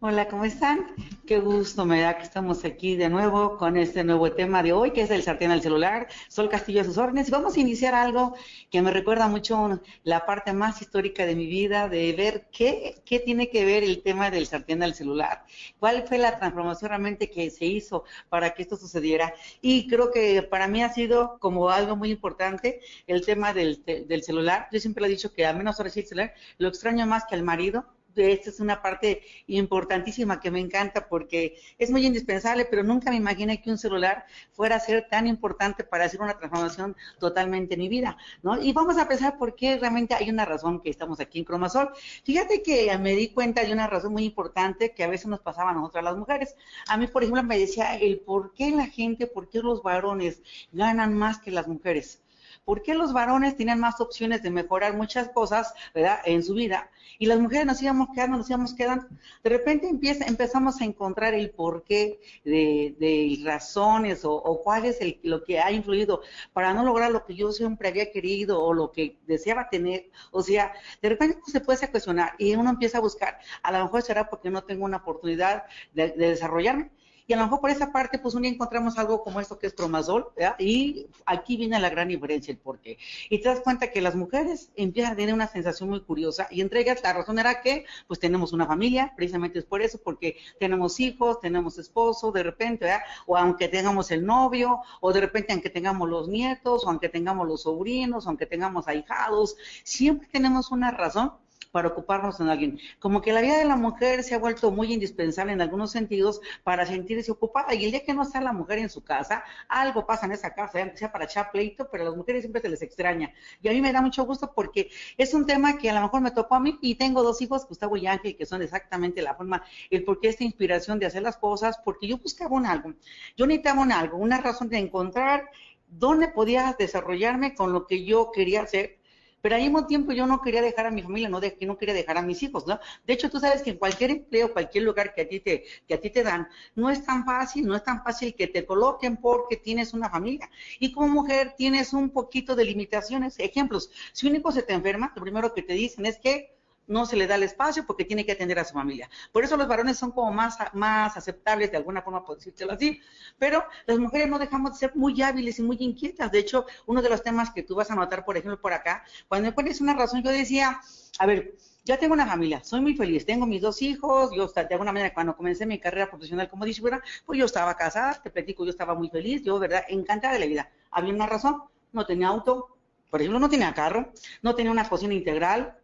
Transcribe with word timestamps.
Hola, 0.00 0.28
¿cómo 0.28 0.44
están? 0.44 0.86
Qué 1.26 1.40
gusto 1.40 1.84
me 1.84 2.00
da 2.00 2.16
que 2.16 2.22
estamos 2.22 2.64
aquí 2.64 2.94
de 2.94 3.08
nuevo 3.08 3.56
con 3.56 3.76
este 3.76 4.04
nuevo 4.04 4.30
tema 4.30 4.62
de 4.62 4.72
hoy, 4.72 4.92
que 4.92 5.00
es 5.00 5.10
el 5.10 5.24
sartén 5.24 5.50
al 5.50 5.60
celular. 5.60 6.06
Sol 6.28 6.48
Castillo 6.48 6.82
a 6.82 6.84
sus 6.84 6.98
órdenes. 6.98 7.30
Vamos 7.30 7.56
a 7.56 7.60
iniciar 7.60 7.96
algo 7.96 8.36
que 8.70 8.80
me 8.80 8.92
recuerda 8.92 9.26
mucho 9.26 9.80
la 10.04 10.24
parte 10.24 10.52
más 10.52 10.80
histórica 10.82 11.26
de 11.26 11.34
mi 11.34 11.46
vida, 11.48 11.88
de 11.88 12.12
ver 12.12 12.46
qué, 12.52 13.02
qué 13.04 13.18
tiene 13.18 13.50
que 13.50 13.64
ver 13.64 13.82
el 13.82 14.00
tema 14.00 14.30
del 14.30 14.46
sartén 14.46 14.84
al 14.84 14.94
celular. 14.94 15.44
¿Cuál 15.80 16.06
fue 16.06 16.18
la 16.18 16.38
transformación 16.38 16.90
realmente 16.90 17.28
que 17.28 17.50
se 17.50 17.66
hizo 17.66 18.04
para 18.28 18.54
que 18.54 18.62
esto 18.62 18.76
sucediera? 18.76 19.34
Y 19.60 19.88
creo 19.88 20.12
que 20.12 20.44
para 20.44 20.68
mí 20.68 20.80
ha 20.80 20.92
sido 20.92 21.40
como 21.40 21.70
algo 21.70 21.96
muy 21.96 22.12
importante 22.12 22.80
el 23.08 23.26
tema 23.26 23.52
del, 23.52 23.82
del 23.84 24.22
celular. 24.22 24.68
Yo 24.70 24.78
siempre 24.78 25.02
le 25.02 25.08
he 25.08 25.10
dicho 25.10 25.32
que 25.32 25.44
al 25.44 25.56
menos 25.56 25.80
ahora 25.80 25.90
sí 25.90 26.00
el 26.00 26.06
celular 26.06 26.34
lo 26.58 26.68
extraño 26.68 27.04
más 27.04 27.24
que 27.24 27.34
al 27.34 27.42
marido 27.42 27.97
esta 28.22 28.50
es 28.50 28.60
una 28.60 28.82
parte 28.82 29.22
importantísima 29.46 30.40
que 30.40 30.50
me 30.50 30.60
encanta 30.60 31.08
porque 31.08 31.60
es 31.78 31.90
muy 31.90 32.06
indispensable, 32.06 32.64
pero 32.64 32.82
nunca 32.82 33.10
me 33.10 33.16
imaginé 33.16 33.60
que 33.60 33.70
un 33.70 33.78
celular 33.78 34.26
fuera 34.52 34.76
a 34.76 34.80
ser 34.80 35.08
tan 35.08 35.26
importante 35.26 35.84
para 35.84 36.04
hacer 36.04 36.20
una 36.20 36.36
transformación 36.38 36.96
totalmente 37.18 37.74
en 37.74 37.80
mi 37.80 37.88
vida, 37.88 38.16
¿no? 38.42 38.60
Y 38.60 38.72
vamos 38.72 38.98
a 38.98 39.08
pensar 39.08 39.38
por 39.38 39.54
qué 39.54 39.78
realmente 39.78 40.14
hay 40.14 40.30
una 40.30 40.44
razón 40.44 40.80
que 40.80 40.90
estamos 40.90 41.20
aquí 41.20 41.38
en 41.38 41.44
Cromasol. 41.44 41.90
Fíjate 42.24 42.62
que 42.62 42.96
me 42.98 43.14
di 43.14 43.28
cuenta 43.28 43.62
de 43.62 43.72
una 43.72 43.86
razón 43.86 44.12
muy 44.12 44.24
importante 44.24 44.92
que 44.92 45.04
a 45.04 45.08
veces 45.08 45.26
nos 45.26 45.40
pasaba 45.40 45.70
a 45.70 45.74
nosotras 45.74 46.04
las 46.04 46.16
mujeres. 46.16 46.56
A 46.88 46.96
mí, 46.96 47.06
por 47.06 47.22
ejemplo, 47.22 47.42
me 47.42 47.58
decía 47.58 47.96
el 47.96 48.20
por 48.20 48.52
qué 48.54 48.70
la 48.70 48.86
gente, 48.86 49.26
por 49.26 49.48
qué 49.48 49.60
los 49.60 49.82
varones 49.82 50.42
ganan 50.72 51.14
más 51.14 51.38
que 51.38 51.50
las 51.50 51.68
mujeres. 51.68 52.22
¿Por 52.68 52.82
qué 52.82 52.92
los 52.92 53.14
varones 53.14 53.56
tienen 53.56 53.80
más 53.80 53.98
opciones 53.98 54.42
de 54.42 54.50
mejorar 54.50 54.94
muchas 54.94 55.30
cosas, 55.30 55.72
¿verdad? 55.94 56.20
En 56.26 56.42
su 56.42 56.52
vida 56.52 56.90
y 57.18 57.24
las 57.24 57.40
mujeres 57.40 57.64
nos 57.64 57.82
íbamos 57.82 58.08
quedando, 58.14 58.36
nos 58.36 58.50
íbamos 58.50 58.74
quedando. 58.74 59.06
De 59.42 59.48
repente 59.48 59.88
empieza, 59.88 60.26
empezamos 60.26 60.78
a 60.82 60.84
encontrar 60.84 61.32
el 61.32 61.48
porqué 61.48 62.20
de, 62.44 62.94
de 62.98 63.40
razones 63.42 64.20
o, 64.24 64.60
cuál 64.62 64.84
es 64.84 65.00
el, 65.00 65.18
lo 65.22 65.44
que 65.44 65.60
ha 65.60 65.72
influido 65.72 66.20
para 66.52 66.74
no 66.74 66.84
lograr 66.84 67.10
lo 67.10 67.24
que 67.24 67.34
yo 67.34 67.52
siempre 67.52 67.88
había 67.88 68.12
querido 68.12 68.62
o 68.62 68.74
lo 68.74 68.92
que 68.92 69.16
deseaba 69.26 69.70
tener. 69.70 70.10
O 70.30 70.42
sea, 70.42 70.74
de 71.00 71.08
repente 71.08 71.38
se 71.46 71.62
puede 71.62 71.90
cuestionar 71.90 72.34
y 72.36 72.54
uno 72.54 72.68
empieza 72.68 72.98
a 72.98 73.00
buscar, 73.00 73.38
a 73.62 73.72
lo 73.72 73.82
mejor 73.82 74.02
será 74.02 74.28
porque 74.28 74.50
no 74.50 74.62
tengo 74.64 74.84
una 74.84 74.98
oportunidad 74.98 75.64
de 75.94 76.10
desarrollarme 76.10 76.90
y 77.28 77.34
a 77.34 77.36
lo 77.36 77.42
mejor 77.42 77.60
por 77.60 77.68
esa 77.68 77.92
parte, 77.92 78.18
pues 78.18 78.34
un 78.34 78.40
día 78.40 78.50
encontramos 78.50 78.96
algo 78.96 79.22
como 79.22 79.38
esto 79.38 79.58
que 79.58 79.66
es 79.66 79.74
promazol, 79.74 80.32
y 80.58 81.06
aquí 81.26 81.58
viene 81.58 81.78
la 81.78 81.90
gran 81.90 82.08
diferencia, 82.08 82.50
el 82.50 82.56
porqué. 82.56 82.96
Y 83.28 83.42
te 83.42 83.50
das 83.50 83.60
cuenta 83.60 83.90
que 83.90 84.00
las 84.00 84.16
mujeres 84.16 84.72
empiezan 84.76 85.12
a 85.12 85.16
tener 85.16 85.34
una 85.34 85.46
sensación 85.46 85.90
muy 85.90 86.00
curiosa, 86.00 86.48
y 86.50 86.62
entre 86.62 86.80
ellas 86.80 87.02
la 87.02 87.12
razón 87.12 87.38
era 87.38 87.60
que, 87.60 87.84
pues 88.06 88.18
tenemos 88.18 88.54
una 88.54 88.66
familia, 88.66 89.12
precisamente 89.14 89.58
es 89.58 89.66
por 89.66 89.82
eso, 89.82 90.00
porque 90.02 90.38
tenemos 90.58 91.00
hijos, 91.00 91.38
tenemos 91.40 91.78
esposo, 91.78 92.32
de 92.32 92.42
repente, 92.42 92.86
¿verdad? 92.86 93.02
o 93.26 93.36
aunque 93.36 93.68
tengamos 93.68 94.10
el 94.10 94.24
novio, 94.24 94.80
o 95.02 95.12
de 95.12 95.20
repente 95.20 95.52
aunque 95.52 95.68
tengamos 95.68 96.08
los 96.08 96.28
nietos, 96.28 96.86
o 96.86 96.88
aunque 96.88 97.10
tengamos 97.10 97.46
los 97.46 97.64
sobrinos, 97.64 98.24
o 98.24 98.28
aunque 98.30 98.46
tengamos 98.46 98.88
ahijados, 98.88 99.58
siempre 99.84 100.28
tenemos 100.32 100.70
una 100.70 100.92
razón 100.92 101.32
para 101.70 101.88
ocuparnos 101.88 102.40
en 102.40 102.48
alguien. 102.48 102.80
Como 102.98 103.20
que 103.20 103.32
la 103.32 103.40
vida 103.40 103.58
de 103.58 103.64
la 103.64 103.76
mujer 103.76 104.22
se 104.22 104.34
ha 104.34 104.38
vuelto 104.38 104.70
muy 104.70 104.92
indispensable 104.92 105.52
en 105.52 105.60
algunos 105.60 105.90
sentidos 105.90 106.40
para 106.64 106.86
sentirse 106.86 107.30
ocupada 107.30 107.74
y 107.74 107.84
el 107.84 107.90
día 107.90 108.04
que 108.04 108.14
no 108.14 108.22
está 108.22 108.40
la 108.40 108.52
mujer 108.52 108.78
en 108.78 108.90
su 108.90 109.02
casa, 109.02 109.44
algo 109.68 110.06
pasa 110.06 110.26
en 110.26 110.32
esa 110.32 110.54
casa, 110.54 110.94
sea 110.94 111.12
para 111.12 111.24
echar 111.24 111.50
pleito, 111.50 111.88
pero 111.90 112.04
a 112.04 112.06
las 112.06 112.16
mujeres 112.16 112.42
siempre 112.42 112.62
se 112.62 112.68
les 112.68 112.82
extraña. 112.82 113.32
Y 113.62 113.68
a 113.68 113.72
mí 113.72 113.80
me 113.80 113.92
da 113.92 114.00
mucho 114.00 114.24
gusto 114.24 114.52
porque 114.54 114.90
es 115.16 115.34
un 115.34 115.46
tema 115.46 115.78
que 115.78 115.90
a 115.90 115.94
lo 115.94 116.00
mejor 116.00 116.20
me 116.20 116.30
tocó 116.30 116.54
a 116.54 116.60
mí 116.60 116.78
y 116.80 116.94
tengo 116.94 117.22
dos 117.22 117.40
hijos, 117.42 117.66
Gustavo 117.66 117.96
y 117.96 118.06
Ángel, 118.06 118.36
que 118.36 118.46
son 118.46 118.62
exactamente 118.62 119.22
la 119.22 119.34
forma, 119.34 119.62
el 119.90 120.04
por 120.04 120.20
qué 120.20 120.28
esta 120.28 120.44
inspiración 120.44 120.98
de 120.98 121.06
hacer 121.06 121.22
las 121.22 121.36
cosas, 121.36 121.78
porque 121.84 122.06
yo 122.06 122.18
buscaba 122.18 122.56
un 122.56 122.66
algo, 122.66 122.94
yo 123.36 123.46
necesitaba 123.46 123.82
un 123.82 123.92
algo, 123.92 124.16
una 124.18 124.40
razón 124.40 124.68
de 124.68 124.78
encontrar 124.78 125.48
dónde 125.86 126.28
podía 126.28 126.76
desarrollarme 126.78 127.54
con 127.54 127.72
lo 127.72 127.86
que 127.86 128.04
yo 128.04 128.30
quería 128.32 128.62
hacer 128.62 128.97
pero 129.40 129.54
al 129.54 129.62
mismo 129.62 129.86
tiempo 129.86 130.12
yo 130.12 130.26
no 130.26 130.40
quería 130.40 130.62
dejar 130.62 130.86
a 130.86 130.90
mi 130.90 131.02
familia, 131.02 131.28
no, 131.28 131.40
de, 131.40 131.56
no 131.60 131.78
quería 131.78 131.94
dejar 131.94 132.18
a 132.18 132.22
mis 132.22 132.42
hijos, 132.42 132.66
¿no? 132.66 132.78
De 133.06 133.12
hecho, 133.12 133.30
tú 133.30 133.40
sabes 133.40 133.62
que 133.62 133.70
en 133.70 133.76
cualquier 133.76 134.10
empleo, 134.10 134.52
cualquier 134.52 134.84
lugar 134.84 135.14
que 135.14 135.22
a 135.22 135.28
ti 135.28 135.40
te, 135.40 135.64
que 135.86 135.94
a 135.94 136.00
ti 136.00 136.10
te 136.10 136.22
dan, 136.22 136.48
no 136.74 136.90
es 136.90 137.04
tan 137.04 137.24
fácil, 137.24 137.66
no 137.66 137.76
es 137.76 137.84
tan 137.84 138.02
fácil 138.02 138.34
que 138.34 138.46
te 138.46 138.66
coloquen 138.66 139.16
porque 139.16 139.56
tienes 139.56 139.94
una 139.94 140.10
familia. 140.10 140.50
Y 140.78 140.92
como 140.92 141.08
mujer 141.08 141.54
tienes 141.56 141.92
un 141.92 142.10
poquito 142.10 142.56
de 142.56 142.64
limitaciones. 142.64 143.38
Ejemplos, 143.38 143.90
si 144.12 144.26
un 144.26 144.36
hijo 144.36 144.52
se 144.52 144.62
te 144.62 144.72
enferma, 144.72 145.12
lo 145.14 145.22
primero 145.22 145.54
que 145.54 145.62
te 145.62 145.74
dicen 145.74 146.06
es 146.06 146.18
que 146.18 146.57
no 146.88 147.06
se 147.06 147.16
le 147.16 147.26
da 147.26 147.36
el 147.36 147.44
espacio 147.44 147.86
porque 147.86 148.04
tiene 148.04 148.26
que 148.26 148.32
atender 148.32 148.58
a 148.58 148.64
su 148.64 148.74
familia. 148.74 149.08
Por 149.30 149.44
eso 149.44 149.56
los 149.56 149.68
varones 149.68 149.96
son 149.96 150.10
como 150.10 150.32
más, 150.32 150.58
más 150.72 151.16
aceptables, 151.16 151.70
de 151.70 151.76
alguna 151.76 152.02
forma, 152.02 152.24
por 152.24 152.36
decírtelo 152.36 152.72
así, 152.72 153.00
pero 153.38 153.64
las 153.86 153.98
mujeres 153.98 154.28
no 154.28 154.38
dejamos 154.38 154.72
de 154.72 154.78
ser 154.78 154.96
muy 154.96 155.22
hábiles 155.22 155.58
y 155.58 155.62
muy 155.62 155.76
inquietas. 155.80 156.32
De 156.32 156.40
hecho, 156.40 156.66
uno 156.86 157.00
de 157.02 157.10
los 157.10 157.22
temas 157.22 157.50
que 157.50 157.62
tú 157.62 157.76
vas 157.76 157.90
a 157.90 157.94
notar, 157.94 158.24
por 158.24 158.36
ejemplo, 158.36 158.60
por 158.60 158.72
acá, 158.72 159.04
cuando 159.28 159.48
me 159.48 159.52
pones 159.52 159.80
una 159.80 159.94
razón, 159.94 160.22
yo 160.22 160.30
decía, 160.30 160.80
a 161.18 161.26
ver, 161.26 161.54
ya 161.84 161.96
tengo 161.96 162.12
una 162.12 162.26
familia, 162.26 162.62
soy 162.64 162.80
muy 162.80 162.94
feliz, 162.94 163.24
tengo 163.24 163.46
mis 163.46 163.62
dos 163.62 163.80
hijos, 163.80 164.30
yo 164.36 164.46
de 164.48 164.60
alguna 164.70 164.92
manera 164.92 165.14
cuando 165.14 165.34
comencé 165.34 165.64
mi 165.64 165.78
carrera 165.78 166.10
profesional 166.10 166.48
como 166.48 166.66
distribuidora, 166.66 167.02
pues 167.24 167.38
yo 167.38 167.46
estaba 167.46 167.74
casada, 167.76 168.20
te 168.22 168.30
platico, 168.30 168.64
yo 168.64 168.70
estaba 168.70 168.94
muy 168.94 169.08
feliz, 169.08 169.42
yo, 169.42 169.58
¿verdad? 169.58 169.84
Encantada 169.88 170.34
de 170.34 170.40
la 170.40 170.46
vida. 170.46 170.70
Había 170.90 171.14
una 171.14 171.26
razón, 171.26 171.62
no 171.92 172.04
tenía 172.04 172.28
auto, 172.28 172.76
por 173.10 173.20
ejemplo, 173.20 173.38
no 173.38 173.48
tenía 173.48 173.72
carro, 173.72 174.12
no 174.42 174.54
tenía 174.54 174.70
una 174.70 174.86
cocina 174.86 175.14
integral, 175.14 175.78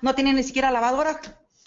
no 0.00 0.14
tiene 0.14 0.32
ni 0.32 0.42
siquiera 0.42 0.70
lavadora. 0.70 1.20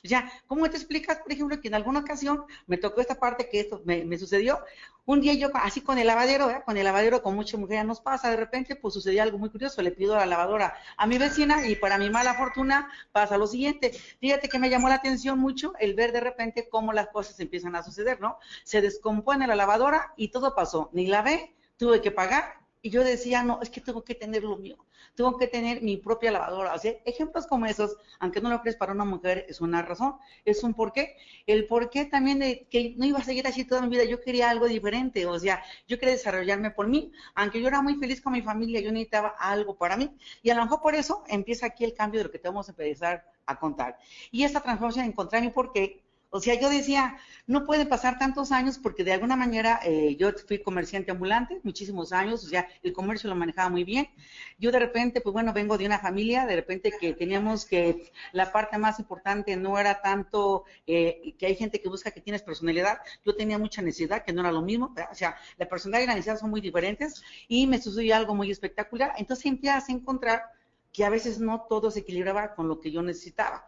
Ya, 0.04 0.32
¿cómo 0.46 0.70
te 0.70 0.78
explicas, 0.78 1.18
por 1.18 1.32
ejemplo, 1.32 1.60
que 1.60 1.68
en 1.68 1.74
alguna 1.74 2.02
ocasión 2.02 2.44
me 2.68 2.78
tocó 2.78 3.02
esta 3.02 3.16
parte 3.20 3.50
que 3.50 3.60
esto 3.60 3.82
me, 3.86 4.18
sucedió? 4.20 4.60
Un 5.04 5.20
día 5.20 5.34
yo, 5.34 5.50
así 5.56 5.82
con 5.82 5.98
el 5.98 6.06
lavadero, 6.06 6.64
con 6.64 6.78
el 6.78 6.84
lavadero, 6.84 7.24
con 7.24 7.34
mucha 7.34 7.58
mujer 7.58 7.84
nos 7.86 8.02
pasa, 8.02 8.30
de 8.30 8.36
repente, 8.36 8.76
pues 8.76 8.94
sucedió 8.94 9.24
algo 9.24 9.40
muy 9.40 9.50
curioso. 9.50 9.82
Le 9.82 9.92
pido 9.92 10.14
a 10.16 10.20
la 10.20 10.26
lavadora 10.28 10.76
a 10.98 11.08
mi 11.08 11.18
vecina 11.18 11.68
y 11.68 11.76
para 11.76 11.98
mi 11.98 12.12
mala 12.12 12.36
fortuna 12.36 12.88
pasa 13.12 13.38
lo 13.38 13.48
siguiente. 13.48 13.94
Fíjate 14.20 14.48
que 14.48 14.60
me 14.60 14.70
llamó 14.70 14.90
la 14.90 14.96
atención 14.96 15.40
mucho 15.40 15.74
el 15.80 15.96
ver 15.96 16.12
de 16.12 16.20
repente 16.20 16.70
cómo 16.70 16.94
las 16.94 17.08
cosas 17.08 17.40
empiezan 17.40 17.76
a 17.76 17.82
suceder, 17.82 18.22
¿no? 18.22 18.38
Se 18.64 18.82
descompone 18.82 19.48
la 19.48 19.56
lavadora 19.56 20.14
y 20.18 20.28
todo 20.28 20.54
pasó. 20.54 20.92
Ni 20.94 21.08
la 21.08 21.24
ve, 21.24 21.56
tuve 21.78 22.02
que 22.02 22.12
pagar 22.12 22.66
y 22.86 22.92
yo 22.92 23.04
decía, 23.04 23.42
no, 23.42 23.60
es 23.64 23.72
que 23.72 23.82
tengo 23.82 24.04
que 24.04 24.14
tener 24.14 24.44
lo 24.44 24.58
mío, 24.58 24.78
tengo 25.16 25.38
que 25.38 25.48
tener 25.48 25.82
mi 25.82 25.98
propia 25.98 26.32
lavadora. 26.32 26.74
O 26.74 26.80
sea, 26.80 26.94
ejemplos 27.06 27.48
como 27.48 27.66
esos, 27.66 27.98
aunque 28.20 28.42
no 28.42 28.50
lo 28.50 28.62
crees 28.62 28.76
para 28.76 28.92
una 28.92 29.06
mujer, 29.06 29.46
es 29.50 29.62
una 29.62 29.82
razón, 29.82 30.16
es 30.44 30.64
un 30.64 30.74
porqué. 30.74 31.16
El 31.48 31.68
porqué 31.68 32.06
también 32.06 32.40
de 32.40 32.68
que 32.70 32.94
no 32.98 33.06
iba 33.06 33.20
a 33.20 33.24
seguir 33.24 33.48
así 33.48 33.66
toda 33.66 33.82
mi 33.82 33.90
vida, 33.90 34.04
yo 34.04 34.22
quería 34.22 34.50
algo 34.50 34.68
diferente, 34.68 35.26
o 35.26 35.40
sea, 35.40 35.64
yo 35.88 35.98
quería 35.98 36.16
desarrollarme 36.16 36.72
por 36.72 36.88
mí. 36.88 37.12
Aunque 37.34 37.62
yo 37.62 37.68
era 37.68 37.82
muy 37.82 37.96
feliz 37.96 38.22
con 38.22 38.34
mi 38.34 38.42
familia, 38.42 38.82
yo 38.82 38.92
necesitaba 38.92 39.36
algo 39.40 39.78
para 39.78 39.98
mí. 39.98 40.12
Y 40.44 40.50
a 40.50 40.56
lo 40.56 40.64
mejor 40.64 40.82
por 40.82 40.96
eso 40.96 41.24
empieza 41.28 41.68
aquí 41.68 41.84
el 41.86 41.94
cambio 41.94 42.20
de 42.20 42.26
lo 42.26 42.32
que 42.32 42.40
te 42.40 42.48
vamos 42.48 42.68
a 42.68 42.72
empezar 42.72 43.26
a 43.46 43.60
contar. 43.60 43.98
Y 44.32 44.44
esta 44.44 44.62
transformación 44.62 45.06
encontrar 45.06 45.42
mi 45.42 45.50
porqué 45.50 46.05
o 46.36 46.42
sea, 46.42 46.60
yo 46.60 46.70
decía, 46.70 47.16
no 47.48 47.66
puede 47.66 47.86
pasar 47.86 48.20
tantos 48.20 48.52
años 48.52 48.78
porque 48.78 49.06
de 49.06 49.14
alguna 49.14 49.38
manera 49.38 49.80
eh, 49.86 50.18
yo 50.20 50.34
fui 50.46 50.62
comerciante 50.62 51.10
ambulante 51.12 51.62
muchísimos 51.64 52.12
años, 52.12 52.44
o 52.44 52.48
sea, 52.50 52.68
el 52.84 52.92
comercio 52.92 53.30
lo 53.30 53.38
manejaba 53.38 53.70
muy 53.70 53.86
bien. 53.86 54.10
Yo 54.60 54.70
de 54.70 54.80
repente, 54.80 55.22
pues 55.22 55.32
bueno, 55.32 55.54
vengo 55.54 55.78
de 55.78 55.86
una 55.86 55.98
familia, 55.98 56.46
de 56.46 56.58
repente 56.58 56.92
que 57.00 57.14
teníamos 57.14 57.64
que 57.64 58.12
la 58.34 58.52
parte 58.52 58.78
más 58.78 59.00
importante 59.00 59.56
no 59.56 59.80
era 59.80 60.02
tanto 60.02 60.66
eh, 60.86 61.36
que 61.40 61.46
hay 61.46 61.56
gente 61.56 61.80
que 61.80 61.88
busca 61.88 62.12
que 62.12 62.20
tienes 62.20 62.44
personalidad, 62.44 62.98
yo 63.26 63.34
tenía 63.34 63.58
mucha 63.58 63.82
necesidad, 63.82 64.26
que 64.26 64.34
no 64.34 64.42
era 64.42 64.52
lo 64.52 64.62
mismo, 64.62 64.94
o 65.10 65.16
sea, 65.16 65.38
la 65.58 65.70
personalidad 65.70 66.04
y 66.04 66.08
la 66.08 66.16
necesidad 66.16 66.38
son 66.38 66.50
muy 66.50 66.60
diferentes 66.60 67.24
y 67.48 67.66
me 67.66 67.82
sucedió 67.82 68.14
algo 68.14 68.36
muy 68.36 68.52
espectacular. 68.52 69.14
Entonces 69.18 69.46
empiezas 69.46 69.88
a 69.88 69.94
encontrar 69.94 70.42
que 70.96 71.04
a 71.04 71.10
veces 71.10 71.40
no 71.40 71.66
todo 71.68 71.92
se 71.92 72.00
equilibraba 72.00 72.56
con 72.56 72.70
lo 72.70 72.80
que 72.80 72.90
yo 72.90 73.02
necesitaba. 73.02 73.68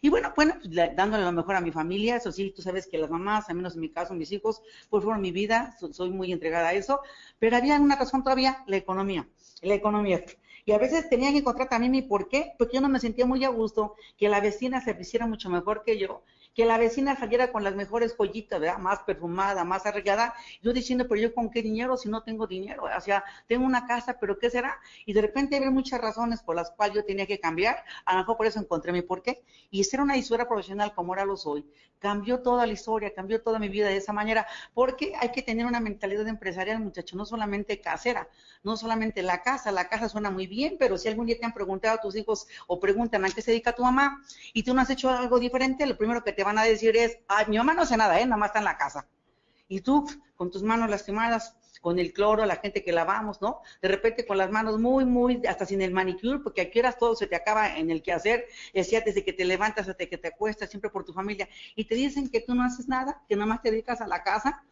Y 0.00 0.08
bueno, 0.08 0.32
bueno, 0.34 0.54
pues, 0.62 0.96
dándole 0.96 1.22
lo 1.22 1.32
mejor 1.32 1.56
a 1.56 1.60
mi 1.60 1.70
familia, 1.70 2.16
eso 2.16 2.32
sí, 2.32 2.52
tú 2.56 2.62
sabes 2.62 2.86
que 2.86 2.96
las 2.96 3.10
mamás, 3.10 3.50
al 3.50 3.56
menos 3.56 3.74
en 3.74 3.82
mi 3.82 3.90
caso, 3.90 4.14
mis 4.14 4.32
hijos, 4.32 4.62
pues 4.88 5.04
fueron 5.04 5.20
mi 5.20 5.30
vida, 5.30 5.76
soy 5.92 6.10
muy 6.10 6.32
entregada 6.32 6.68
a 6.68 6.72
eso, 6.72 7.00
pero 7.38 7.58
había 7.58 7.78
una 7.78 7.96
razón 7.96 8.22
todavía, 8.22 8.64
la 8.66 8.78
economía, 8.78 9.28
la 9.60 9.74
economía. 9.74 10.24
Y 10.64 10.72
a 10.72 10.78
veces 10.78 11.10
tenía 11.10 11.30
que 11.32 11.38
encontrar 11.38 11.68
también 11.68 11.92
mi 11.92 12.00
por 12.00 12.28
qué, 12.28 12.54
porque 12.56 12.76
yo 12.76 12.80
no 12.80 12.88
me 12.88 12.98
sentía 12.98 13.26
muy 13.26 13.44
a 13.44 13.50
gusto 13.50 13.96
que 14.16 14.30
la 14.30 14.40
vecina 14.40 14.80
se 14.80 14.96
hiciera 14.98 15.26
mucho 15.26 15.50
mejor 15.50 15.82
que 15.84 15.98
yo, 15.98 16.22
que 16.54 16.64
la 16.64 16.78
vecina 16.78 17.16
saliera 17.16 17.50
con 17.50 17.64
las 17.64 17.74
mejores 17.74 18.14
joyitas, 18.16 18.60
¿verdad? 18.60 18.78
Más 18.78 19.00
perfumada, 19.00 19.64
más 19.64 19.86
arreglada. 19.86 20.34
Yo 20.62 20.72
diciendo, 20.72 21.06
pero 21.08 21.20
yo 21.20 21.34
con 21.34 21.50
qué 21.50 21.62
dinero 21.62 21.96
si 21.96 22.08
no 22.08 22.22
tengo 22.22 22.46
dinero, 22.46 22.84
o 22.84 23.00
sea, 23.00 23.24
tengo 23.48 23.66
una 23.66 23.86
casa, 23.86 24.18
pero 24.20 24.38
¿qué 24.38 24.50
será? 24.50 24.78
Y 25.04 25.12
de 25.12 25.22
repente 25.22 25.56
había 25.56 25.70
muchas 25.70 26.00
razones 26.00 26.42
por 26.42 26.56
las 26.56 26.70
cuales 26.70 26.94
yo 26.96 27.04
tenía 27.04 27.26
que 27.26 27.40
cambiar, 27.40 27.84
a 28.04 28.12
lo 28.12 28.20
mejor 28.20 28.36
por 28.36 28.46
eso 28.46 28.60
encontré 28.60 28.92
mi 28.92 29.02
porqué. 29.02 29.42
Y 29.70 29.82
ser 29.84 30.00
una 30.00 30.16
historia 30.16 30.46
profesional 30.46 30.94
como 30.94 31.12
ahora 31.12 31.24
lo 31.24 31.36
soy, 31.36 31.66
cambió 31.98 32.40
toda 32.40 32.66
la 32.66 32.72
historia, 32.72 33.14
cambió 33.14 33.42
toda 33.42 33.58
mi 33.58 33.68
vida 33.68 33.88
de 33.88 33.96
esa 33.96 34.12
manera, 34.12 34.46
porque 34.74 35.14
hay 35.18 35.30
que 35.30 35.42
tener 35.42 35.66
una 35.66 35.80
mentalidad 35.80 36.28
empresarial, 36.28 36.78
muchacho, 36.78 37.16
no 37.16 37.24
solamente 37.24 37.80
casera, 37.80 38.28
no 38.62 38.76
solamente 38.76 39.22
la 39.22 39.42
casa, 39.42 39.72
la 39.72 39.88
casa 39.88 40.08
suena 40.08 40.30
muy 40.30 40.46
bien, 40.46 40.76
pero 40.78 40.98
si 40.98 41.08
algún 41.08 41.26
día 41.26 41.38
te 41.38 41.46
han 41.46 41.54
preguntado 41.54 41.94
a 41.94 42.00
tus 42.00 42.14
hijos 42.14 42.46
o 42.66 42.78
preguntan 42.78 43.24
a 43.24 43.30
qué 43.30 43.40
se 43.42 43.50
dedica 43.50 43.72
tu 43.72 43.82
mamá 43.82 44.22
y 44.52 44.62
tú 44.62 44.74
no 44.74 44.82
has 44.82 44.90
hecho 44.90 45.10
algo 45.10 45.38
diferente, 45.38 45.86
lo 45.86 45.96
primero 45.96 46.22
que 46.22 46.32
te 46.32 46.43
van 46.44 46.58
a 46.58 46.64
decir 46.64 46.96
es, 46.96 47.18
ay, 47.28 47.46
mi 47.48 47.58
mamá 47.58 47.74
no 47.74 47.82
hace 47.82 47.96
nada, 47.96 48.20
¿eh? 48.20 48.24
nada 48.24 48.36
más 48.36 48.50
está 48.50 48.60
en 48.60 48.64
la 48.66 48.78
casa. 48.78 49.08
Y 49.68 49.80
tú, 49.80 50.06
con 50.36 50.50
tus 50.50 50.62
manos 50.62 50.90
lastimadas, 50.90 51.56
con 51.84 51.98
el 51.98 52.14
cloro, 52.14 52.46
la 52.46 52.56
gente 52.56 52.82
que 52.82 52.92
lavamos, 52.92 53.42
¿no? 53.42 53.60
De 53.82 53.88
repente 53.88 54.24
con 54.24 54.38
las 54.38 54.50
manos 54.50 54.80
muy, 54.80 55.04
muy, 55.04 55.42
hasta 55.46 55.66
sin 55.66 55.82
el 55.82 55.92
manicure, 55.92 56.38
porque 56.38 56.62
aquí 56.62 56.78
eras 56.78 56.96
todo 56.96 57.14
se 57.14 57.26
te 57.26 57.36
acaba 57.36 57.76
en 57.76 57.90
el 57.90 58.02
quehacer, 58.02 58.46
decía 58.72 59.02
desde 59.04 59.22
que 59.22 59.34
te 59.34 59.44
levantas 59.44 59.86
hasta 59.86 60.06
que 60.06 60.16
te 60.16 60.28
acuestas, 60.28 60.70
siempre 60.70 60.88
por 60.88 61.04
tu 61.04 61.12
familia, 61.12 61.46
y 61.76 61.84
te 61.84 61.94
dicen 61.94 62.30
que 62.30 62.40
tú 62.40 62.54
no 62.54 62.64
haces 62.64 62.88
nada, 62.88 63.22
que 63.28 63.36
nada 63.36 63.44
más 63.44 63.60
te 63.60 63.70
dedicas 63.70 64.00
a 64.00 64.06
la 64.06 64.22
casa. 64.22 64.64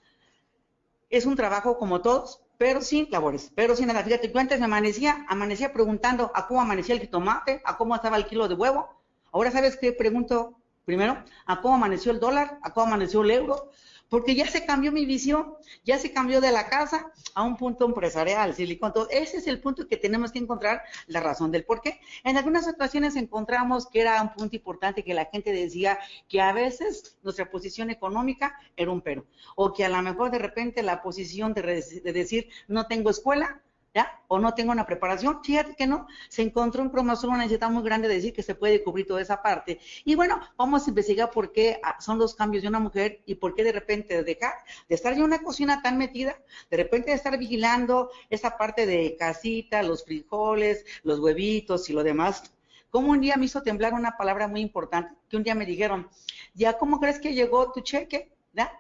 Es 1.11 1.27
un 1.27 1.37
trabajo 1.37 1.77
como 1.77 2.01
todos, 2.01 2.41
pero 2.57 2.81
sin 2.81 3.11
labores, 3.11 3.53
pero 3.55 3.77
sin 3.77 3.89
nada. 3.89 4.03
Fíjate, 4.03 4.33
yo 4.33 4.41
antes 4.41 4.59
me 4.59 4.65
amanecía, 4.65 5.27
amanecía 5.29 5.75
preguntando 5.75 6.33
a 6.35 6.47
cómo 6.47 6.63
amanecía 6.63 6.95
el 6.95 7.11
tomate, 7.11 7.61
a 7.67 7.77
cómo 7.77 7.95
estaba 7.95 8.17
el 8.17 8.25
kilo 8.25 8.49
de 8.49 8.55
huevo. 8.55 8.89
Ahora, 9.33 9.51
¿sabes 9.51 9.77
qué? 9.77 9.93
Pregunto 9.93 10.62
primero, 10.85 11.23
a 11.47 11.61
cómo 11.61 11.75
amaneció 11.75 12.13
el 12.13 12.21
dólar, 12.21 12.59
a 12.63 12.73
cómo 12.73 12.87
amaneció 12.87 13.23
el 13.23 13.31
euro, 13.31 13.71
porque 14.13 14.35
ya 14.35 14.47
se 14.47 14.67
cambió 14.67 14.93
mi 14.93 15.07
visión, 15.07 15.55
ya 15.85 15.99
se 15.99 16.13
cambió 16.13 16.43
de 16.43 16.53
la 16.53 16.69
casa 16.69 17.11
a 17.35 17.43
un 17.45 17.57
punto 17.57 17.87
empresarial, 17.87 18.55
silicón. 18.55 18.93
Ese 19.09 19.39
es 19.39 19.47
el 19.47 19.59
punto 19.59 19.89
que 19.89 19.97
tenemos 19.97 20.33
que 20.33 20.39
encontrar 20.39 20.83
la 21.07 21.21
razón 21.21 21.51
del 21.51 21.65
por 21.65 21.81
qué. 21.81 21.99
En 22.23 22.37
algunas 22.37 22.69
ocasiones 22.69 23.17
encontramos 23.17 23.87
que 23.87 24.03
era 24.03 24.21
un 24.21 24.35
punto 24.35 24.55
importante 24.55 25.03
que 25.03 25.15
la 25.15 25.25
gente 25.33 25.51
decía 25.51 25.99
que 26.29 26.43
a 26.43 26.53
veces 26.53 27.17
nuestra 27.23 27.51
posición 27.51 27.89
económica 27.89 28.55
era 28.77 28.91
un 28.91 29.01
pero, 29.01 29.25
o 29.57 29.73
que 29.73 29.87
a 29.87 29.89
lo 29.89 30.03
mejor 30.03 30.31
de 30.31 30.41
repente 30.41 30.83
la 30.83 31.01
posición 31.01 31.55
de, 31.55 31.63
de 31.63 32.13
decir 32.13 32.51
no 32.69 32.87
tengo 32.89 33.09
escuela 33.09 33.63
¿ya? 33.95 34.21
O 34.29 34.39
no 34.39 34.55
tengo 34.55 34.73
una 34.73 34.87
preparación, 34.87 35.43
fíjate 35.45 35.75
que 35.75 35.87
no, 35.87 36.07
se 36.29 36.43
encontró 36.43 36.83
un 36.83 36.89
cromosoma, 36.89 37.35
una 37.35 37.45
necesidad 37.45 37.71
muy 37.71 37.83
grande 37.83 38.09
de 38.09 38.15
decir 38.15 38.33
que 38.33 38.43
se 38.43 38.55
puede 38.55 38.83
cubrir 38.83 39.07
toda 39.07 39.21
esa 39.21 39.43
parte. 39.43 39.81
Y 40.05 40.15
bueno, 40.15 40.41
vamos 40.57 40.87
a 40.87 40.91
investigar 40.91 41.31
por 41.31 41.53
qué 41.53 41.81
ah, 41.83 41.97
son 42.01 42.19
los 42.19 42.35
cambios 42.35 42.63
de 42.63 42.69
una 42.69 42.81
mujer 42.81 43.23
y 43.27 43.35
por 43.35 43.55
qué 43.55 43.65
de 43.65 43.73
repente 43.73 44.15
de 44.15 44.25
dejar 44.25 44.55
de 44.89 44.95
estar 44.95 45.13
en 45.13 45.23
una 45.23 45.43
cocina 45.43 45.83
tan 45.83 45.99
metida, 45.99 46.39
de 46.71 46.77
repente 46.77 47.11
de 47.11 47.17
estar 47.17 47.37
vigilando 47.39 48.11
esa 48.31 48.57
parte 48.57 48.87
de 48.87 49.17
casita, 49.19 49.83
los 49.83 50.05
frijoles, 50.05 50.85
los 51.03 51.19
huevitos 51.19 51.89
y 51.91 51.93
lo 51.93 52.03
demás. 52.03 52.53
Como 52.91 53.11
un 53.11 53.21
día 53.21 53.37
me 53.37 53.47
hizo 53.47 53.63
temblar 53.63 53.95
una 53.95 54.17
palabra 54.19 54.49
muy 54.49 54.61
importante, 54.61 55.15
que 55.29 55.37
un 55.37 55.43
día 55.43 55.55
me 55.55 55.65
dijeron, 55.65 56.09
¿ya 56.55 56.77
cómo 56.77 57.01
crees 57.01 57.19
que 57.19 57.33
llegó 57.33 57.73
tu 57.73 57.81
cheque? 57.81 58.31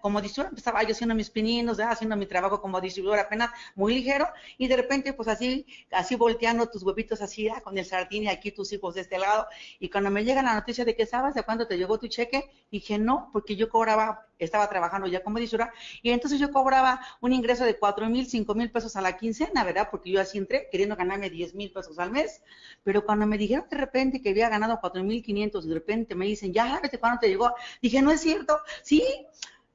Como 0.02 0.20
distribuidora 0.20 0.50
empezaba 0.50 0.82
yo 0.82 0.92
haciendo 0.92 1.14
mis 1.14 1.30
pininos, 1.30 1.80
haciendo 1.80 2.14
mi 2.14 2.26
trabajo 2.26 2.60
como 2.60 2.78
distribuidora 2.78 3.22
apenas 3.22 3.50
muy 3.74 3.94
ligero 3.94 4.28
y 4.58 4.68
de 4.68 4.76
repente 4.76 5.14
pues 5.14 5.28
así, 5.28 5.64
así 5.90 6.14
volteando 6.14 6.68
tus 6.68 6.82
huevitos 6.82 7.22
así 7.22 7.48
con 7.64 7.78
el 7.78 7.86
sardín 7.86 8.24
y 8.24 8.28
aquí 8.28 8.52
tus 8.52 8.70
hijos 8.72 8.94
de 8.94 9.00
este 9.00 9.18
lado. 9.18 9.46
Y 9.78 9.88
cuando 9.88 10.10
me 10.10 10.24
llega 10.24 10.42
la 10.42 10.54
noticia 10.54 10.84
de 10.84 10.94
que 10.94 11.06
sabes 11.06 11.34
de 11.34 11.42
cuándo 11.42 11.66
te 11.66 11.78
llegó 11.78 11.98
tu 11.98 12.08
cheque, 12.08 12.50
dije 12.70 12.98
no, 12.98 13.30
porque 13.32 13.56
yo 13.56 13.70
cobraba, 13.70 14.26
estaba 14.38 14.68
trabajando 14.68 15.06
ya 15.06 15.22
como 15.22 15.38
distribuidora 15.38 15.72
y 16.02 16.10
entonces 16.10 16.38
yo 16.38 16.52
cobraba 16.52 17.00
un 17.22 17.32
ingreso 17.32 17.64
de 17.64 17.78
cuatro 17.78 18.10
mil, 18.10 18.26
cinco 18.26 18.54
mil 18.54 18.70
pesos 18.70 18.94
a 18.96 19.00
la 19.00 19.16
quincena, 19.16 19.64
¿verdad? 19.64 19.88
Porque 19.90 20.10
yo 20.10 20.20
así 20.20 20.36
entré 20.36 20.68
queriendo 20.70 20.96
ganarme 20.96 21.30
diez 21.30 21.54
mil 21.54 21.72
pesos 21.72 21.98
al 21.98 22.10
mes, 22.10 22.42
pero 22.82 23.06
cuando 23.06 23.26
me 23.26 23.38
dijeron 23.38 23.66
de 23.70 23.76
repente 23.78 24.20
que 24.20 24.30
había 24.30 24.50
ganado 24.50 24.78
cuatro 24.80 25.02
mil 25.02 25.22
quinientos 25.22 25.66
de 25.66 25.72
repente 25.72 26.14
me 26.14 26.26
dicen, 26.26 26.52
ya 26.52 26.68
sabes 26.68 26.90
de 26.90 26.98
cuándo 26.98 27.20
te 27.20 27.28
llegó, 27.28 27.54
dije 27.80 28.02
no 28.02 28.10
es 28.10 28.20
cierto, 28.20 28.58
sí, 28.82 29.02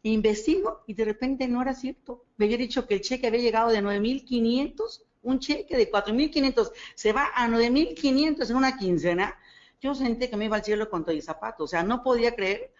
investigo 0.03 0.83
y 0.87 0.93
de 0.93 1.05
repente 1.05 1.47
no 1.47 1.61
era 1.61 1.73
cierto. 1.73 2.25
Me 2.37 2.45
había 2.45 2.57
dicho 2.57 2.87
que 2.87 2.95
el 2.95 3.01
cheque 3.01 3.27
había 3.27 3.41
llegado 3.41 3.69
de 3.69 3.81
9.500, 3.81 5.03
un 5.23 5.39
cheque 5.39 5.75
de 5.75 5.91
4.500 5.91 6.71
se 6.95 7.13
va 7.13 7.29
a 7.35 7.47
9.500 7.47 8.49
en 8.49 8.55
una 8.55 8.77
quincena. 8.77 9.37
Yo 9.81 9.93
sentí 9.93 10.27
que 10.27 10.37
me 10.37 10.45
iba 10.45 10.55
al 10.55 10.63
cielo 10.63 10.89
con 10.89 11.03
todo 11.03 11.15
y 11.15 11.21
zapato. 11.21 11.65
O 11.65 11.67
sea, 11.67 11.83
no 11.83 12.03
podía 12.03 12.35
creer 12.35 12.71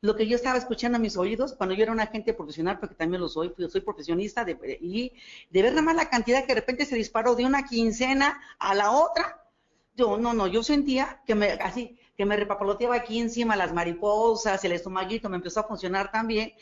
lo 0.00 0.16
que 0.16 0.26
yo 0.26 0.36
estaba 0.36 0.56
escuchando 0.58 0.96
a 0.96 1.00
mis 1.00 1.16
oídos 1.16 1.54
cuando 1.54 1.74
yo 1.74 1.82
era 1.82 1.92
una 1.92 2.04
agente 2.04 2.32
profesional, 2.32 2.78
porque 2.80 2.94
también 2.94 3.20
lo 3.20 3.28
soy, 3.28 3.52
soy 3.68 3.82
profesionista, 3.82 4.44
de, 4.44 4.78
y 4.80 5.12
de 5.50 5.62
ver 5.62 5.72
nada 5.72 5.82
más 5.82 5.96
la 5.96 6.08
cantidad 6.08 6.40
que 6.42 6.54
de 6.54 6.60
repente 6.60 6.86
se 6.86 6.96
disparó 6.96 7.34
de 7.34 7.44
una 7.44 7.64
quincena 7.64 8.40
a 8.58 8.74
la 8.74 8.92
otra. 8.92 9.44
Yo, 9.94 10.16
no, 10.16 10.32
no, 10.32 10.46
yo 10.46 10.62
sentía 10.62 11.20
que 11.26 11.34
me, 11.34 11.50
así, 11.52 11.98
que 12.20 12.26
me 12.26 12.36
repapaloteaba 12.36 12.96
aquí 12.96 13.18
encima 13.18 13.56
las 13.56 13.72
mariposas, 13.72 14.62
el 14.62 14.72
estomaguito 14.72 15.30
me 15.30 15.36
empezó 15.36 15.60
a 15.60 15.64
funcionar 15.64 16.12
también, 16.12 16.52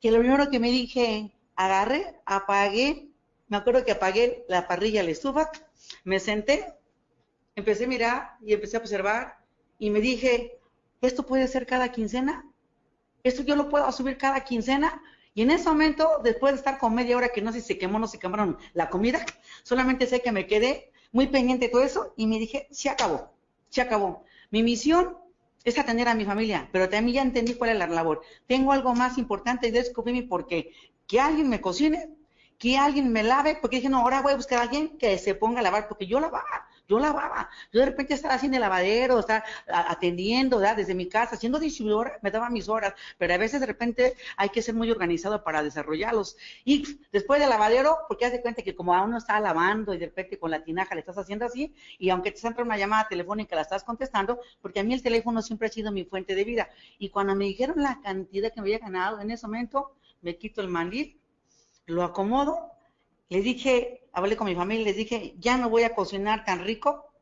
que 0.00 0.12
lo 0.12 0.20
primero 0.20 0.48
que 0.48 0.60
me 0.60 0.70
dije, 0.70 1.32
agarré, 1.56 2.20
apagué, 2.24 3.08
me 3.48 3.56
acuerdo 3.56 3.84
que 3.84 3.90
apagué 3.90 4.44
la 4.46 4.68
parrilla, 4.68 5.02
la 5.02 5.10
estufa, 5.10 5.50
me 6.04 6.20
senté, 6.20 6.72
empecé 7.56 7.86
a 7.86 7.88
mirar 7.88 8.30
y 8.46 8.52
empecé 8.52 8.76
a 8.76 8.78
observar 8.78 9.38
y 9.76 9.90
me 9.90 9.98
dije, 10.00 10.56
¿esto 11.00 11.26
puede 11.26 11.48
ser 11.48 11.66
cada 11.66 11.90
quincena? 11.90 12.48
¿Esto 13.24 13.42
yo 13.42 13.56
lo 13.56 13.68
puedo 13.68 13.90
subir 13.90 14.16
cada 14.18 14.44
quincena? 14.44 15.02
Y 15.34 15.42
en 15.42 15.50
ese 15.50 15.68
momento, 15.68 16.20
después 16.22 16.52
de 16.52 16.58
estar 16.58 16.78
con 16.78 16.94
media 16.94 17.16
hora 17.16 17.30
que 17.30 17.42
no 17.42 17.50
sé 17.50 17.60
si 17.60 17.66
se 17.66 17.78
quemó 17.78 17.96
o 17.96 17.98
no 18.02 18.06
se 18.06 18.20
quemaron 18.20 18.56
la 18.72 18.88
comida, 18.88 19.26
solamente 19.64 20.06
sé 20.06 20.22
que 20.22 20.30
me 20.30 20.46
quedé 20.46 20.92
muy 21.10 21.26
pendiente 21.26 21.66
de 21.66 21.72
todo 21.72 21.82
eso 21.82 22.14
y 22.16 22.28
me 22.28 22.38
dije, 22.38 22.68
se 22.70 22.88
acabó, 22.88 23.32
se 23.68 23.80
acabó. 23.80 24.24
Mi 24.52 24.62
misión 24.62 25.16
es 25.64 25.78
atender 25.78 26.08
a 26.08 26.14
mi 26.14 26.26
familia, 26.26 26.68
pero 26.72 26.88
también 26.88 27.14
ya 27.16 27.22
entendí 27.22 27.54
cuál 27.54 27.70
es 27.70 27.78
la 27.78 27.86
labor. 27.86 28.20
Tengo 28.46 28.72
algo 28.72 28.94
más 28.94 29.16
importante 29.16 29.68
y 29.68 29.70
descubrí 29.70 30.12
mi 30.12 30.22
por 30.22 30.46
qué. 30.46 30.72
Que 31.06 31.20
alguien 31.20 31.48
me 31.48 31.62
cocine, 31.62 32.10
que 32.58 32.76
alguien 32.76 33.10
me 33.10 33.22
lave, 33.22 33.56
porque 33.60 33.76
dije, 33.76 33.88
no, 33.88 34.00
ahora 34.00 34.20
voy 34.20 34.32
a 34.32 34.36
buscar 34.36 34.58
a 34.58 34.62
alguien 34.62 34.98
que 34.98 35.16
se 35.16 35.34
ponga 35.34 35.60
a 35.60 35.62
lavar, 35.62 35.88
porque 35.88 36.06
yo 36.06 36.20
lavaba, 36.20 36.68
yo 36.92 36.98
lavaba. 36.98 37.48
Yo 37.72 37.80
de 37.80 37.86
repente 37.86 38.12
estaba 38.12 38.34
haciendo 38.34 38.56
el 38.58 38.60
lavadero, 38.60 39.18
estaba 39.18 39.44
atendiendo, 39.66 40.58
¿verdad? 40.58 40.76
Desde 40.76 40.94
mi 40.94 41.08
casa, 41.08 41.36
siendo 41.36 41.58
distribuidor, 41.58 42.18
me 42.20 42.30
daba 42.30 42.50
mis 42.50 42.68
horas, 42.68 42.92
pero 43.16 43.32
a 43.32 43.38
veces 43.38 43.60
de 43.60 43.66
repente 43.66 44.14
hay 44.36 44.50
que 44.50 44.60
ser 44.60 44.74
muy 44.74 44.90
organizado 44.90 45.42
para 45.42 45.62
desarrollarlos. 45.62 46.36
Y 46.64 46.98
después 47.10 47.40
del 47.40 47.48
lavadero, 47.48 47.96
porque 48.08 48.26
haz 48.26 48.32
de 48.32 48.42
cuenta 48.42 48.62
que 48.62 48.74
como 48.74 48.94
a 48.94 49.02
uno 49.02 49.16
está 49.16 49.40
lavando 49.40 49.94
y 49.94 49.98
de 49.98 50.06
repente 50.06 50.38
con 50.38 50.50
la 50.50 50.62
tinaja 50.62 50.94
le 50.94 51.00
estás 51.00 51.16
haciendo 51.16 51.46
así, 51.46 51.74
y 51.98 52.10
aunque 52.10 52.30
te 52.30 52.46
entra 52.46 52.62
una 52.62 52.76
llamada 52.76 53.08
telefónica 53.08 53.56
la 53.56 53.62
estás 53.62 53.84
contestando, 53.84 54.40
porque 54.60 54.80
a 54.80 54.84
mí 54.84 54.92
el 54.92 55.02
teléfono 55.02 55.40
siempre 55.40 55.68
ha 55.68 55.70
sido 55.70 55.92
mi 55.92 56.04
fuente 56.04 56.34
de 56.34 56.44
vida. 56.44 56.68
Y 56.98 57.08
cuando 57.08 57.34
me 57.34 57.46
dijeron 57.46 57.82
la 57.82 58.00
cantidad 58.02 58.52
que 58.52 58.60
me 58.60 58.66
había 58.66 58.78
ganado 58.78 59.18
en 59.20 59.30
ese 59.30 59.46
momento, 59.46 59.94
me 60.20 60.36
quito 60.36 60.60
el 60.60 60.68
mandil 60.68 61.18
lo 61.86 62.04
acomodo, 62.04 62.70
le 63.32 63.40
dije, 63.40 64.06
hablé 64.12 64.36
con 64.36 64.46
mi 64.46 64.54
familia, 64.54 64.84
les 64.84 64.96
dije, 64.96 65.34
ya 65.38 65.56
no 65.56 65.70
voy 65.70 65.84
a 65.84 65.94
cocinar 65.94 66.44
tan 66.44 66.62
rico, 66.64 67.14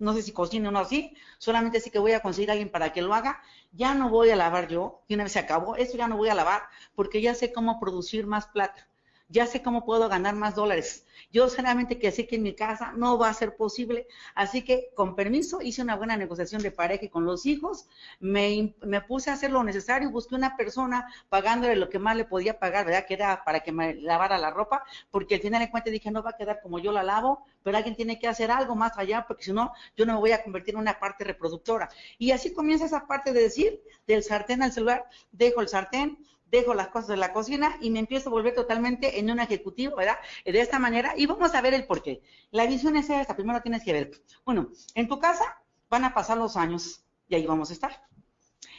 no 0.00 0.12
sé 0.12 0.22
si 0.22 0.32
cocino 0.32 0.70
o 0.70 0.72
no 0.72 0.80
así, 0.80 1.16
solamente 1.38 1.80
sí 1.80 1.90
que 1.90 2.00
voy 2.00 2.10
a 2.10 2.20
conseguir 2.20 2.50
a 2.50 2.54
alguien 2.54 2.72
para 2.72 2.92
que 2.92 3.02
lo 3.02 3.14
haga, 3.14 3.40
ya 3.70 3.94
no 3.94 4.08
voy 4.08 4.30
a 4.30 4.36
lavar 4.36 4.66
yo, 4.66 5.02
y 5.06 5.14
una 5.14 5.22
vez 5.22 5.32
se 5.32 5.38
acabó, 5.38 5.76
esto 5.76 5.96
ya 5.96 6.08
no 6.08 6.16
voy 6.16 6.28
a 6.28 6.34
lavar, 6.34 6.62
porque 6.96 7.22
ya 7.22 7.36
sé 7.36 7.52
cómo 7.52 7.78
producir 7.78 8.26
más 8.26 8.46
plata, 8.48 8.88
ya 9.34 9.46
sé 9.48 9.62
cómo 9.62 9.84
puedo 9.84 10.08
ganar 10.08 10.36
más 10.36 10.54
dólares, 10.54 11.04
yo 11.32 11.48
solamente 11.48 11.98
que 11.98 12.12
sé 12.12 12.28
que 12.28 12.36
en 12.36 12.44
mi 12.44 12.54
casa 12.54 12.92
no 12.92 13.18
va 13.18 13.28
a 13.28 13.34
ser 13.34 13.56
posible, 13.56 14.06
así 14.36 14.62
que 14.62 14.90
con 14.94 15.16
permiso 15.16 15.60
hice 15.60 15.82
una 15.82 15.96
buena 15.96 16.16
negociación 16.16 16.62
de 16.62 16.70
pareja 16.70 17.08
con 17.10 17.24
los 17.24 17.44
hijos, 17.44 17.88
me, 18.20 18.76
puse 19.08 19.30
a 19.30 19.32
hacer 19.32 19.50
lo 19.50 19.64
necesario, 19.64 20.12
busqué 20.12 20.36
una 20.36 20.56
persona 20.56 21.12
pagándole 21.28 21.74
lo 21.74 21.90
que 21.90 21.98
más 21.98 22.16
le 22.16 22.24
podía 22.24 22.60
pagar, 22.60 22.86
¿verdad? 22.86 23.06
Que 23.08 23.14
era 23.14 23.42
para 23.44 23.58
que 23.58 23.72
me 23.72 23.94
lavara 23.94 24.38
la 24.38 24.50
ropa, 24.50 24.84
porque 25.10 25.34
al 25.34 25.40
final 25.40 25.60
de 25.60 25.70
cuentas 25.72 25.92
dije, 25.92 26.12
no 26.12 26.22
va 26.22 26.30
a 26.30 26.36
quedar 26.36 26.60
como 26.62 26.78
yo 26.78 26.92
la 26.92 27.02
lavo, 27.02 27.44
pero 27.64 27.76
alguien 27.76 27.96
tiene 27.96 28.20
que 28.20 28.28
hacer 28.28 28.52
algo 28.52 28.76
más 28.76 28.96
allá, 28.96 29.24
porque 29.26 29.42
si 29.42 29.52
no, 29.52 29.72
yo 29.96 30.06
no 30.06 30.12
me 30.12 30.20
voy 30.20 30.30
a 30.30 30.44
convertir 30.44 30.74
en 30.74 30.80
una 30.80 31.00
parte 31.00 31.24
reproductora. 31.24 31.88
Y 32.18 32.30
así 32.30 32.52
comienza 32.52 32.84
esa 32.84 33.08
parte 33.08 33.32
de 33.32 33.40
decir, 33.40 33.82
del 34.06 34.22
sartén 34.22 34.62
al 34.62 34.70
celular, 34.70 35.04
dejo 35.32 35.60
el 35.60 35.68
sartén, 35.68 36.18
dejo 36.54 36.74
las 36.74 36.88
cosas 36.88 37.10
en 37.10 37.20
la 37.20 37.32
cocina 37.32 37.76
y 37.80 37.90
me 37.90 37.98
empiezo 37.98 38.28
a 38.28 38.32
volver 38.32 38.54
totalmente 38.54 39.18
en 39.18 39.30
un 39.30 39.40
ejecutivo, 39.40 39.96
¿verdad? 39.96 40.18
De 40.44 40.60
esta 40.60 40.78
manera, 40.78 41.14
y 41.16 41.26
vamos 41.26 41.54
a 41.54 41.60
ver 41.60 41.74
el 41.74 41.86
por 41.86 42.02
qué. 42.02 42.22
La 42.50 42.66
visión 42.66 42.96
es 42.96 43.10
esta, 43.10 43.36
primero 43.36 43.60
tienes 43.62 43.82
que 43.84 43.92
ver. 43.92 44.10
Bueno, 44.44 44.70
en 44.94 45.08
tu 45.08 45.18
casa 45.18 45.62
van 45.90 46.04
a 46.04 46.14
pasar 46.14 46.38
los 46.38 46.56
años 46.56 47.04
y 47.28 47.34
ahí 47.34 47.46
vamos 47.46 47.70
a 47.70 47.72
estar. 47.72 48.02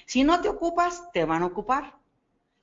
Si 0.05 0.23
no 0.23 0.41
te 0.41 0.49
ocupas, 0.49 1.11
te 1.11 1.25
van 1.25 1.43
a 1.43 1.47
ocupar. 1.47 1.97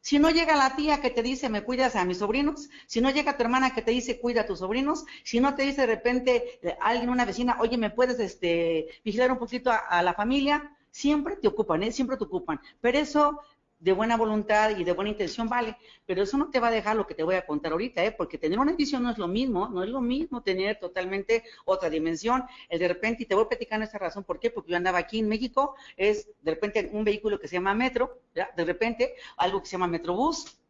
Si 0.00 0.18
no 0.18 0.30
llega 0.30 0.56
la 0.56 0.74
tía 0.74 1.00
que 1.00 1.10
te 1.10 1.22
dice, 1.22 1.48
me 1.48 1.62
cuidas 1.62 1.94
a 1.94 2.04
mis 2.04 2.18
sobrinos, 2.18 2.68
si 2.86 3.00
no 3.00 3.10
llega 3.10 3.36
tu 3.36 3.42
hermana 3.44 3.72
que 3.72 3.82
te 3.82 3.92
dice, 3.92 4.18
cuida 4.18 4.40
a 4.40 4.46
tus 4.46 4.58
sobrinos, 4.58 5.04
si 5.22 5.38
no 5.38 5.54
te 5.54 5.62
dice 5.62 5.82
de 5.82 5.86
repente 5.86 6.58
eh, 6.62 6.76
alguien, 6.80 7.08
una 7.08 7.24
vecina, 7.24 7.56
oye, 7.60 7.78
¿me 7.78 7.90
puedes 7.90 8.18
este, 8.18 8.88
vigilar 9.04 9.30
un 9.30 9.38
poquito 9.38 9.70
a, 9.70 9.76
a 9.76 10.02
la 10.02 10.14
familia? 10.14 10.76
siempre 10.92 11.36
te 11.36 11.48
ocupan, 11.48 11.82
¿eh? 11.82 11.90
siempre 11.90 12.16
te 12.16 12.24
ocupan. 12.24 12.60
Pero 12.80 12.98
eso 12.98 13.40
de 13.82 13.92
buena 13.92 14.16
voluntad 14.16 14.76
y 14.78 14.84
de 14.84 14.92
buena 14.92 15.10
intención, 15.10 15.48
vale, 15.48 15.76
pero 16.06 16.22
eso 16.22 16.38
no 16.38 16.50
te 16.50 16.60
va 16.60 16.68
a 16.68 16.70
dejar 16.70 16.94
lo 16.94 17.04
que 17.04 17.14
te 17.14 17.24
voy 17.24 17.34
a 17.34 17.44
contar 17.44 17.72
ahorita, 17.72 18.04
¿eh? 18.04 18.12
porque 18.12 18.38
tener 18.38 18.60
una 18.60 18.74
visión 18.74 19.02
no 19.02 19.10
es 19.10 19.18
lo 19.18 19.26
mismo, 19.26 19.68
no 19.68 19.82
es 19.82 19.90
lo 19.90 20.00
mismo 20.00 20.40
tener 20.40 20.78
totalmente 20.78 21.42
otra 21.64 21.90
dimensión. 21.90 22.44
El 22.68 22.78
de 22.78 22.86
repente, 22.86 23.24
y 23.24 23.26
te 23.26 23.34
voy 23.34 23.44
a 23.44 23.48
platicar 23.48 23.82
esa 23.82 23.98
razón, 23.98 24.22
¿por 24.22 24.38
qué? 24.38 24.50
Porque 24.50 24.70
yo 24.70 24.76
andaba 24.76 24.98
aquí 24.98 25.18
en 25.18 25.28
México, 25.28 25.74
es 25.96 26.30
de 26.42 26.52
repente 26.52 26.90
un 26.92 27.02
vehículo 27.02 27.40
que 27.40 27.48
se 27.48 27.56
llama 27.56 27.74
Metro, 27.74 28.20
de 28.32 28.64
repente 28.64 29.14
algo 29.36 29.60
que 29.60 29.66
se 29.66 29.72
llama 29.72 29.88
Metrobús, 29.88 30.60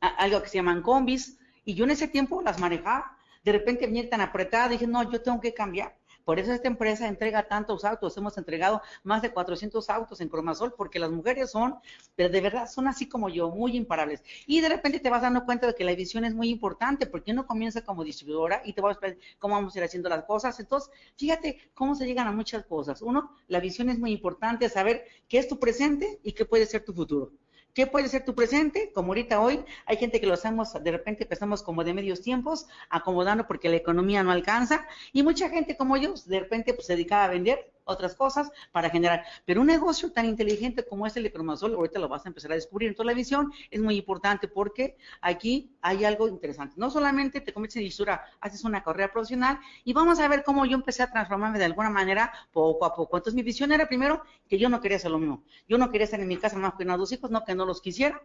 algo 0.00 0.40
que 0.40 0.48
se 0.48 0.58
llaman 0.58 0.80
combis, 0.80 1.38
y 1.64 1.74
yo 1.74 1.82
en 1.84 1.90
ese 1.90 2.06
tiempo 2.06 2.40
las 2.40 2.60
manejaba, 2.60 3.18
de 3.42 3.50
repente 3.50 3.86
venía 3.86 4.08
tan 4.08 4.20
apretada, 4.20 4.68
dije, 4.68 4.86
no, 4.86 5.10
yo 5.10 5.20
tengo 5.20 5.40
que 5.40 5.52
cambiar 5.52 5.99
por 6.24 6.38
eso 6.38 6.52
esta 6.52 6.68
empresa 6.68 7.08
entrega 7.08 7.48
tantos 7.48 7.84
autos. 7.84 8.16
Hemos 8.16 8.36
entregado 8.38 8.82
más 9.02 9.22
de 9.22 9.32
400 9.32 9.88
autos 9.90 10.20
en 10.20 10.28
Cromasol 10.28 10.74
porque 10.76 10.98
las 10.98 11.10
mujeres 11.10 11.50
son, 11.50 11.76
pero 12.16 12.28
de 12.28 12.40
verdad 12.40 12.68
son 12.68 12.88
así 12.88 13.08
como 13.08 13.28
yo, 13.28 13.50
muy 13.50 13.76
imparables. 13.76 14.22
Y 14.46 14.60
de 14.60 14.68
repente 14.68 15.00
te 15.00 15.10
vas 15.10 15.22
dando 15.22 15.44
cuenta 15.44 15.66
de 15.66 15.74
que 15.74 15.84
la 15.84 15.94
visión 15.94 16.24
es 16.24 16.34
muy 16.34 16.48
importante 16.50 17.06
porque 17.06 17.32
uno 17.32 17.46
comienza 17.46 17.82
como 17.84 18.04
distribuidora 18.04 18.62
y 18.64 18.72
te 18.72 18.80
vas 18.80 18.96
a 18.96 19.00
ver 19.00 19.18
cómo 19.38 19.54
vamos 19.54 19.74
a 19.74 19.78
ir 19.78 19.84
haciendo 19.84 20.08
las 20.08 20.24
cosas. 20.24 20.58
Entonces, 20.60 20.90
fíjate 21.16 21.70
cómo 21.74 21.94
se 21.94 22.06
llegan 22.06 22.26
a 22.26 22.32
muchas 22.32 22.64
cosas. 22.64 23.02
Uno, 23.02 23.34
la 23.48 23.60
visión 23.60 23.90
es 23.90 23.98
muy 23.98 24.12
importante, 24.12 24.68
saber 24.68 25.04
qué 25.28 25.38
es 25.38 25.48
tu 25.48 25.58
presente 25.58 26.20
y 26.22 26.32
qué 26.32 26.44
puede 26.44 26.66
ser 26.66 26.84
tu 26.84 26.92
futuro. 26.92 27.32
¿Qué 27.74 27.86
puede 27.86 28.08
ser 28.08 28.24
tu 28.24 28.34
presente? 28.34 28.90
Como 28.92 29.08
ahorita 29.08 29.40
hoy, 29.40 29.64
hay 29.86 29.96
gente 29.96 30.20
que 30.20 30.26
lo 30.26 30.34
hacemos, 30.34 30.72
de 30.72 30.90
repente 30.90 31.24
empezamos 31.24 31.62
como 31.62 31.84
de 31.84 31.94
medios 31.94 32.20
tiempos, 32.20 32.66
acomodando 32.88 33.46
porque 33.46 33.68
la 33.68 33.76
economía 33.76 34.22
no 34.22 34.32
alcanza, 34.32 34.86
y 35.12 35.22
mucha 35.22 35.48
gente 35.48 35.76
como 35.76 35.96
yo, 35.96 36.14
de 36.26 36.40
repente 36.40 36.74
pues, 36.74 36.86
se 36.86 36.94
dedicaba 36.94 37.24
a 37.24 37.28
vender 37.28 37.70
otras 37.90 38.14
cosas 38.14 38.50
para 38.72 38.90
generar. 38.90 39.24
Pero 39.44 39.60
un 39.60 39.66
negocio 39.66 40.12
tan 40.12 40.26
inteligente 40.26 40.84
como 40.84 41.06
es 41.06 41.16
el 41.16 41.24
de 41.24 41.32
Cromasol, 41.32 41.74
ahorita 41.74 41.98
lo 41.98 42.08
vas 42.08 42.24
a 42.26 42.28
empezar 42.28 42.52
a 42.52 42.54
descubrir. 42.54 42.90
Entonces 42.90 43.06
la 43.06 43.16
visión 43.16 43.52
es 43.70 43.80
muy 43.80 43.96
importante 43.96 44.48
porque 44.48 44.96
aquí 45.20 45.72
hay 45.80 46.04
algo 46.04 46.28
interesante. 46.28 46.74
No 46.76 46.90
solamente 46.90 47.40
te 47.40 47.52
conviertes 47.52 47.76
en 47.76 47.84
disura, 47.84 48.24
haces 48.40 48.64
una 48.64 48.82
carrera 48.82 49.10
profesional 49.12 49.58
y 49.84 49.92
vamos 49.92 50.20
a 50.20 50.28
ver 50.28 50.44
cómo 50.44 50.66
yo 50.66 50.76
empecé 50.76 51.02
a 51.02 51.10
transformarme 51.10 51.58
de 51.58 51.64
alguna 51.64 51.90
manera 51.90 52.32
poco 52.52 52.84
a 52.84 52.94
poco. 52.94 53.16
Entonces 53.16 53.34
mi 53.34 53.42
visión 53.42 53.72
era 53.72 53.86
primero 53.86 54.22
que 54.48 54.58
yo 54.58 54.68
no 54.68 54.80
quería 54.80 54.96
hacer 54.96 55.10
lo 55.10 55.18
mismo. 55.18 55.42
Yo 55.68 55.78
no 55.78 55.90
quería 55.90 56.04
estar 56.04 56.20
en 56.20 56.28
mi 56.28 56.36
casa 56.36 56.58
más 56.58 56.74
que 56.74 56.84
dos 56.84 57.12
hijos, 57.12 57.30
no 57.30 57.44
que 57.44 57.54
no 57.54 57.64
los 57.64 57.80
quisiera, 57.80 58.22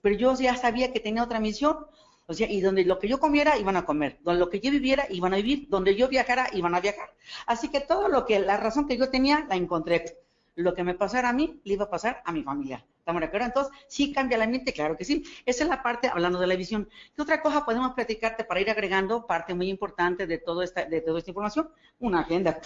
pero 0.00 0.16
yo 0.16 0.34
ya 0.34 0.56
sabía 0.56 0.92
que 0.92 1.00
tenía 1.00 1.22
otra 1.22 1.40
misión 1.40 1.86
o 2.26 2.34
sea, 2.34 2.50
y 2.50 2.60
donde 2.60 2.84
lo 2.84 2.98
que 2.98 3.08
yo 3.08 3.20
comiera 3.20 3.58
iban 3.58 3.76
a 3.76 3.84
comer, 3.84 4.18
donde 4.22 4.40
lo 4.40 4.48
que 4.48 4.60
yo 4.60 4.70
viviera 4.70 5.06
iban 5.10 5.34
a 5.34 5.36
vivir, 5.36 5.66
donde 5.68 5.94
yo 5.94 6.08
viajara 6.08 6.48
iban 6.52 6.74
a 6.74 6.80
viajar. 6.80 7.10
Así 7.46 7.68
que 7.68 7.80
todo 7.80 8.08
lo 8.08 8.24
que, 8.24 8.38
la 8.38 8.56
razón 8.56 8.88
que 8.88 8.96
yo 8.96 9.10
tenía, 9.10 9.46
la 9.48 9.56
encontré. 9.56 10.18
Lo 10.56 10.74
que 10.74 10.84
me 10.84 10.94
pasara 10.94 11.30
a 11.30 11.32
mí, 11.32 11.60
le 11.64 11.74
iba 11.74 11.84
a 11.84 11.90
pasar 11.90 12.22
a 12.24 12.32
mi 12.32 12.42
familia. 12.42 12.84
¿Estamos 12.98 13.20
de 13.20 13.26
acuerdo? 13.26 13.46
Entonces, 13.46 13.74
sí 13.88 14.12
cambia 14.12 14.38
la 14.38 14.46
mente, 14.46 14.72
claro 14.72 14.96
que 14.96 15.04
sí. 15.04 15.24
Esa 15.44 15.64
es 15.64 15.68
la 15.68 15.82
parte, 15.82 16.08
hablando 16.08 16.38
de 16.38 16.46
la 16.46 16.56
visión. 16.56 16.88
¿Qué 17.14 17.20
otra 17.20 17.42
cosa 17.42 17.66
podemos 17.66 17.92
platicarte 17.92 18.44
para 18.44 18.60
ir 18.60 18.70
agregando 18.70 19.26
parte 19.26 19.52
muy 19.52 19.68
importante 19.68 20.26
de, 20.26 20.38
todo 20.38 20.62
esta, 20.62 20.86
de 20.86 21.02
toda 21.02 21.18
esta 21.18 21.30
información? 21.30 21.68
Una 21.98 22.20
agenda. 22.20 22.58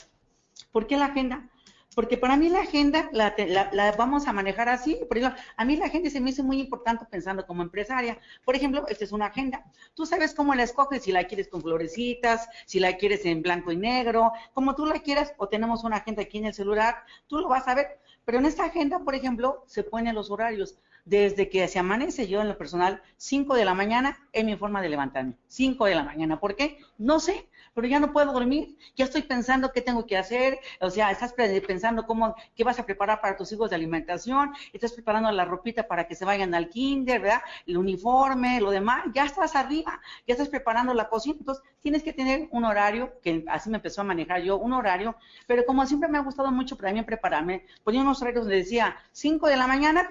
¿Por 0.70 0.86
qué 0.86 0.96
la 0.96 1.06
agenda? 1.06 1.50
Porque 1.98 2.16
para 2.16 2.36
mí 2.36 2.48
la 2.48 2.60
agenda 2.60 3.10
la, 3.10 3.92
vamos 3.98 4.28
a 4.28 4.32
manejar 4.32 4.68
así. 4.68 5.00
Por 5.08 5.18
ejemplo, 5.18 5.42
a 5.56 5.64
mí 5.64 5.74
la 5.74 5.86
agenda 5.86 6.08
se 6.08 6.20
me 6.20 6.30
hizo 6.30 6.44
muy 6.44 6.60
importante 6.60 7.04
pensando 7.10 7.44
como 7.44 7.60
empresaria. 7.60 8.20
Por 8.44 8.54
ejemplo, 8.54 8.86
esta 8.86 9.02
es 9.02 9.10
una 9.10 9.26
agenda. 9.26 9.64
Tú 9.94 10.06
sabes 10.06 10.32
cómo 10.32 10.54
la 10.54 10.62
escoges, 10.62 11.02
si 11.02 11.10
la 11.10 11.24
quieres 11.24 11.48
con 11.48 11.60
florecitas, 11.60 12.48
si 12.66 12.78
la 12.78 12.96
quieres 12.96 13.24
en 13.24 13.42
blanco 13.42 13.72
y 13.72 13.76
negro, 13.76 14.30
como 14.52 14.76
tú 14.76 14.86
la 14.86 15.00
quieras, 15.00 15.34
o 15.38 15.48
tenemos 15.48 15.82
una 15.82 15.96
agenda 15.96 16.22
aquí 16.22 16.38
en 16.38 16.46
el 16.46 16.54
celular, 16.54 17.02
tú 17.26 17.40
lo 17.40 17.48
vas 17.48 17.66
a 17.66 17.74
ver. 17.74 17.98
Pero 18.24 18.38
en 18.38 18.46
esta 18.46 18.66
agenda, 18.66 19.00
por 19.00 19.16
ejemplo, 19.16 19.64
se 19.66 19.82
ponen 19.82 20.14
los 20.14 20.30
horarios. 20.30 20.78
Desde 21.08 21.48
que 21.48 21.66
se 21.68 21.78
amanece 21.78 22.28
yo 22.28 22.42
en 22.42 22.48
lo 22.48 22.58
personal, 22.58 23.02
5 23.16 23.54
de 23.54 23.64
la 23.64 23.72
mañana 23.72 24.18
es 24.30 24.44
mi 24.44 24.56
forma 24.56 24.82
de 24.82 24.90
levantarme. 24.90 25.34
5 25.46 25.86
de 25.86 25.94
la 25.94 26.02
mañana. 26.02 26.38
¿Por 26.38 26.54
qué? 26.54 26.78
No 26.98 27.18
sé 27.18 27.48
pero 27.78 27.86
ya 27.86 28.00
no 28.00 28.12
puedo 28.12 28.32
dormir, 28.32 28.76
ya 28.96 29.04
estoy 29.04 29.22
pensando 29.22 29.70
qué 29.70 29.80
tengo 29.80 30.04
que 30.04 30.16
hacer, 30.16 30.58
o 30.80 30.90
sea, 30.90 31.12
estás 31.12 31.32
pensando 31.32 32.06
cómo, 32.06 32.34
qué 32.56 32.64
vas 32.64 32.80
a 32.80 32.84
preparar 32.84 33.20
para 33.20 33.36
tus 33.36 33.52
hijos 33.52 33.70
de 33.70 33.76
alimentación, 33.76 34.52
estás 34.72 34.90
preparando 34.90 35.30
la 35.30 35.44
ropita 35.44 35.86
para 35.86 36.08
que 36.08 36.16
se 36.16 36.24
vayan 36.24 36.56
al 36.56 36.70
kinder, 36.70 37.20
¿verdad? 37.20 37.42
El 37.68 37.78
uniforme, 37.78 38.60
lo 38.60 38.72
demás, 38.72 39.04
ya 39.14 39.24
estás 39.24 39.54
arriba, 39.54 40.00
ya 40.26 40.34
estás 40.34 40.48
preparando 40.48 40.92
la 40.92 41.08
cocina, 41.08 41.36
entonces 41.38 41.62
tienes 41.80 42.02
que 42.02 42.12
tener 42.12 42.48
un 42.50 42.64
horario, 42.64 43.12
que 43.22 43.44
así 43.46 43.70
me 43.70 43.76
empezó 43.76 44.00
a 44.00 44.04
manejar 44.04 44.42
yo, 44.42 44.56
un 44.56 44.72
horario, 44.72 45.14
pero 45.46 45.64
como 45.64 45.86
siempre 45.86 46.08
me 46.08 46.18
ha 46.18 46.22
gustado 46.22 46.50
mucho 46.50 46.76
también 46.76 47.06
prepararme, 47.06 47.64
ponía 47.84 48.00
unos 48.00 48.20
horarios 48.20 48.46
donde 48.46 48.56
decía 48.56 48.96
5 49.12 49.46
de 49.46 49.56
la 49.56 49.68
mañana, 49.68 50.08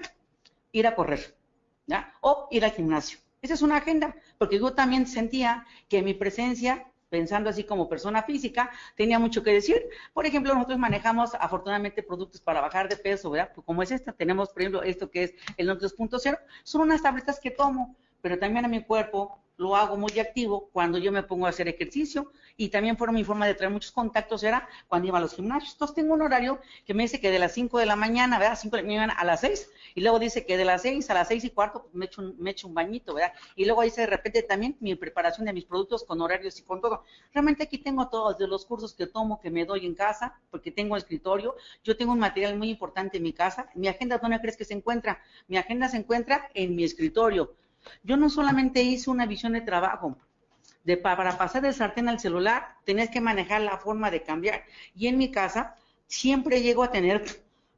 ir 0.72 0.86
a 0.86 0.94
correr, 0.94 1.36
¿ya? 1.86 2.12
O 2.20 2.48
ir 2.50 2.64
al 2.64 2.72
gimnasio. 2.72 3.18
Esa 3.40 3.54
es 3.54 3.62
una 3.62 3.76
agenda, 3.76 4.16
porque 4.36 4.58
yo 4.58 4.72
también 4.74 5.06
sentía 5.06 5.66
que 5.88 6.02
mi 6.02 6.14
presencia 6.14 6.86
pensando 7.08 7.50
así 7.50 7.64
como 7.64 7.88
persona 7.88 8.22
física, 8.22 8.70
tenía 8.96 9.18
mucho 9.18 9.42
que 9.42 9.52
decir. 9.52 9.88
Por 10.12 10.26
ejemplo, 10.26 10.54
nosotros 10.54 10.78
manejamos 10.78 11.34
afortunadamente 11.34 12.02
productos 12.02 12.40
para 12.40 12.60
bajar 12.60 12.88
de 12.88 12.96
peso, 12.96 13.30
¿verdad? 13.30 13.50
Pues 13.54 13.64
como 13.64 13.82
es 13.82 13.90
esta, 13.90 14.12
tenemos, 14.12 14.50
por 14.50 14.62
ejemplo, 14.62 14.82
esto 14.82 15.10
que 15.10 15.24
es 15.24 15.34
el 15.56 15.66
NOT 15.66 15.82
2.0, 15.82 16.38
son 16.64 16.82
unas 16.82 17.02
tabletas 17.02 17.40
que 17.40 17.50
tomo, 17.50 17.96
pero 18.20 18.38
también 18.38 18.64
a 18.64 18.68
mi 18.68 18.82
cuerpo 18.82 19.42
lo 19.56 19.74
hago 19.74 19.96
muy 19.96 20.18
activo 20.20 20.68
cuando 20.72 20.98
yo 20.98 21.10
me 21.10 21.22
pongo 21.22 21.46
a 21.46 21.48
hacer 21.48 21.66
ejercicio 21.66 22.30
y 22.60 22.70
también 22.70 22.98
fueron 22.98 23.14
mi 23.14 23.22
forma 23.22 23.46
de 23.46 23.54
traer 23.54 23.72
muchos 23.72 23.92
contactos 23.92 24.42
era 24.42 24.68
cuando 24.88 25.06
iba 25.06 25.18
a 25.18 25.20
los 25.20 25.32
gimnasios. 25.32 25.72
Entonces 25.74 25.94
tengo 25.94 26.14
un 26.14 26.22
horario 26.22 26.60
que 26.84 26.92
me 26.92 27.04
dice 27.04 27.20
que 27.20 27.30
de 27.30 27.38
las 27.38 27.52
5 27.52 27.78
de 27.78 27.86
la 27.86 27.94
mañana, 27.94 28.36
¿verdad? 28.36 28.58
5 28.60 28.76
de 28.76 28.82
la 28.82 28.88
mañana 28.88 29.12
a 29.14 29.24
las 29.24 29.40
6 29.40 29.70
y 29.94 30.00
luego 30.00 30.18
dice 30.18 30.44
que 30.44 30.56
de 30.56 30.64
las 30.64 30.82
6 30.82 31.08
a 31.08 31.14
las 31.14 31.28
6 31.28 31.44
y 31.44 31.50
cuarto 31.50 31.82
pues, 31.82 31.94
me 31.94 32.06
echo 32.06 32.20
un, 32.20 32.34
me 32.38 32.50
echo 32.50 32.66
un 32.66 32.74
bañito, 32.74 33.14
¿verdad? 33.14 33.32
Y 33.54 33.64
luego 33.64 33.82
dice 33.82 34.00
de 34.00 34.08
repente 34.08 34.42
también 34.42 34.76
mi 34.80 34.96
preparación 34.96 35.46
de 35.46 35.52
mis 35.52 35.66
productos 35.66 36.02
con 36.02 36.20
horarios 36.20 36.58
y 36.58 36.64
con 36.64 36.80
todo. 36.80 37.04
Realmente 37.32 37.62
aquí 37.62 37.78
tengo 37.78 38.08
todos 38.08 38.36
de 38.36 38.48
los 38.48 38.66
cursos 38.66 38.92
que 38.92 39.06
tomo, 39.06 39.40
que 39.40 39.52
me 39.52 39.64
doy 39.64 39.86
en 39.86 39.94
casa, 39.94 40.40
porque 40.50 40.72
tengo 40.72 40.96
escritorio. 40.96 41.54
Yo 41.84 41.96
tengo 41.96 42.12
un 42.12 42.18
material 42.18 42.58
muy 42.58 42.70
importante 42.70 43.18
en 43.18 43.22
mi 43.22 43.32
casa. 43.32 43.70
Mi 43.76 43.86
agenda, 43.86 44.18
¿dónde 44.18 44.40
crees 44.40 44.56
que 44.56 44.64
se 44.64 44.74
encuentra? 44.74 45.22
Mi 45.46 45.58
agenda 45.58 45.88
se 45.88 45.98
encuentra 45.98 46.50
en 46.54 46.74
mi 46.74 46.82
escritorio 46.82 47.54
yo 48.02 48.16
no 48.16 48.28
solamente 48.28 48.82
hice 48.82 49.10
una 49.10 49.26
visión 49.26 49.52
de 49.52 49.60
trabajo, 49.60 50.16
de 50.84 50.96
para 50.96 51.36
pasar 51.36 51.62
del 51.62 51.74
sartén 51.74 52.08
al 52.08 52.20
celular, 52.20 52.76
tenías 52.84 53.10
que 53.10 53.20
manejar 53.20 53.60
la 53.60 53.78
forma 53.78 54.10
de 54.10 54.22
cambiar. 54.22 54.64
Y 54.94 55.06
en 55.08 55.18
mi 55.18 55.30
casa 55.30 55.76
siempre 56.06 56.62
llego 56.62 56.82
a 56.82 56.90
tener 56.90 57.24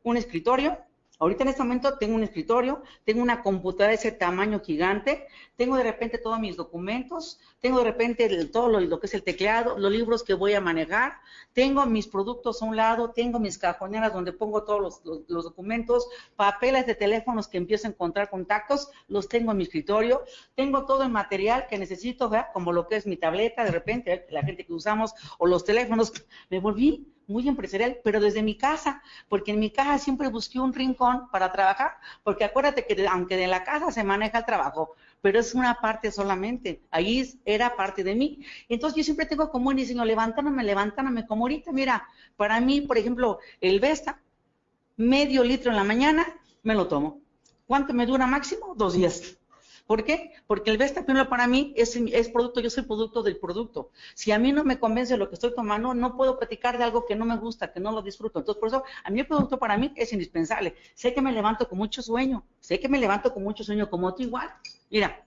un 0.03 0.17
escritorio 0.17 0.79
Ahorita 1.21 1.43
en 1.43 1.51
este 1.51 1.63
momento 1.63 1.99
tengo 1.99 2.15
un 2.15 2.23
escritorio, 2.23 2.83
tengo 3.05 3.21
una 3.21 3.43
computadora 3.43 3.89
de 3.89 3.97
ese 3.97 4.11
tamaño 4.11 4.59
gigante, 4.61 5.27
tengo 5.55 5.77
de 5.77 5.83
repente 5.83 6.17
todos 6.17 6.41
mis 6.41 6.57
documentos, 6.57 7.39
tengo 7.61 7.77
de 7.77 7.85
repente 7.85 8.47
todo 8.47 8.81
lo, 8.81 8.99
que 8.99 9.07
es 9.07 9.13
el 9.13 9.23
teclado, 9.23 9.79
los 9.79 9.93
libros 9.93 10.23
que 10.23 10.33
voy 10.33 10.55
a 10.55 10.63
manejar, 10.63 11.13
tengo 11.53 11.85
mis 11.85 12.07
productos 12.07 12.63
a 12.63 12.65
un 12.65 12.75
lado, 12.75 13.11
tengo 13.11 13.39
mis 13.39 13.59
cajoneras 13.59 14.15
donde 14.15 14.33
pongo 14.33 14.65
todos 14.65 15.03
los, 15.05 15.45
documentos, 15.45 16.09
papeles 16.37 16.87
de 16.87 16.95
teléfonos 16.95 17.49
que 17.49 17.59
empiezo 17.59 17.87
a 17.87 17.91
encontrar 17.91 18.31
contactos, 18.31 18.89
los 19.07 19.29
tengo 19.29 19.51
en 19.51 19.59
mi 19.59 19.65
escritorio, 19.65 20.25
tengo 20.55 20.87
todo 20.87 21.03
el 21.03 21.11
material 21.11 21.67
que 21.69 21.77
necesito, 21.77 22.31
como 22.55 22.73
lo 22.73 22.89
que 22.89 22.97
es 22.97 23.07
mi 23.07 23.19
tableta, 23.19 23.63
de 23.63 23.73
repente 23.73 24.27
la 24.31 24.43
gente 24.43 24.65
que 24.65 24.73
usamos, 24.73 25.13
o 25.37 25.47
los 25.47 25.67
teléfonos, 25.67 26.15
me 26.49 26.61
volví 26.61 27.13
muy 27.31 27.49
empresarial, 27.49 27.99
pero 28.05 28.21
desde 28.21 28.43
mi 28.43 28.57
casa, 28.57 29.03
porque 29.29 29.53
en 29.53 29.61
mi 29.61 29.71
casa 29.71 29.99
siempre 29.99 30.29
busqué 30.29 30.59
un 30.61 30.75
rincón 30.75 31.31
para 31.31 31.51
trabajar, 31.53 31.93
porque 32.23 32.45
acuérdate 32.45 32.85
que 32.87 33.07
aunque 33.07 33.37
de 33.37 33.47
la 33.47 33.65
casa 33.65 33.91
se 33.91 34.05
maneja 34.05 34.39
el 34.39 34.45
trabajo, 34.45 34.95
pero 35.23 35.39
es 35.39 35.55
una 35.55 35.75
parte 35.81 36.11
solamente, 36.11 36.83
ahí 36.91 37.41
era 37.45 37.77
parte 37.77 38.05
de 38.05 38.15
mí. 38.15 38.45
Entonces 38.69 38.97
yo 38.99 39.05
siempre 39.05 39.27
tengo 39.27 39.51
como 39.51 39.71
un 39.71 39.77
diseño, 39.77 40.05
levantándome, 40.05 40.65
levantándome, 40.65 41.27
como 41.27 41.45
ahorita, 41.45 41.73
mira, 41.73 42.07
para 42.37 42.61
mí, 42.61 42.83
por 42.83 42.99
ejemplo, 42.99 43.39
el 43.61 43.81
Vesta, 43.81 44.21
medio 44.97 45.45
litro 45.45 45.71
en 45.71 45.77
la 45.77 45.85
mañana, 45.85 46.27
me 46.63 46.75
lo 46.75 46.89
tomo. 46.89 47.21
¿Cuánto 47.67 47.95
me 47.95 48.05
dura 48.05 48.27
máximo? 48.27 48.75
Dos 48.77 48.95
días. 48.95 49.40
¿Por 49.91 50.05
qué? 50.05 50.31
Porque 50.47 50.71
el 50.71 50.79
Vesta 50.79 51.05
primero 51.05 51.29
para 51.29 51.49
mí 51.49 51.75
es, 51.77 51.97
es, 51.97 52.29
producto, 52.29 52.61
yo 52.61 52.71
soy 52.71 52.85
producto 52.85 53.25
del 53.25 53.39
producto. 53.39 53.91
Si 54.15 54.31
a 54.31 54.39
mí 54.39 54.53
no 54.53 54.63
me 54.63 54.79
convence 54.79 55.17
lo 55.17 55.29
que 55.29 55.35
estoy 55.35 55.53
tomando, 55.53 55.95
no 55.95 56.17
puedo 56.17 56.39
platicar 56.39 56.79
de 56.79 56.85
algo 56.85 57.07
que 57.07 57.17
no 57.17 57.25
me 57.25 57.37
gusta, 57.37 57.73
que 57.73 57.81
no 57.81 57.91
lo 57.91 58.01
disfruto. 58.01 58.39
Entonces, 58.39 58.61
por 58.61 58.69
eso, 58.69 58.85
a 59.03 59.11
mí 59.11 59.19
el 59.19 59.27
producto 59.27 59.59
para 59.59 59.77
mí 59.77 59.93
es 59.97 60.13
indispensable. 60.13 60.77
Sé 60.95 61.13
que 61.13 61.21
me 61.21 61.33
levanto 61.33 61.69
con 61.69 61.77
mucho 61.77 62.03
sueño, 62.03 62.45
sé 62.61 62.79
que 62.79 62.89
me 62.89 63.01
levanto 63.01 63.35
con 63.35 63.43
mucho 63.43 63.65
sueño 63.65 63.91
como 63.91 64.15
tú 64.15 64.23
igual. 64.23 64.49
Mira, 64.91 65.27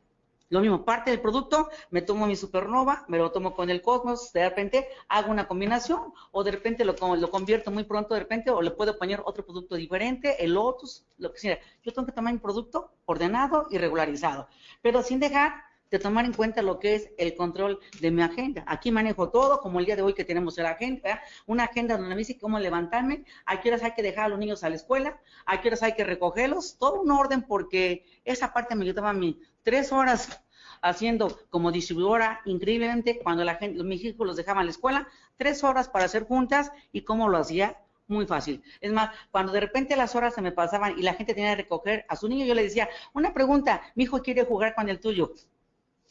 lo 0.50 0.62
mismo, 0.62 0.86
parte 0.86 1.10
del 1.10 1.20
producto, 1.20 1.70
me 1.90 2.02
tomo 2.02 2.28
mi 2.28 2.36
supernova, 2.36 3.06
me 3.08 3.18
lo 3.18 3.32
tomo 3.32 3.56
con 3.56 3.70
el 3.70 3.82
cosmos, 3.82 4.32
de 4.34 4.48
repente 4.48 4.88
hago 5.08 5.32
una 5.32 5.48
combinación, 5.48 6.14
o 6.32 6.44
de 6.44 6.52
repente 6.52 6.86
lo, 6.86 6.96
lo 7.16 7.32
convierto 7.32 7.72
muy 7.72 7.84
pronto, 7.86 8.14
de 8.14 8.20
repente, 8.20 8.52
o 8.52 8.62
le 8.62 8.72
puedo 8.72 8.98
poner 8.98 9.22
otro 9.26 9.46
producto 9.46 9.76
diferente, 9.76 10.44
el 10.44 10.54
Lotus, 10.54 11.06
lo 11.18 11.32
que 11.32 11.40
sea. 11.40 11.60
Yo 11.84 11.92
tengo 11.92 12.06
que 12.06 12.12
tomar 12.12 12.34
mi 12.34 12.40
producto 12.40 12.92
ordenado 13.06 13.68
y 13.72 13.78
regularizado, 13.78 14.48
pero 14.82 15.02
sin 15.02 15.20
dejar 15.20 15.54
de 15.94 16.00
tomar 16.00 16.26
en 16.26 16.34
cuenta 16.34 16.64
lo 16.64 16.80
que 16.80 16.96
es 16.96 17.12
el 17.20 17.36
control 17.36 17.80
de 18.02 18.10
mi 18.10 18.24
agenda. 18.24 18.64
Aquí 18.66 18.92
manejo 18.92 19.30
todo, 19.30 19.60
como 19.60 19.80
el 19.80 19.86
día 19.86 19.96
de 19.96 20.02
hoy 20.02 20.16
que 20.16 20.26
tenemos 20.26 20.58
la 20.58 20.72
agenda, 20.72 21.22
una 21.46 21.66
agenda 21.66 21.98
donde 21.98 22.10
me 22.10 22.18
dice 22.18 22.36
cómo 22.36 22.58
levantarme, 22.58 23.26
a 23.46 23.62
qué 23.62 23.70
horas 23.70 23.84
hay 23.84 23.94
que 23.94 24.02
dejar 24.02 24.26
a 24.26 24.30
los 24.30 24.40
niños 24.40 24.64
a 24.64 24.70
la 24.70 24.76
escuela, 24.76 25.22
a 25.46 25.62
qué 25.62 25.68
horas 25.68 25.84
hay 25.84 25.94
que 25.94 26.04
recogerlos, 26.04 26.80
todo 26.80 27.00
un 27.00 27.12
orden 27.12 27.44
porque 27.44 28.08
esa 28.26 28.54
parte 28.54 28.76
me 28.76 28.86
ayudaba 28.86 29.12
a 29.12 29.14
mí 29.14 29.40
tres 29.64 29.92
horas 29.92 30.42
haciendo 30.82 31.40
como 31.50 31.72
distribuidora 31.72 32.42
increíblemente 32.46 33.20
cuando 33.24 33.44
la 33.44 33.56
gente, 33.56 33.84
mis 33.84 34.04
hijos 34.04 34.28
los 34.28 34.36
dejaban 34.36 34.66
la 34.66 34.72
escuela, 34.72 35.08
tres 35.38 35.64
horas 35.64 35.90
para 35.90 36.06
hacer 36.06 36.24
juntas 36.24 36.72
y 36.92 37.02
cómo 37.02 37.30
lo 37.30 37.38
hacía 37.38 37.78
muy 38.08 38.26
fácil. 38.26 38.62
Es 38.82 38.92
más, 38.92 39.12
cuando 39.32 39.52
de 39.52 39.62
repente 39.62 39.96
las 39.96 40.16
horas 40.16 40.34
se 40.34 40.42
me 40.42 40.52
pasaban 40.52 40.98
y 40.98 41.02
la 41.02 41.14
gente 41.14 41.34
tenía 41.34 41.52
que 41.52 41.64
recoger 41.64 42.06
a 42.10 42.16
su 42.16 42.28
niño, 42.28 42.46
yo 42.46 42.54
le 42.54 42.64
decía, 42.64 42.90
una 43.14 43.34
pregunta, 43.34 43.82
mi 43.96 44.04
hijo 44.04 44.22
quiere 44.22 44.44
jugar 44.44 44.76
con 44.76 44.90
el 44.90 45.00
tuyo. 45.00 45.34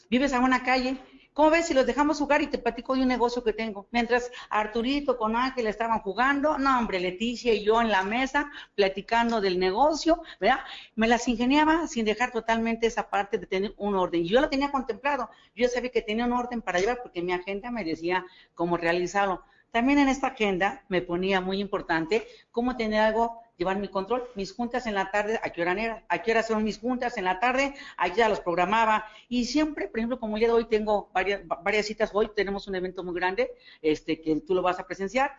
Vives 0.09 0.33
a 0.33 0.41
una 0.41 0.63
calle, 0.63 0.97
¿cómo 1.33 1.51
ves 1.51 1.67
si 1.67 1.75
los 1.75 1.87
dejamos 1.87 2.19
jugar 2.19 2.43
y 2.43 2.47
te 2.47 2.59
platico 2.59 2.95
de 2.95 3.03
un 3.03 3.09
negocio 3.09 3.43
que 3.43 3.53
tengo? 3.53 3.89
Mientras 3.91 4.31
Arturito 4.51 5.17
con 5.17 5.37
Ángel 5.37 5.67
estaban 5.67 6.01
jugando, 6.01 6.59
no 6.59 6.79
hombre, 6.79 7.01
Leticia 7.01 7.53
y 7.55 7.65
yo 7.65 7.81
en 7.81 7.91
la 7.91 8.03
mesa 8.03 8.51
platicando 8.75 9.41
del 9.41 9.59
negocio, 9.59 10.23
¿verdad? 10.41 10.61
Me 10.95 11.09
las 11.09 11.29
ingeniaba 11.29 11.87
sin 11.87 12.05
dejar 12.05 12.33
totalmente 12.33 12.87
esa 12.87 13.09
parte 13.11 13.39
de 13.39 13.47
tener 13.47 13.75
un 13.77 13.95
orden. 13.95 14.25
Yo 14.25 14.41
lo 14.41 14.49
tenía 14.49 14.71
contemplado, 14.71 15.31
yo 15.55 15.69
sabía 15.69 15.91
que 15.91 16.03
tenía 16.03 16.27
un 16.27 16.33
orden 16.33 16.62
para 16.62 16.81
llevar 16.81 17.01
porque 17.03 17.23
mi 17.23 17.33
agenda 17.33 17.71
me 17.71 17.85
decía 17.85 18.25
cómo 18.55 18.77
realizarlo. 18.77 19.45
También 19.73 19.99
en 19.99 20.11
esta 20.11 20.29
agenda 20.29 20.85
me 20.88 21.00
ponía 21.00 21.41
muy 21.41 21.59
importante 21.59 22.29
cómo 22.50 22.76
tener 22.76 23.00
algo, 23.00 23.41
llevar 23.57 23.79
mi 23.79 23.88
control, 23.88 24.29
mis 24.35 24.52
juntas 24.52 24.87
en 24.87 24.93
la 24.93 25.11
tarde, 25.11 25.41
a 25.43 25.49
qué 25.49 25.62
hora 25.62 25.73
era, 25.73 26.05
a 26.11 26.21
qué 26.21 26.33
hora 26.33 26.43
son 26.43 26.62
mis 26.62 26.79
juntas 26.79 27.17
en 27.17 27.25
la 27.25 27.41
tarde, 27.41 27.75
ahí 27.97 28.12
ya 28.14 28.29
los 28.29 28.41
programaba. 28.41 29.07
Y 29.31 29.47
siempre, 29.47 29.88
por 29.88 29.99
ejemplo, 29.99 30.21
como 30.21 30.37
el 30.37 30.41
día 30.41 30.49
de 30.49 30.55
hoy 30.55 30.67
tengo 30.67 31.09
varias, 31.14 31.41
varias 31.62 31.87
citas, 31.87 32.11
hoy 32.12 32.29
tenemos 32.37 32.69
un 32.69 32.75
evento 32.75 33.02
muy 33.02 33.14
grande, 33.14 33.50
este, 33.81 34.21
que 34.21 34.38
tú 34.43 34.55
lo 34.55 34.61
vas 34.61 34.79
a 34.79 34.87
presenciar, 34.87 35.33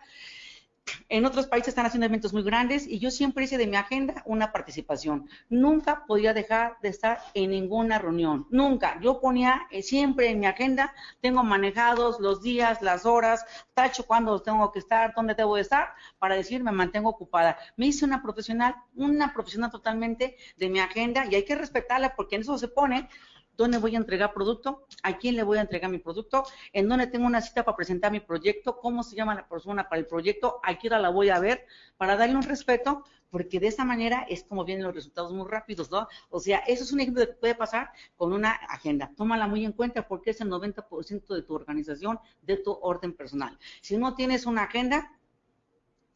en 1.08 1.24
otros 1.24 1.46
países 1.46 1.68
están 1.68 1.86
haciendo 1.86 2.06
eventos 2.06 2.32
muy 2.32 2.42
grandes 2.42 2.86
y 2.86 2.98
yo 2.98 3.10
siempre 3.10 3.44
hice 3.44 3.58
de 3.58 3.66
mi 3.66 3.76
agenda 3.76 4.22
una 4.26 4.52
participación. 4.52 5.28
Nunca 5.48 6.04
podía 6.06 6.34
dejar 6.34 6.76
de 6.82 6.88
estar 6.88 7.20
en 7.34 7.50
ninguna 7.50 7.98
reunión, 7.98 8.46
nunca. 8.50 8.98
Yo 9.00 9.20
ponía 9.20 9.66
eh, 9.70 9.82
siempre 9.82 10.30
en 10.30 10.40
mi 10.40 10.46
agenda, 10.46 10.94
tengo 11.20 11.44
manejados 11.44 12.20
los 12.20 12.42
días, 12.42 12.82
las 12.82 13.06
horas, 13.06 13.44
tacho 13.74 14.06
cuándo 14.06 14.40
tengo 14.42 14.72
que 14.72 14.78
estar, 14.78 15.12
dónde 15.14 15.34
tengo 15.34 15.54
que 15.54 15.60
estar, 15.60 15.94
para 16.18 16.34
decir 16.34 16.62
me 16.62 16.72
mantengo 16.72 17.10
ocupada. 17.10 17.58
Me 17.76 17.86
hice 17.86 18.04
una 18.04 18.22
profesional, 18.22 18.74
una 18.94 19.32
profesional 19.32 19.70
totalmente 19.70 20.36
de 20.56 20.68
mi 20.68 20.80
agenda 20.80 21.26
y 21.30 21.34
hay 21.34 21.44
que 21.44 21.54
respetarla 21.54 22.16
porque 22.16 22.36
en 22.36 22.42
eso 22.42 22.58
se 22.58 22.68
pone 22.68 23.08
dónde 23.56 23.78
voy 23.78 23.94
a 23.94 23.98
entregar 23.98 24.32
producto, 24.32 24.86
a 25.02 25.18
quién 25.18 25.36
le 25.36 25.42
voy 25.42 25.58
a 25.58 25.62
entregar 25.62 25.90
mi 25.90 25.98
producto, 25.98 26.44
en 26.72 26.88
dónde 26.88 27.06
tengo 27.06 27.26
una 27.26 27.40
cita 27.40 27.64
para 27.64 27.76
presentar 27.76 28.12
mi 28.12 28.20
proyecto, 28.20 28.78
cómo 28.78 29.02
se 29.02 29.16
llama 29.16 29.34
la 29.34 29.48
persona 29.48 29.88
para 29.88 30.00
el 30.00 30.06
proyecto, 30.06 30.60
a 30.62 30.78
qué 30.78 30.88
hora 30.88 30.98
la 30.98 31.10
voy 31.10 31.30
a 31.30 31.38
ver, 31.38 31.66
para 31.96 32.16
darle 32.16 32.36
un 32.36 32.42
respeto, 32.42 33.04
porque 33.30 33.58
de 33.58 33.66
esa 33.66 33.84
manera 33.84 34.24
es 34.28 34.44
como 34.44 34.64
vienen 34.64 34.84
los 34.84 34.94
resultados 34.94 35.32
muy 35.32 35.48
rápidos, 35.48 35.90
¿no? 35.90 36.06
O 36.30 36.38
sea, 36.38 36.58
eso 36.58 36.84
es 36.84 36.92
un 36.92 37.00
ejemplo 37.00 37.26
que 37.26 37.32
puede 37.32 37.54
pasar 37.56 37.90
con 38.16 38.32
una 38.32 38.52
agenda. 38.52 39.10
Tómala 39.16 39.48
muy 39.48 39.64
en 39.64 39.72
cuenta 39.72 40.06
porque 40.06 40.30
es 40.30 40.40
el 40.40 40.48
90% 40.48 41.34
de 41.34 41.42
tu 41.42 41.54
organización, 41.54 42.20
de 42.42 42.58
tu 42.58 42.78
orden 42.80 43.12
personal. 43.12 43.58
Si 43.80 43.96
no 43.96 44.14
tienes 44.14 44.46
una 44.46 44.62
agenda, 44.62 45.18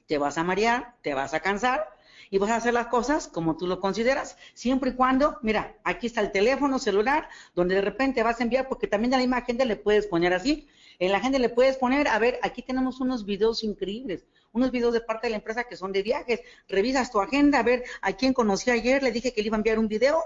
te 0.06 0.16
vas 0.16 0.38
a 0.38 0.44
marear, 0.44 0.94
te 1.02 1.12
vas 1.12 1.34
a 1.34 1.40
cansar, 1.40 1.88
y 2.30 2.38
vas 2.38 2.50
a 2.50 2.56
hacer 2.56 2.74
las 2.74 2.88
cosas 2.88 3.28
como 3.28 3.56
tú 3.56 3.66
lo 3.66 3.80
consideras, 3.80 4.36
siempre 4.54 4.90
y 4.90 4.94
cuando, 4.94 5.38
mira, 5.42 5.76
aquí 5.84 6.06
está 6.06 6.20
el 6.20 6.32
teléfono 6.32 6.78
celular, 6.78 7.28
donde 7.54 7.76
de 7.76 7.80
repente 7.80 8.22
vas 8.22 8.40
a 8.40 8.42
enviar, 8.42 8.68
porque 8.68 8.86
también 8.86 9.14
a 9.14 9.16
la 9.16 9.22
misma 9.22 9.38
agenda 9.38 9.64
le 9.64 9.76
puedes 9.76 10.06
poner 10.06 10.34
así, 10.34 10.68
en 10.98 11.12
la 11.12 11.18
agenda 11.18 11.38
le 11.38 11.48
puedes 11.48 11.76
poner, 11.76 12.08
a 12.08 12.18
ver, 12.18 12.38
aquí 12.42 12.62
tenemos 12.62 13.00
unos 13.00 13.24
videos 13.24 13.62
increíbles, 13.62 14.24
unos 14.52 14.70
videos 14.70 14.92
de 14.92 15.00
parte 15.00 15.26
de 15.26 15.30
la 15.30 15.36
empresa 15.36 15.64
que 15.64 15.76
son 15.76 15.92
de 15.92 16.02
viajes, 16.02 16.40
revisas 16.68 17.10
tu 17.10 17.20
agenda, 17.20 17.60
a 17.60 17.62
ver, 17.62 17.84
a 18.02 18.12
quién 18.12 18.32
conocí 18.32 18.70
ayer, 18.70 19.02
le 19.02 19.12
dije 19.12 19.32
que 19.32 19.42
le 19.42 19.46
iba 19.46 19.56
a 19.56 19.58
enviar 19.58 19.78
un 19.78 19.88
video, 19.88 20.22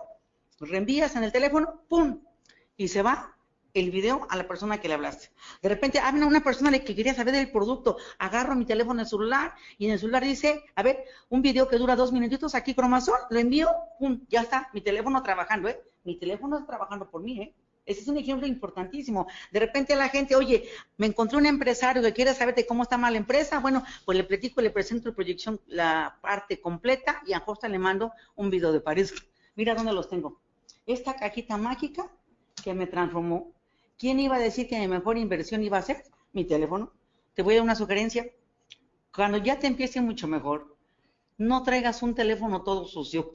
reenvías 0.60 1.16
en 1.16 1.24
el 1.24 1.32
teléfono, 1.32 1.82
¡pum! 1.88 2.20
Y 2.76 2.88
se 2.88 3.02
va 3.02 3.36
el 3.74 3.90
video 3.90 4.26
a 4.30 4.36
la 4.36 4.46
persona 4.46 4.80
que 4.80 4.88
le 4.88 4.94
hablaste. 4.94 5.30
De 5.62 5.68
repente, 5.68 5.98
habla 5.98 6.26
una 6.26 6.42
persona 6.42 6.70
que 6.78 6.94
quería 6.94 7.14
saber 7.14 7.34
del 7.34 7.50
producto, 7.50 7.96
agarro 8.18 8.54
mi 8.54 8.64
teléfono 8.64 9.00
en 9.00 9.04
el 9.04 9.06
celular 9.06 9.54
y 9.78 9.86
en 9.86 9.92
el 9.92 9.98
celular 9.98 10.22
dice, 10.22 10.64
a 10.74 10.82
ver, 10.82 11.04
un 11.28 11.42
video 11.42 11.68
que 11.68 11.78
dura 11.78 11.96
dos 11.96 12.12
minutitos 12.12 12.54
aquí, 12.54 12.74
cromazón, 12.74 13.16
lo 13.30 13.38
envío, 13.38 13.68
pum, 13.98 14.20
ya 14.28 14.42
está, 14.42 14.68
mi 14.72 14.80
teléfono 14.80 15.22
trabajando, 15.22 15.68
¿eh? 15.68 15.80
Mi 16.04 16.16
teléfono 16.18 16.56
está 16.56 16.66
trabajando 16.66 17.10
por 17.10 17.22
mí, 17.22 17.40
¿eh? 17.40 17.54
Ese 17.84 18.02
es 18.02 18.08
un 18.08 18.16
ejemplo 18.16 18.46
importantísimo. 18.46 19.26
De 19.50 19.58
repente 19.58 19.96
la 19.96 20.08
gente, 20.08 20.36
oye, 20.36 20.68
me 20.98 21.06
encontré 21.06 21.36
un 21.36 21.46
empresario 21.46 22.00
que 22.00 22.12
quiere 22.12 22.32
saber 22.32 22.54
de 22.54 22.64
cómo 22.64 22.84
está 22.84 22.96
mal 22.96 23.12
la 23.12 23.18
empresa. 23.18 23.58
Bueno, 23.58 23.82
pues 24.04 24.16
le 24.16 24.22
platico, 24.22 24.60
le 24.60 24.70
presento 24.70 25.08
la 25.08 25.14
proyección, 25.16 25.60
la 25.66 26.16
parte 26.20 26.60
completa 26.60 27.20
y 27.26 27.32
a 27.32 27.40
Costa 27.40 27.68
le 27.68 27.80
mando 27.80 28.12
un 28.36 28.50
video 28.50 28.72
de 28.72 28.80
París. 28.80 29.12
Mira 29.56 29.74
dónde 29.74 29.92
los 29.92 30.08
tengo. 30.08 30.40
Esta 30.86 31.16
cajita 31.16 31.56
mágica 31.56 32.08
que 32.62 32.72
me 32.72 32.86
transformó 32.86 33.52
¿Quién 34.02 34.18
iba 34.18 34.34
a 34.34 34.40
decir 34.40 34.66
que 34.66 34.80
mi 34.80 34.88
mejor 34.88 35.16
inversión 35.16 35.62
iba 35.62 35.78
a 35.78 35.82
ser? 35.82 36.02
Mi 36.32 36.44
teléfono. 36.44 36.92
Te 37.34 37.42
voy 37.42 37.54
a 37.54 37.56
dar 37.58 37.62
una 37.62 37.76
sugerencia. 37.76 38.26
Cuando 39.14 39.38
ya 39.38 39.60
te 39.60 39.68
empiece 39.68 40.00
mucho 40.00 40.26
mejor, 40.26 40.76
no 41.38 41.62
traigas 41.62 42.02
un 42.02 42.12
teléfono 42.12 42.64
todo 42.64 42.84
sucio. 42.84 43.30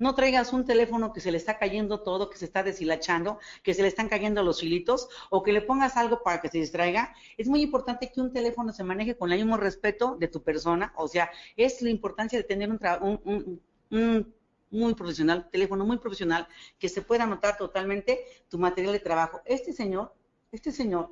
No 0.00 0.16
traigas 0.16 0.52
un 0.52 0.64
teléfono 0.64 1.12
que 1.12 1.20
se 1.20 1.30
le 1.30 1.36
está 1.36 1.60
cayendo 1.60 2.00
todo, 2.00 2.28
que 2.28 2.38
se 2.38 2.44
está 2.46 2.64
deshilachando, 2.64 3.38
que 3.62 3.72
se 3.72 3.82
le 3.82 3.86
están 3.86 4.08
cayendo 4.08 4.42
los 4.42 4.64
hilitos, 4.64 5.08
o 5.30 5.44
que 5.44 5.52
le 5.52 5.62
pongas 5.62 5.96
algo 5.96 6.24
para 6.24 6.40
que 6.40 6.48
se 6.48 6.58
distraiga. 6.58 7.14
Es 7.36 7.46
muy 7.46 7.62
importante 7.62 8.10
que 8.10 8.20
un 8.20 8.32
teléfono 8.32 8.72
se 8.72 8.82
maneje 8.82 9.16
con 9.16 9.30
el 9.30 9.38
mismo 9.38 9.58
respeto 9.58 10.16
de 10.16 10.26
tu 10.26 10.42
persona. 10.42 10.92
O 10.96 11.06
sea, 11.06 11.30
es 11.54 11.82
la 11.82 11.90
importancia 11.90 12.36
de 12.36 12.42
tener 12.42 12.68
un, 12.68 13.60
un 13.90 14.34
muy 14.70 14.94
profesional, 14.94 15.48
teléfono 15.50 15.84
muy 15.84 15.98
profesional, 15.98 16.48
que 16.78 16.88
se 16.88 17.02
pueda 17.02 17.24
anotar 17.24 17.56
totalmente 17.56 18.24
tu 18.48 18.58
material 18.58 18.92
de 18.92 19.00
trabajo. 19.00 19.40
Este 19.44 19.72
señor, 19.72 20.14
este 20.52 20.72
señor 20.72 21.10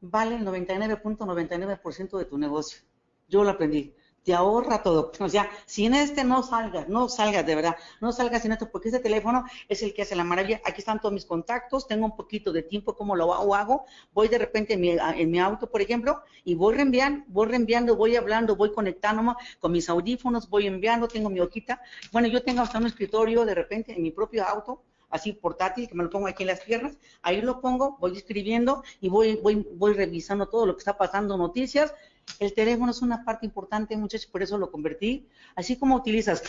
vale 0.00 0.36
el 0.36 0.44
99.99% 0.44 2.18
de 2.18 2.24
tu 2.24 2.38
negocio. 2.38 2.82
Yo 3.28 3.44
lo 3.44 3.50
aprendí 3.50 3.94
te 4.24 4.34
ahorra 4.34 4.82
todo. 4.82 5.12
O 5.20 5.28
sea, 5.28 5.50
si 5.66 5.86
en 5.86 5.94
este 5.94 6.24
no 6.24 6.42
salgas, 6.42 6.88
no 6.88 7.08
salgas 7.08 7.46
de 7.46 7.54
verdad, 7.54 7.76
no 8.00 8.12
salgas 8.12 8.44
en 8.44 8.52
esto, 8.52 8.70
porque 8.70 8.88
este 8.88 9.00
teléfono 9.00 9.44
es 9.68 9.82
el 9.82 9.94
que 9.94 10.02
hace 10.02 10.14
la 10.16 10.24
maravilla. 10.24 10.60
Aquí 10.64 10.80
están 10.80 11.00
todos 11.00 11.12
mis 11.12 11.24
contactos, 11.24 11.86
tengo 11.86 12.04
un 12.04 12.16
poquito 12.16 12.52
de 12.52 12.62
tiempo, 12.62 12.94
¿cómo 12.94 13.16
lo 13.16 13.32
hago? 13.34 13.84
Voy 14.12 14.28
de 14.28 14.38
repente 14.38 14.74
en 14.74 14.80
mi, 14.80 14.90
en 14.90 15.30
mi 15.30 15.38
auto, 15.38 15.70
por 15.70 15.80
ejemplo, 15.80 16.22
y 16.44 16.54
voy 16.54 16.74
reenviando, 16.74 17.24
voy 17.28 17.48
reenviando, 17.48 17.96
voy 17.96 18.16
hablando, 18.16 18.56
voy 18.56 18.72
conectándome 18.72 19.34
con 19.58 19.72
mis 19.72 19.88
audífonos, 19.88 20.48
voy 20.48 20.66
enviando, 20.66 21.08
tengo 21.08 21.30
mi 21.30 21.40
hojita. 21.40 21.80
Bueno, 22.12 22.28
yo 22.28 22.42
tengo 22.42 22.62
hasta 22.62 22.78
un 22.78 22.86
escritorio 22.86 23.44
de 23.44 23.54
repente 23.54 23.92
en 23.92 24.02
mi 24.02 24.10
propio 24.10 24.46
auto, 24.46 24.82
así 25.10 25.32
portátil, 25.32 25.88
que 25.88 25.94
me 25.94 26.04
lo 26.04 26.10
pongo 26.10 26.28
aquí 26.28 26.44
en 26.44 26.48
las 26.48 26.60
piernas, 26.60 26.96
ahí 27.22 27.40
lo 27.42 27.60
pongo, 27.60 27.96
voy 27.98 28.16
escribiendo 28.16 28.82
y 29.00 29.08
voy, 29.08 29.36
voy, 29.36 29.66
voy 29.74 29.92
revisando 29.92 30.48
todo 30.48 30.66
lo 30.66 30.74
que 30.74 30.80
está 30.80 30.96
pasando, 30.96 31.36
noticias, 31.36 31.92
el 32.38 32.54
teléfono 32.54 32.90
es 32.90 33.02
una 33.02 33.24
parte 33.24 33.46
importante, 33.46 33.96
muchachos, 33.96 34.26
por 34.26 34.42
eso 34.42 34.58
lo 34.58 34.70
convertí. 34.70 35.26
Así 35.54 35.76
como 35.76 35.96
utilizas 35.96 36.42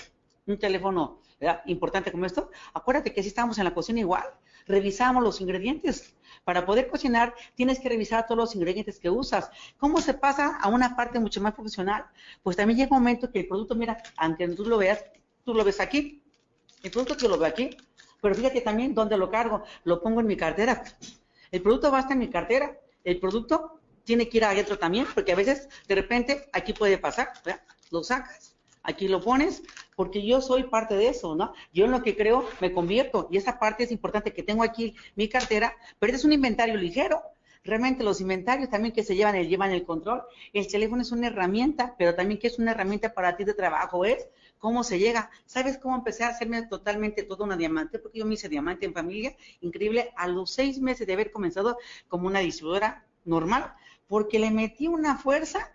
un 0.46 0.58
teléfono 0.58 1.22
importante 1.66 2.12
como 2.12 2.26
esto, 2.26 2.52
acuérdate 2.74 3.14
que 3.14 3.22
si 3.22 3.30
estamos 3.30 3.58
en 3.58 3.66
la 3.66 3.74
cocina 3.74 4.00
igual, 4.00 4.24
revisamos 4.68 5.24
los 5.24 5.42
ingredientes. 5.42 6.14
Para 6.44 6.66
poder 6.66 6.88
cocinar 6.88 7.34
tienes 7.56 7.80
que 7.80 7.90
revisar 7.90 8.26
todos 8.26 8.38
los 8.38 8.56
ingredientes 8.56 9.00
que 9.00 9.10
usas. 9.10 9.50
¿Cómo 9.78 10.02
se 10.02 10.14
pasa 10.14 10.58
a 10.58 10.70
una 10.70 10.96
parte 10.96 11.20
mucho 11.20 11.42
más 11.42 11.54
profesional? 11.54 12.06
Pues 12.44 12.58
también 12.58 12.78
llega 12.78 12.96
un 12.96 13.04
momento 13.04 13.32
que 13.32 13.42
el 13.42 13.48
producto, 13.48 13.76
mira, 13.76 14.02
aunque 14.18 14.48
tú 14.50 14.66
lo 14.66 14.78
veas, 14.78 15.04
tú 15.44 15.54
lo 15.54 15.64
ves 15.64 15.80
aquí, 15.80 16.24
el 16.84 16.92
producto 16.92 17.18
que 17.18 17.28
lo 17.28 17.38
veo 17.38 17.48
aquí, 17.48 17.76
pero 18.22 18.36
fíjate 18.36 18.62
también 18.62 18.94
dónde 18.94 19.18
lo 19.18 19.30
cargo, 19.30 19.64
lo 19.84 20.02
pongo 20.02 20.22
en 20.22 20.28
mi 20.28 20.38
cartera. 20.38 20.84
El 21.52 21.62
producto 21.62 21.92
va 21.92 22.00
a 22.00 22.12
en 22.12 22.20
mi 22.20 22.30
cartera, 22.30 22.78
el 23.04 23.20
producto 23.20 23.81
tiene 24.04 24.30
que 24.30 24.38
ir 24.38 24.46
adentro 24.46 24.78
también, 24.78 25.06
porque 25.14 25.32
a 25.32 25.36
veces 25.36 25.70
de 25.88 25.96
repente 25.96 26.50
aquí 26.54 26.74
puede 26.74 26.98
pasar, 26.98 27.30
lo 27.92 28.04
sacas, 28.04 28.56
aquí 28.84 29.08
lo 29.08 29.22
pones, 29.22 29.64
porque 29.96 30.26
yo 30.26 30.42
soy 30.42 30.64
parte 30.64 30.96
de 30.96 31.10
eso, 31.10 31.36
¿no? 31.36 31.54
Yo 31.74 31.86
en 31.86 31.92
lo 31.92 32.02
que 32.02 32.16
creo 32.16 32.48
me 32.60 32.72
convierto 32.72 33.28
y 33.32 33.38
esa 33.38 33.60
parte 33.60 33.84
es 33.84 33.92
importante 33.92 34.34
que 34.34 34.44
tengo 34.44 34.64
aquí 34.64 34.96
mi 35.16 35.28
cartera, 35.28 35.76
pero 36.00 36.16
es 36.16 36.26
un 36.26 36.34
inventario 36.34 36.76
ligero. 36.76 37.22
Realmente 37.64 38.04
los 38.04 38.20
inventarios 38.22 38.72
también 38.72 38.92
que 38.92 39.04
se 39.04 39.16
llevan 39.16 39.36
el 39.36 39.48
llevan 39.48 39.70
el 39.70 39.86
control. 39.86 40.24
El 40.52 40.68
teléfono 40.68 41.04
es 41.04 41.12
una 41.12 41.28
herramienta, 41.28 41.94
pero 41.96 42.16
también 42.16 42.40
que 42.40 42.48
es 42.48 42.58
una 42.58 42.72
herramienta 42.72 43.14
para 43.14 43.36
ti 43.38 43.44
de 43.44 43.54
trabajo 43.54 44.04
es 44.04 44.28
cómo 44.58 44.84
se 44.84 44.98
llega. 44.98 45.30
¿Sabes 45.46 45.78
cómo 45.78 45.96
empecé 45.96 46.24
a 46.24 46.30
hacerme 46.30 46.64
totalmente 46.64 47.22
toda 47.22 47.46
una 47.46 47.58
diamante? 47.58 48.00
Porque 48.00 48.18
yo 48.18 48.26
me 48.26 48.34
hice 48.34 48.50
diamante 48.50 48.88
en 48.88 48.94
familia, 48.94 49.36
increíble, 49.60 50.12
a 50.16 50.28
los 50.28 50.52
seis 50.52 50.80
meses 50.80 51.06
de 51.06 51.14
haber 51.14 51.32
comenzado 51.32 51.78
como 52.08 52.26
una 52.26 52.40
distribuidora 52.40 53.06
normal 53.26 53.76
porque 54.12 54.40
le 54.40 54.52
metí 54.52 54.90
una 54.90 55.18
fuerza 55.18 55.74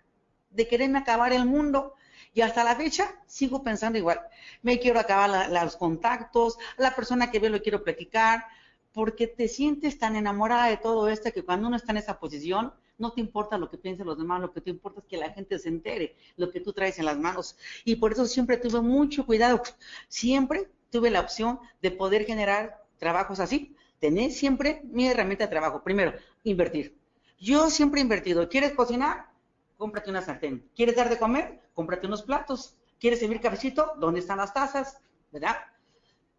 de 0.51 0.67
quererme 0.67 0.99
acabar 0.99 1.33
el 1.33 1.47
mundo. 1.47 1.95
Y 2.35 2.41
hasta 2.41 2.63
la 2.63 2.75
fecha 2.75 3.15
sigo 3.25 3.63
pensando 3.63 3.97
igual. 3.97 4.21
Me 4.61 4.77
quiero 4.77 4.99
acabar 4.99 5.49
los 5.49 5.75
contactos, 5.75 6.59
la 6.77 6.95
persona 6.95 7.31
que 7.31 7.39
veo 7.39 7.49
lo 7.49 7.63
quiero 7.63 7.83
platicar, 7.83 8.45
porque 8.93 9.25
te 9.25 9.47
sientes 9.47 9.97
tan 9.97 10.15
enamorada 10.15 10.67
de 10.67 10.77
todo 10.77 11.09
esto 11.09 11.31
que 11.33 11.43
cuando 11.43 11.67
uno 11.67 11.77
está 11.77 11.93
en 11.93 11.97
esa 11.97 12.19
posición, 12.19 12.73
no 12.99 13.11
te 13.11 13.21
importa 13.21 13.57
lo 13.57 13.71
que 13.71 13.79
piensen 13.79 14.05
los 14.05 14.19
demás, 14.19 14.39
lo 14.39 14.53
que 14.53 14.61
te 14.61 14.69
importa 14.69 14.99
es 14.99 15.07
que 15.07 15.17
la 15.17 15.31
gente 15.31 15.57
se 15.57 15.69
entere 15.69 16.15
lo 16.35 16.51
que 16.51 16.59
tú 16.59 16.73
traes 16.73 16.99
en 16.99 17.05
las 17.05 17.17
manos. 17.17 17.57
Y 17.85 17.95
por 17.95 18.11
eso 18.11 18.27
siempre 18.27 18.57
tuve 18.57 18.81
mucho 18.81 19.25
cuidado. 19.25 19.63
Siempre 20.09 20.69
tuve 20.91 21.09
la 21.09 21.21
opción 21.21 21.59
de 21.81 21.89
poder 21.89 22.23
generar 22.25 22.85
trabajos 22.99 23.39
así. 23.39 23.75
Tener 23.97 24.29
siempre 24.29 24.83
mi 24.83 25.07
herramienta 25.07 25.45
de 25.45 25.49
trabajo. 25.49 25.81
Primero, 25.83 26.13
invertir. 26.43 27.06
Yo 27.39 27.69
siempre 27.69 27.99
he 27.99 28.03
invertido. 28.03 28.49
¿Quieres 28.49 28.73
cocinar? 28.73 29.29
Cómprate 29.77 30.09
una 30.09 30.21
sartén. 30.21 30.67
¿Quieres 30.75 30.95
dar 30.95 31.09
de 31.09 31.19
comer? 31.19 31.61
Cómprate 31.73 32.07
unos 32.07 32.23
platos. 32.23 32.75
¿Quieres 32.99 33.19
servir 33.19 33.39
cafecito? 33.39 33.93
¿Dónde 33.99 34.21
están 34.21 34.37
las 34.37 34.53
tazas? 34.53 34.97
¿Verdad? 35.31 35.57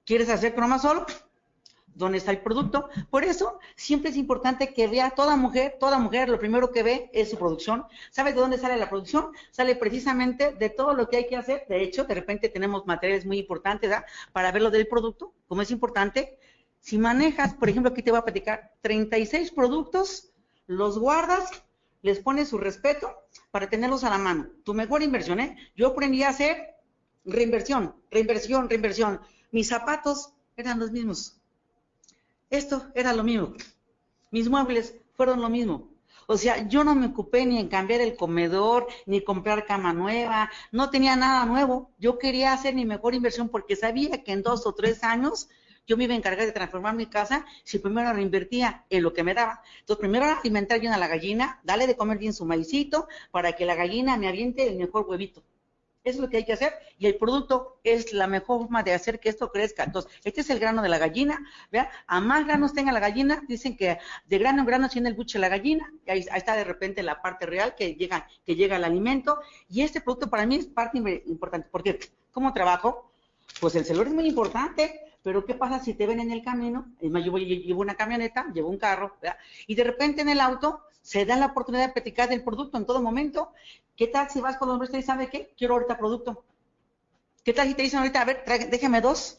¿Quieres 0.05 0.29
hacer 0.29 0.55
cromasol? 0.55 1.07
¿Dónde 1.95 2.19
está 2.19 2.33
el 2.33 2.41
producto? 2.41 2.89
Por 3.11 3.25
eso 3.25 3.59
siempre 3.77 4.11
es 4.11 4.17
importante 4.17 4.73
que 4.73 4.89
vea 4.89 5.11
toda 5.11 5.37
mujer, 5.37 5.77
toda 5.79 5.99
mujer, 5.99 6.29
lo 6.29 6.39
primero 6.39 6.71
que 6.73 6.83
ve 6.83 7.11
es 7.13 7.31
su 7.31 7.39
producción. 7.39 7.87
¿Sabe 8.11 8.33
de 8.33 8.41
dónde 8.41 8.59
sale 8.59 8.77
la 8.77 8.89
producción? 8.89 9.33
Sale 9.51 9.77
precisamente 9.77 10.53
de 10.53 10.71
todo 10.71 10.95
lo 10.95 11.09
que 11.09 11.19
hay 11.19 11.27
que 11.29 11.37
hacer. 11.37 11.65
De 11.69 11.83
hecho, 11.83 12.05
de 12.05 12.15
repente 12.15 12.49
tenemos 12.49 12.87
materiales 12.87 13.27
muy 13.27 13.39
importantes 13.39 13.91
¿verdad? 13.91 14.07
para 14.33 14.51
ver 14.51 14.63
lo 14.63 14.71
del 14.71 14.89
producto, 14.89 15.33
como 15.47 15.63
es 15.63 15.71
importante. 15.71 16.39
Si 16.81 16.99
manejas, 16.99 17.55
por 17.55 17.69
ejemplo, 17.69 17.91
aquí 17.91 18.03
te 18.03 18.11
voy 18.11 18.19
a 18.19 18.25
platicar 18.25 18.73
36 18.83 19.51
productos, 19.51 20.31
los 20.69 21.01
guardas, 21.01 21.51
les 22.03 22.21
pones 22.21 22.49
su 22.49 22.59
respeto 22.59 23.13
para 23.51 23.69
tenerlos 23.69 24.05
a 24.05 24.11
la 24.11 24.19
mano. 24.19 24.47
Tu 24.65 24.73
mejor 24.73 25.03
inversión, 25.03 25.41
¿eh? 25.41 25.57
Yo 25.75 25.89
aprendí 25.89 26.23
a 26.23 26.29
hacer 26.29 26.77
reinversión, 27.25 27.97
reinversión, 28.13 28.71
reinversión. 28.71 29.21
Mis 29.51 29.67
zapatos 29.67 30.33
eran 30.57 30.79
los 30.79 30.93
mismos 30.93 31.39
esto 32.51 32.87
era 32.95 33.13
lo 33.13 33.25
mismo. 33.25 33.53
Mis 34.31 34.49
muebles 34.49 34.95
fueron 35.15 35.41
lo 35.41 35.49
mismo. 35.49 35.89
O 36.27 36.37
sea, 36.37 36.69
yo 36.69 36.85
no 36.85 36.95
me 36.95 37.07
ocupé 37.07 37.47
ni 37.47 37.59
en 37.59 37.69
cambiar 37.69 38.01
el 38.01 38.17
comedor, 38.17 38.87
ni 39.07 39.23
comprar 39.23 39.65
cama 39.65 39.95
nueva, 39.95 40.51
no 40.73 40.91
tenía 40.91 41.17
nada 41.17 41.47
nuevo. 41.47 41.91
Yo 41.99 42.19
quería 42.19 42.53
hacer 42.53 42.75
mi 42.75 42.85
mejor 42.85 43.15
inversión 43.15 43.49
porque 43.49 43.77
sabía 43.77 44.23
que 44.23 44.33
en 44.33 44.43
dos 44.43 44.67
o 44.67 44.75
tres 44.75 45.05
años 45.05 45.49
yo 45.89 45.97
me 45.97 46.05
iba 46.05 46.15
a 46.15 46.17
encargar 46.17 46.47
de 46.47 46.53
transformar 46.53 46.95
mi 46.95 47.07
casa 47.07 47.45
si 47.65 47.81
primero 47.81 48.13
reinvertía 48.13 48.85
en 48.91 49.03
lo 49.03 49.13
que 49.13 49.25
me 49.25 49.35
daba. 49.35 49.63
Entonces, 49.81 50.01
primero 50.01 50.27
alimentar 50.27 50.79
bien 50.79 50.93
a 50.93 50.99
la 50.99 51.09
gallina, 51.09 51.61
darle 51.65 51.89
de 51.89 51.97
comer 51.97 52.19
bien 52.19 52.33
su 52.33 52.45
maicito 52.45 53.09
para 53.33 53.55
que 53.55 53.65
la 53.65 53.75
gallina 53.75 54.17
me 54.17 54.29
aviente 54.29 54.69
el 54.69 54.77
mejor 54.77 55.07
huevito 55.09 55.43
es 56.09 56.19
lo 56.19 56.29
que 56.29 56.39
hay 56.39 56.45
que 56.45 56.53
hacer 56.53 56.73
y 56.99 57.07
el 57.07 57.17
producto 57.17 57.79
es 57.85 58.13
la 58.13 58.27
mejor 58.27 58.61
forma 58.61 58.83
de 58.83 58.95
hacer 58.95 59.21
que 59.21 59.29
esto 59.29 59.51
crezca. 59.51 59.85
Entonces, 59.85 60.11
este 60.25 60.41
es 60.41 60.51
el 60.51 60.59
grano 60.59 60.83
de 60.83 60.89
la 60.89 60.99
gallina, 60.99 61.45
¿vea? 61.71 61.91
A 62.07 62.21
más 62.21 62.47
granos 62.47 62.73
tenga 62.73 62.93
la 62.93 63.01
gallina, 63.01 63.43
dicen 63.47 63.77
que 63.77 63.99
de 64.27 64.39
grano 64.39 64.61
en 64.61 64.67
grano 64.67 64.89
tiene 64.89 65.09
el 65.11 65.15
buche 65.15 65.39
la 65.39 65.49
gallina, 65.49 65.93
y 66.07 66.11
ahí, 66.11 66.27
está 66.35 66.57
de 66.57 66.65
repente 66.65 67.03
la 67.03 67.21
parte 67.21 67.47
real 67.47 67.75
que 67.75 67.95
llega, 67.95 68.27
que 68.45 68.57
llega 68.57 68.77
al 68.77 68.85
alimento, 68.85 69.39
y 69.69 69.83
este 69.83 70.01
producto 70.01 70.31
para 70.31 70.47
mí 70.47 70.57
es 70.57 70.67
parte 70.67 70.99
importante, 71.27 71.69
porque 71.71 71.99
¿cómo 72.33 72.53
trabajo? 72.53 73.13
Pues 73.61 73.75
el 73.75 73.85
celular 73.85 74.09
es 74.09 74.15
muy 74.15 74.27
importante, 74.27 75.01
pero 75.23 75.45
¿qué 75.45 75.55
pasa 75.55 75.83
si 75.83 75.95
te 75.95 76.07
ven 76.07 76.21
en 76.21 76.31
el 76.31 76.43
camino? 76.43 76.87
Es 77.01 77.11
más, 77.11 77.25
yo 77.25 77.37
llevo 77.37 77.81
una 77.81 77.95
camioneta, 77.95 78.47
llevo 78.53 78.69
un 78.69 78.79
carro, 78.79 79.17
¿verdad? 79.21 79.39
y 79.67 79.75
de 79.75 79.85
repente 79.85 80.23
en 80.23 80.29
el 80.29 80.41
auto 80.41 80.81
se 81.03 81.25
da 81.25 81.37
la 81.37 81.47
oportunidad 81.47 81.87
de 81.87 81.93
platicar 81.93 82.29
del 82.29 82.45
producto 82.45 82.77
en 82.77 82.87
todo 82.87 83.01
momento. 83.01 83.53
¿Qué 83.97 84.07
tal 84.07 84.31
si 84.31 84.41
vas 84.41 84.57
con 84.57 84.69
los 84.69 84.95
y 84.95 85.03
sabe 85.03 85.29
qué? 85.29 85.53
Quiero 85.57 85.75
ahorita 85.75 85.99
producto. 85.99 86.45
¿Qué 87.45 87.53
tal 87.53 87.67
si 87.67 87.75
te 87.75 87.83
dicen 87.83 88.01
ahorita, 88.01 88.21
a 88.21 88.25
ver, 88.27 88.45
déjame 88.71 89.01
dos? 89.01 89.39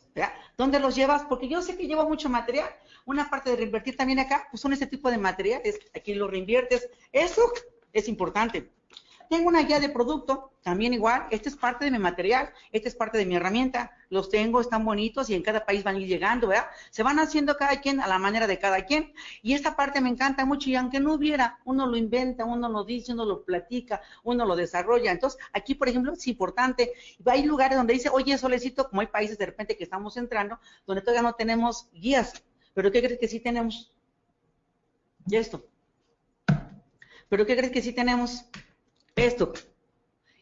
¿Dónde 0.58 0.80
los 0.80 0.96
llevas? 0.96 1.24
Porque 1.26 1.48
yo 1.48 1.62
sé 1.62 1.78
que 1.78 1.88
llevo 1.88 2.08
mucho 2.10 2.28
material. 2.28 2.68
Una 3.06 3.30
parte 3.30 3.52
de 3.52 3.56
reinvertir 3.56 3.96
también 3.96 4.20
acá, 4.20 4.48
pues 4.50 4.62
son 4.62 4.74
ese 4.74 4.88
tipo 4.88 5.12
de 5.12 5.18
materiales. 5.18 5.80
Aquí 5.96 6.16
lo 6.16 6.28
reinviertes. 6.28 6.90
Eso 7.12 7.54
es 7.94 8.08
importante. 8.08 8.70
Tengo 9.30 9.48
una 9.48 9.62
guía 9.62 9.80
de 9.80 9.90
producto, 9.90 10.54
también 10.64 10.92
igual, 10.92 11.28
este 11.30 11.50
es 11.50 11.56
parte 11.56 11.86
de 11.86 11.92
mi 11.92 12.00
material, 12.00 12.52
este 12.72 12.90
es 12.90 12.96
parte 12.96 13.16
de 13.20 13.28
mi 13.28 13.36
herramienta, 13.36 13.92
los 14.10 14.28
tengo, 14.28 14.60
están 14.60 14.84
bonitos 14.84 15.30
y 15.30 15.36
en 15.36 15.44
cada 15.44 15.68
país 15.68 15.84
van 15.84 15.98
a 15.98 16.00
ir 16.00 16.08
llegando, 16.08 16.48
¿verdad? 16.48 16.66
Se 16.90 17.04
van 17.04 17.20
haciendo 17.20 17.56
cada 17.56 17.80
quien 17.80 18.00
a 18.00 18.08
la 18.08 18.18
manera 18.18 18.48
de 18.48 18.58
cada 18.58 18.86
quien 18.88 19.14
y 19.44 19.54
esta 19.54 19.76
parte 19.76 20.02
me 20.02 20.10
encanta 20.10 20.46
mucho 20.46 20.72
y 20.72 20.76
aunque 20.76 21.00
no 21.00 21.14
hubiera, 21.14 21.60
uno 21.64 21.86
lo 21.86 21.96
inventa, 21.96 22.44
uno 22.44 22.70
lo 22.70 22.84
dice, 22.84 23.14
uno 23.14 23.24
lo 23.24 23.44
platica, 23.44 24.02
uno 24.24 24.48
lo 24.48 24.56
desarrolla. 24.56 25.12
Entonces, 25.12 25.40
aquí, 25.54 25.76
por 25.76 25.90
ejemplo, 25.90 26.14
es 26.14 26.26
importante, 26.26 26.94
hay 27.24 27.44
lugares 27.44 27.78
donde 27.78 27.94
dice, 27.94 28.10
oye, 28.10 28.36
solecito, 28.36 28.90
como 28.90 29.02
hay 29.02 29.08
países 29.08 29.38
de 29.38 29.46
repente 29.46 29.78
que 29.78 29.84
estamos 29.84 30.18
entrando, 30.18 30.60
donde 30.88 31.04
todavía 31.04 31.22
no 31.22 31.36
tenemos 31.36 31.88
guías, 31.94 32.34
pero 32.74 32.92
¿qué 32.92 33.00
crees 33.04 33.20
que 33.20 33.28
sí 33.28 33.40
tenemos? 33.40 33.94
Y 35.28 35.36
esto. 35.36 35.64
¿Pero 37.30 37.46
qué 37.46 37.56
crees 37.56 37.72
que 37.72 37.84
sí 37.84 37.94
tenemos? 37.94 38.44
Esto. 39.20 39.54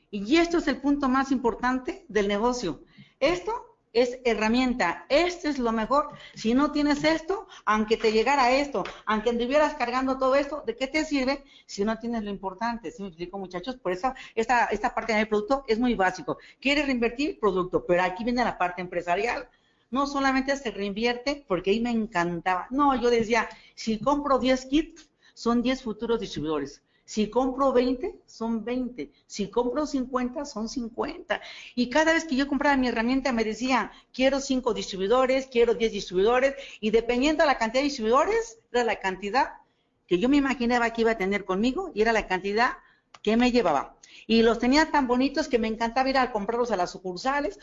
Y 0.10 0.38
esto 0.38 0.58
es 0.60 0.68
el 0.68 0.78
punto 0.78 1.10
más 1.10 1.32
importante 1.32 2.06
del 2.08 2.28
negocio. 2.28 2.84
Esto 3.20 3.78
es 3.94 4.20
herramienta. 4.26 5.06
Esto 5.10 5.50
es 5.50 5.58
lo 5.58 5.72
mejor. 5.72 6.10
Si 6.36 6.54
no 6.54 6.72
tienes 6.72 7.04
esto, 7.04 7.48
aunque 7.66 7.98
te 7.98 8.12
llegara 8.12 8.52
esto, 8.52 8.84
aunque 9.06 9.32
anduvieras 9.32 9.74
cargando 9.74 10.18
todo 10.18 10.36
esto, 10.36 10.64
¿de 10.66 10.76
qué 10.76 10.88
te 10.88 11.04
sirve 11.04 11.44
si 11.66 11.84
no 11.84 11.98
tienes 11.98 12.24
lo 12.24 12.30
importante? 12.30 12.92
¿Sí 12.92 13.02
me 13.02 13.10
explico, 13.10 13.40
muchachos? 13.40 13.76
Por 13.76 13.92
eso 13.92 14.14
esta, 14.36 14.66
esta 14.66 14.94
parte 14.94 15.14
del 15.14 15.28
producto 15.28 15.64
es 15.68 15.80
muy 15.80 15.96
básico. 15.96 16.38
¿Quieres 16.62 16.86
reinvertir? 16.86 17.40
Producto. 17.40 17.86
Pero 17.86 18.04
aquí 18.04 18.24
viene 18.24 18.44
la 18.44 18.58
parte 18.58 18.82
empresarial. 18.82 19.50
No 19.90 20.06
solamente 20.06 20.56
se 20.58 20.70
reinvierte, 20.70 21.44
porque 21.48 21.72
ahí 21.72 21.80
me 21.80 21.92
encantaba. 21.92 22.68
No, 22.70 23.00
yo 23.02 23.10
decía, 23.10 23.50
si 23.74 24.00
compro 24.00 24.38
10 24.38 24.66
kits, 24.66 25.10
son 25.34 25.62
10 25.62 25.82
futuros 25.82 26.20
distribuidores. 26.20 26.84
Si 27.08 27.30
compro 27.30 27.72
20, 27.72 28.20
son 28.26 28.66
20. 28.66 29.14
Si 29.28 29.50
compro 29.50 29.88
50, 29.88 30.44
son 30.44 30.68
50. 30.68 31.40
Y 31.74 31.90
cada 31.90 32.12
vez 32.12 32.26
que 32.26 32.36
yo 32.36 32.50
compraba 32.50 32.76
mi 32.76 32.90
herramienta 32.90 33.32
me 33.32 33.46
decía, 33.46 33.94
quiero 34.12 34.42
5 34.42 34.74
distribuidores, 34.74 35.48
quiero 35.48 35.74
10 35.74 35.94
distribuidores, 35.94 36.56
y 36.82 36.92
dependiendo 36.92 37.44
de 37.44 37.48
la 37.48 37.58
cantidad 37.58 37.80
de 37.80 37.86
distribuidores, 37.86 38.60
era 38.74 38.84
la 38.84 39.00
cantidad 39.00 39.54
que 40.06 40.20
yo 40.20 40.28
me 40.28 40.36
imaginaba 40.36 40.90
que 40.90 41.04
iba 41.04 41.12
a 41.12 41.18
tener 41.18 41.46
conmigo 41.46 41.92
y 41.96 42.02
era 42.02 42.12
la 42.12 42.28
cantidad 42.28 42.74
que 43.22 43.38
me 43.38 43.54
llevaba. 43.54 43.97
Y 44.28 44.42
los 44.44 44.60
tenía 44.60 44.92
tan 44.92 45.08
bonitos 45.08 45.48
que 45.48 45.58
me 45.58 45.68
encantaba 45.70 46.10
ir 46.10 46.18
a 46.18 46.32
comprarlos 46.32 46.72
a 46.72 46.76
las 46.76 46.92
sucursales, 46.92 47.58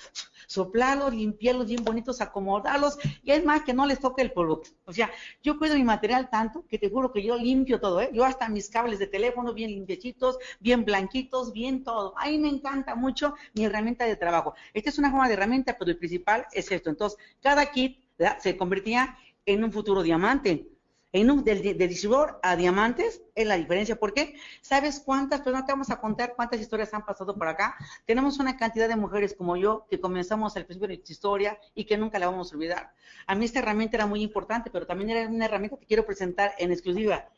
soplarlos, 0.46 1.14
limpiarlos 1.14 1.66
bien 1.66 1.84
bonitos, 1.84 2.20
acomodarlos, 2.22 2.98
y 3.22 3.30
es 3.32 3.44
más 3.44 3.62
que 3.62 3.74
no 3.74 3.86
les 3.86 4.00
toque 4.00 4.22
el 4.22 4.32
polvo. 4.32 4.62
O 4.86 4.92
sea, 4.92 5.10
yo 5.42 5.58
cuido 5.58 5.74
mi 5.74 5.84
material 5.84 6.30
tanto 6.30 6.64
que 6.66 6.78
te 6.78 6.88
juro 6.88 7.12
que 7.12 7.22
yo 7.22 7.36
limpio 7.36 7.80
todo, 7.80 8.00
¿eh? 8.00 8.10
Yo 8.12 8.24
hasta 8.24 8.48
mis 8.48 8.70
cables 8.70 8.98
de 8.98 9.06
teléfono 9.06 9.52
bien 9.52 9.70
limpiecitos, 9.70 10.38
bien 10.58 10.84
blanquitos, 10.84 11.52
bien 11.52 11.84
todo. 11.84 12.14
Ahí 12.16 12.38
me 12.38 12.48
encanta 12.48 12.94
mucho 12.94 13.34
mi 13.54 13.64
herramienta 13.64 14.06
de 14.06 14.16
trabajo. 14.16 14.54
Esta 14.72 14.90
es 14.90 14.98
una 14.98 15.10
forma 15.10 15.28
de 15.28 15.34
herramienta, 15.34 15.76
pero 15.78 15.90
el 15.90 15.98
principal 15.98 16.46
es 16.52 16.72
esto. 16.72 16.88
Entonces, 16.88 17.18
cada 17.42 17.70
kit 17.70 18.00
se 18.40 18.56
convertía 18.56 19.18
en 19.44 19.64
un 19.64 19.72
futuro 19.72 20.02
diamante 20.02 20.73
en 21.14 21.30
un, 21.30 21.44
del, 21.44 21.62
distribuidor 21.62 22.40
a 22.42 22.56
diamantes 22.56 23.22
es 23.36 23.46
la 23.46 23.56
diferencia. 23.56 23.94
¿Por 23.94 24.12
qué? 24.12 24.34
¿Sabes 24.60 24.98
cuántas? 24.98 25.42
Pero 25.42 25.56
no 25.56 25.64
te 25.64 25.70
vamos 25.70 25.88
a 25.90 26.00
contar 26.00 26.34
cuántas 26.34 26.60
historias 26.60 26.92
han 26.92 27.06
pasado 27.06 27.38
por 27.38 27.46
acá. 27.46 27.76
Tenemos 28.04 28.40
una 28.40 28.56
cantidad 28.56 28.88
de 28.88 28.96
mujeres 28.96 29.32
como 29.32 29.56
yo 29.56 29.86
que 29.88 30.00
comenzamos 30.00 30.56
al 30.56 30.66
principio 30.66 30.88
de 30.88 30.96
nuestra 30.96 31.12
historia 31.12 31.58
y 31.72 31.84
que 31.84 31.96
nunca 31.96 32.18
la 32.18 32.26
vamos 32.26 32.50
a 32.50 32.56
olvidar. 32.56 32.92
A 33.28 33.36
mí 33.36 33.44
esta 33.44 33.60
herramienta 33.60 33.96
era 33.96 34.06
muy 34.06 34.22
importante, 34.22 34.70
pero 34.72 34.88
también 34.88 35.10
era 35.10 35.28
una 35.30 35.44
herramienta 35.44 35.76
que 35.76 35.86
quiero 35.86 36.04
presentar 36.04 36.52
en 36.58 36.72
exclusiva. 36.72 37.28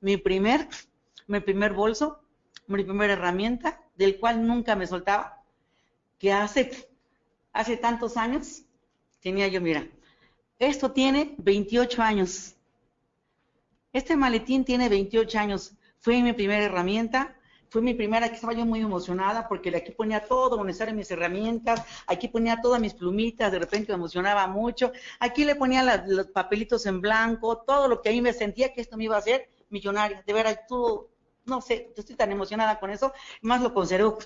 Mi 0.00 0.16
primer, 0.16 0.66
mi 1.26 1.40
primer 1.40 1.74
bolso, 1.74 2.22
mi 2.68 2.84
primera 2.84 3.12
herramienta, 3.12 3.82
del 3.96 4.18
cual 4.18 4.46
nunca 4.46 4.76
me 4.76 4.86
soltaba, 4.86 5.42
que 6.18 6.32
hace, 6.32 6.88
hace 7.52 7.76
tantos 7.76 8.16
años 8.16 8.62
tenía 9.20 9.46
yo, 9.48 9.60
mira, 9.60 9.86
esto 10.58 10.92
tiene 10.92 11.34
28 11.36 12.00
años 12.00 12.55
este 13.96 14.14
maletín 14.14 14.62
tiene 14.64 14.90
28 14.90 15.38
años. 15.38 15.72
Fue 16.00 16.22
mi 16.22 16.34
primera 16.34 16.64
herramienta. 16.64 17.34
Fue 17.70 17.80
mi 17.80 17.94
primera, 17.94 18.28
que 18.28 18.34
estaba 18.36 18.52
yo 18.52 18.64
muy 18.64 18.80
emocionada 18.80 19.48
porque 19.48 19.74
aquí 19.76 19.90
ponía 19.90 20.20
todo 20.20 20.56
lo 20.56 20.64
necesario 20.64 20.94
mis 20.94 21.10
herramientas, 21.10 21.82
aquí 22.06 22.28
ponía 22.28 22.60
todas 22.60 22.80
mis 22.80 22.94
plumitas, 22.94 23.50
de 23.50 23.58
repente 23.58 23.90
me 23.92 23.96
emocionaba 23.96 24.46
mucho. 24.46 24.92
Aquí 25.18 25.44
le 25.44 25.56
ponía 25.56 26.04
los 26.06 26.28
papelitos 26.28 26.86
en 26.86 27.00
blanco, 27.00 27.58
todo 27.66 27.88
lo 27.88 28.00
que 28.02 28.10
a 28.10 28.12
mí 28.12 28.20
me 28.20 28.32
sentía 28.32 28.72
que 28.72 28.80
esto 28.82 28.96
me 28.96 29.04
iba 29.04 29.16
a 29.16 29.18
hacer 29.18 29.50
millonaria. 29.68 30.22
De 30.24 30.32
verdad, 30.32 30.60
tú, 30.68 31.08
no 31.44 31.60
sé, 31.60 31.92
yo 31.96 32.00
estoy 32.00 32.16
tan 32.16 32.30
emocionada 32.30 32.78
con 32.78 32.90
eso, 32.90 33.12
más 33.40 33.60
lo 33.60 33.74
conservo. 33.74 34.18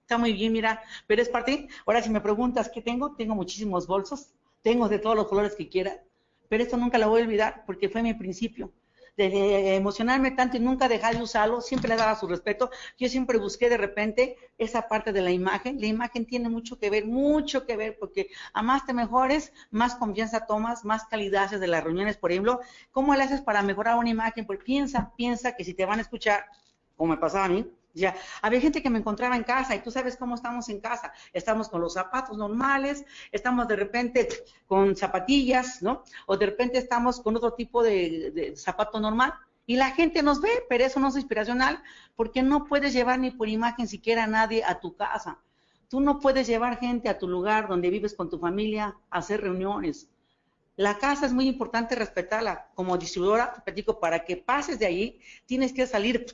Está 0.00 0.16
muy 0.18 0.32
bien, 0.32 0.52
mira, 0.52 0.82
pero 1.06 1.20
es 1.20 1.28
parte. 1.28 1.68
Ahora, 1.84 2.00
si 2.00 2.10
me 2.10 2.20
preguntas 2.20 2.70
qué 2.72 2.80
tengo, 2.80 3.14
tengo 3.14 3.34
muchísimos 3.34 3.86
bolsos, 3.86 4.32
tengo 4.62 4.88
de 4.88 5.00
todos 5.00 5.16
los 5.16 5.26
colores 5.26 5.54
que 5.54 5.68
quiera, 5.68 6.02
pero 6.48 6.62
esto 6.62 6.76
nunca 6.76 6.96
lo 6.96 7.10
voy 7.10 7.20
a 7.20 7.24
olvidar 7.24 7.64
porque 7.66 7.88
fue 7.88 8.02
mi 8.02 8.14
principio 8.14 8.72
de 9.16 9.76
emocionarme 9.76 10.30
tanto 10.32 10.56
y 10.56 10.60
nunca 10.60 10.88
dejar 10.88 11.16
de 11.16 11.22
usarlo, 11.22 11.60
siempre 11.60 11.88
le 11.88 11.96
daba 11.96 12.16
su 12.16 12.26
respeto. 12.26 12.70
Yo 12.98 13.08
siempre 13.08 13.38
busqué 13.38 13.68
de 13.68 13.78
repente 13.78 14.36
esa 14.58 14.88
parte 14.88 15.12
de 15.12 15.22
la 15.22 15.30
imagen. 15.30 15.80
La 15.80 15.86
imagen 15.86 16.26
tiene 16.26 16.48
mucho 16.48 16.78
que 16.78 16.90
ver, 16.90 17.06
mucho 17.06 17.64
que 17.64 17.76
ver, 17.76 17.96
porque 17.98 18.28
a 18.52 18.62
más 18.62 18.84
te 18.84 18.92
mejores, 18.92 19.52
más 19.70 19.94
confianza 19.94 20.46
tomas, 20.46 20.84
más 20.84 21.06
calidad 21.06 21.44
haces 21.44 21.60
de 21.60 21.66
las 21.66 21.82
reuniones, 21.82 22.16
por 22.16 22.30
ejemplo. 22.30 22.60
¿Cómo 22.90 23.14
le 23.14 23.22
haces 23.22 23.40
para 23.40 23.62
mejorar 23.62 23.96
una 23.96 24.10
imagen? 24.10 24.46
Pues 24.46 24.58
piensa, 24.62 25.12
piensa 25.16 25.56
que 25.56 25.64
si 25.64 25.74
te 25.74 25.86
van 25.86 25.98
a 25.98 26.02
escuchar, 26.02 26.46
como 26.96 27.14
me 27.14 27.20
pasaba 27.20 27.46
a 27.46 27.48
mí, 27.48 27.66
ya, 27.96 28.14
había 28.42 28.60
gente 28.60 28.82
que 28.82 28.90
me 28.90 28.98
encontraba 28.98 29.36
en 29.36 29.42
casa 29.42 29.74
y 29.74 29.80
tú 29.80 29.90
sabes 29.90 30.16
cómo 30.18 30.34
estamos 30.34 30.68
en 30.68 30.80
casa. 30.80 31.12
Estamos 31.32 31.70
con 31.70 31.80
los 31.80 31.94
zapatos 31.94 32.36
normales, 32.36 33.06
estamos 33.32 33.66
de 33.68 33.76
repente 33.76 34.28
con 34.66 34.94
zapatillas, 34.94 35.82
¿no? 35.82 36.02
O 36.26 36.36
de 36.36 36.44
repente 36.44 36.76
estamos 36.76 37.20
con 37.20 37.34
otro 37.36 37.54
tipo 37.54 37.82
de, 37.82 38.52
zapato 38.56 39.00
normal. 39.00 39.32
Y 39.64 39.76
la 39.76 39.92
gente 39.92 40.22
nos 40.22 40.42
ve, 40.42 40.50
pero 40.68 40.84
eso 40.84 41.00
no 41.00 41.08
es 41.08 41.16
inspiracional 41.16 41.82
porque 42.14 42.42
no 42.42 42.66
puedes 42.66 42.92
llevar 42.92 43.18
ni 43.18 43.30
por 43.30 43.48
imagen 43.48 43.88
siquiera 43.88 44.24
a 44.24 44.28
nadie 44.28 44.62
a 44.62 44.78
tu 44.78 44.94
casa. 44.94 45.38
Tú 45.88 46.00
no 46.00 46.20
puedes 46.20 46.46
llevar 46.46 46.78
gente 46.78 47.08
a 47.08 47.18
tu 47.18 47.26
lugar 47.26 47.66
donde 47.66 47.88
vives 47.88 48.14
con 48.14 48.28
tu 48.28 48.38
familia 48.38 48.94
a 49.10 49.18
hacer 49.18 49.40
reuniones. 49.40 50.10
La 50.76 50.98
casa 50.98 51.24
es 51.24 51.32
muy 51.32 51.48
importante 51.48 51.94
respetarla. 51.94 52.68
Como 52.74 52.98
distribuidora, 52.98 53.64
te 53.64 53.82
para 53.94 54.24
que 54.24 54.36
pases 54.36 54.78
de 54.78 54.84
ahí, 54.84 55.20
tienes 55.46 55.72
que 55.72 55.86
salir 55.86 56.26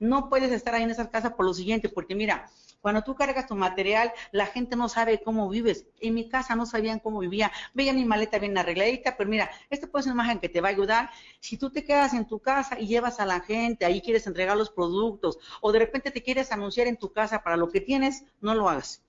no 0.00 0.28
puedes 0.28 0.50
estar 0.50 0.74
ahí 0.74 0.82
en 0.82 0.90
esa 0.90 1.08
casa 1.10 1.36
por 1.36 1.46
lo 1.46 1.54
siguiente, 1.54 1.88
porque 1.88 2.16
mira, 2.16 2.50
cuando 2.80 3.02
tú 3.02 3.14
cargas 3.14 3.46
tu 3.46 3.54
material, 3.54 4.12
la 4.32 4.46
gente 4.46 4.74
no 4.74 4.88
sabe 4.88 5.20
cómo 5.22 5.48
vives. 5.48 5.86
En 6.00 6.14
mi 6.14 6.28
casa 6.28 6.56
no 6.56 6.64
sabían 6.64 6.98
cómo 6.98 7.18
vivía. 7.18 7.52
Veía 7.74 7.92
mi 7.92 8.06
maleta 8.06 8.38
bien 8.38 8.56
arregladita, 8.56 9.16
pero 9.16 9.28
mira, 9.28 9.50
esta 9.68 9.86
puede 9.86 10.04
ser 10.04 10.14
una 10.14 10.22
imagen 10.22 10.40
que 10.40 10.48
te 10.48 10.62
va 10.62 10.68
a 10.68 10.72
ayudar. 10.72 11.10
Si 11.40 11.58
tú 11.58 11.70
te 11.70 11.84
quedas 11.84 12.14
en 12.14 12.26
tu 12.26 12.40
casa 12.40 12.80
y 12.80 12.86
llevas 12.86 13.20
a 13.20 13.26
la 13.26 13.40
gente, 13.40 13.84
ahí 13.84 14.00
quieres 14.00 14.26
entregar 14.26 14.56
los 14.56 14.70
productos, 14.70 15.38
o 15.60 15.72
de 15.72 15.78
repente 15.78 16.10
te 16.10 16.22
quieres 16.22 16.52
anunciar 16.52 16.86
en 16.86 16.96
tu 16.96 17.12
casa 17.12 17.42
para 17.42 17.58
lo 17.58 17.68
que 17.68 17.82
tienes, 17.82 18.24
no 18.40 18.54
lo 18.54 18.68
hagas. 18.68 19.02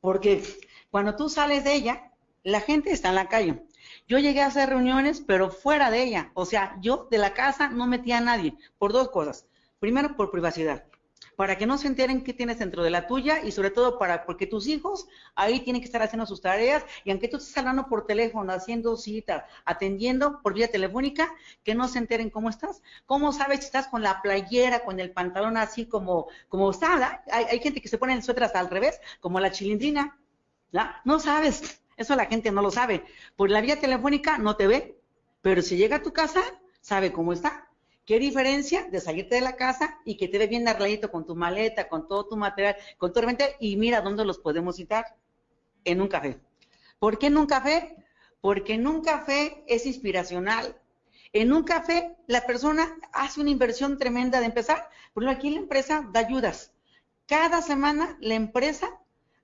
Porque 0.00 0.42
cuando 0.90 1.14
tú 1.16 1.28
sales 1.28 1.62
de 1.64 1.74
ella, 1.74 2.10
la 2.42 2.62
gente 2.62 2.90
está 2.90 3.10
en 3.10 3.16
la 3.16 3.28
calle. 3.28 3.62
Yo 4.08 4.18
llegué 4.18 4.40
a 4.40 4.46
hacer 4.46 4.70
reuniones, 4.70 5.20
pero 5.20 5.50
fuera 5.50 5.90
de 5.90 6.02
ella. 6.02 6.30
O 6.34 6.46
sea, 6.46 6.76
yo 6.80 7.06
de 7.10 7.18
la 7.18 7.34
casa 7.34 7.68
no 7.68 7.86
metía 7.86 8.18
a 8.18 8.22
nadie, 8.22 8.54
por 8.78 8.92
dos 8.92 9.10
cosas. 9.10 9.46
Primero, 9.80 10.14
por 10.14 10.30
privacidad, 10.30 10.84
para 11.36 11.56
que 11.56 11.66
no 11.66 11.78
se 11.78 11.86
enteren 11.88 12.22
qué 12.22 12.34
tienes 12.34 12.58
dentro 12.58 12.82
de 12.82 12.90
la 12.90 13.06
tuya 13.06 13.42
y 13.42 13.50
sobre 13.50 13.70
todo 13.70 13.98
para 13.98 14.26
porque 14.26 14.46
tus 14.46 14.66
hijos 14.66 15.08
ahí 15.34 15.60
tienen 15.60 15.80
que 15.80 15.86
estar 15.86 16.02
haciendo 16.02 16.26
sus 16.26 16.42
tareas 16.42 16.84
y 17.02 17.10
aunque 17.10 17.28
tú 17.28 17.38
estés 17.38 17.56
hablando 17.56 17.88
por 17.88 18.06
teléfono, 18.06 18.52
haciendo 18.52 18.94
cita, 18.98 19.46
atendiendo 19.64 20.42
por 20.42 20.52
vía 20.52 20.70
telefónica, 20.70 21.32
que 21.64 21.74
no 21.74 21.88
se 21.88 21.98
enteren 21.98 22.28
cómo 22.28 22.50
estás. 22.50 22.82
¿Cómo 23.06 23.32
sabes 23.32 23.60
si 23.60 23.64
estás 23.64 23.88
con 23.88 24.02
la 24.02 24.20
playera, 24.20 24.84
con 24.84 25.00
el 25.00 25.12
pantalón 25.12 25.56
así 25.56 25.86
como, 25.86 26.28
como 26.50 26.70
está? 26.70 27.22
Hay, 27.32 27.44
hay 27.44 27.60
gente 27.60 27.80
que 27.80 27.88
se 27.88 27.96
pone 27.96 28.12
el 28.12 28.22
suéter 28.22 28.44
hasta 28.44 28.60
al 28.60 28.68
revés, 28.68 29.00
como 29.20 29.40
la 29.40 29.50
chilindrina. 29.50 30.18
¿ya? 30.72 31.00
No 31.06 31.18
sabes. 31.20 31.80
Eso 31.96 32.16
la 32.16 32.26
gente 32.26 32.50
no 32.50 32.60
lo 32.60 32.70
sabe. 32.70 33.04
Por 33.36 33.50
la 33.50 33.62
vía 33.62 33.80
telefónica 33.80 34.36
no 34.36 34.56
te 34.56 34.66
ve, 34.66 35.00
pero 35.40 35.62
si 35.62 35.78
llega 35.78 35.96
a 35.96 36.02
tu 36.02 36.12
casa, 36.12 36.42
sabe 36.82 37.12
cómo 37.12 37.32
está. 37.32 37.69
¿Qué 38.10 38.18
diferencia 38.18 38.88
de 38.90 39.00
salirte 39.00 39.36
de 39.36 39.40
la 39.40 39.54
casa 39.54 40.00
y 40.04 40.16
que 40.16 40.26
te 40.26 40.36
ve 40.36 40.48
bien 40.48 40.66
arregladito 40.66 41.12
con 41.12 41.24
tu 41.24 41.36
maleta, 41.36 41.88
con 41.88 42.08
todo 42.08 42.26
tu 42.26 42.36
material, 42.36 42.74
con 42.98 43.12
tu 43.12 43.20
herramienta 43.20 43.44
y 43.60 43.76
mira 43.76 44.00
dónde 44.00 44.24
los 44.24 44.40
podemos 44.40 44.74
citar? 44.74 45.16
En 45.84 46.00
un 46.00 46.08
café. 46.08 46.40
¿Por 46.98 47.20
qué 47.20 47.28
en 47.28 47.36
un 47.36 47.46
café? 47.46 47.94
Porque 48.40 48.74
en 48.74 48.88
un 48.88 49.02
café 49.02 49.62
es 49.68 49.86
inspiracional. 49.86 50.76
En 51.32 51.52
un 51.52 51.62
café 51.62 52.16
la 52.26 52.44
persona 52.46 52.98
hace 53.12 53.40
una 53.40 53.50
inversión 53.50 53.96
tremenda 53.96 54.40
de 54.40 54.46
empezar. 54.46 54.90
Por 55.14 55.22
ejemplo, 55.22 55.38
aquí 55.38 55.50
la 55.50 55.60
empresa 55.60 56.04
da 56.12 56.18
ayudas. 56.18 56.72
Cada 57.28 57.62
semana 57.62 58.18
la 58.20 58.34
empresa 58.34 58.88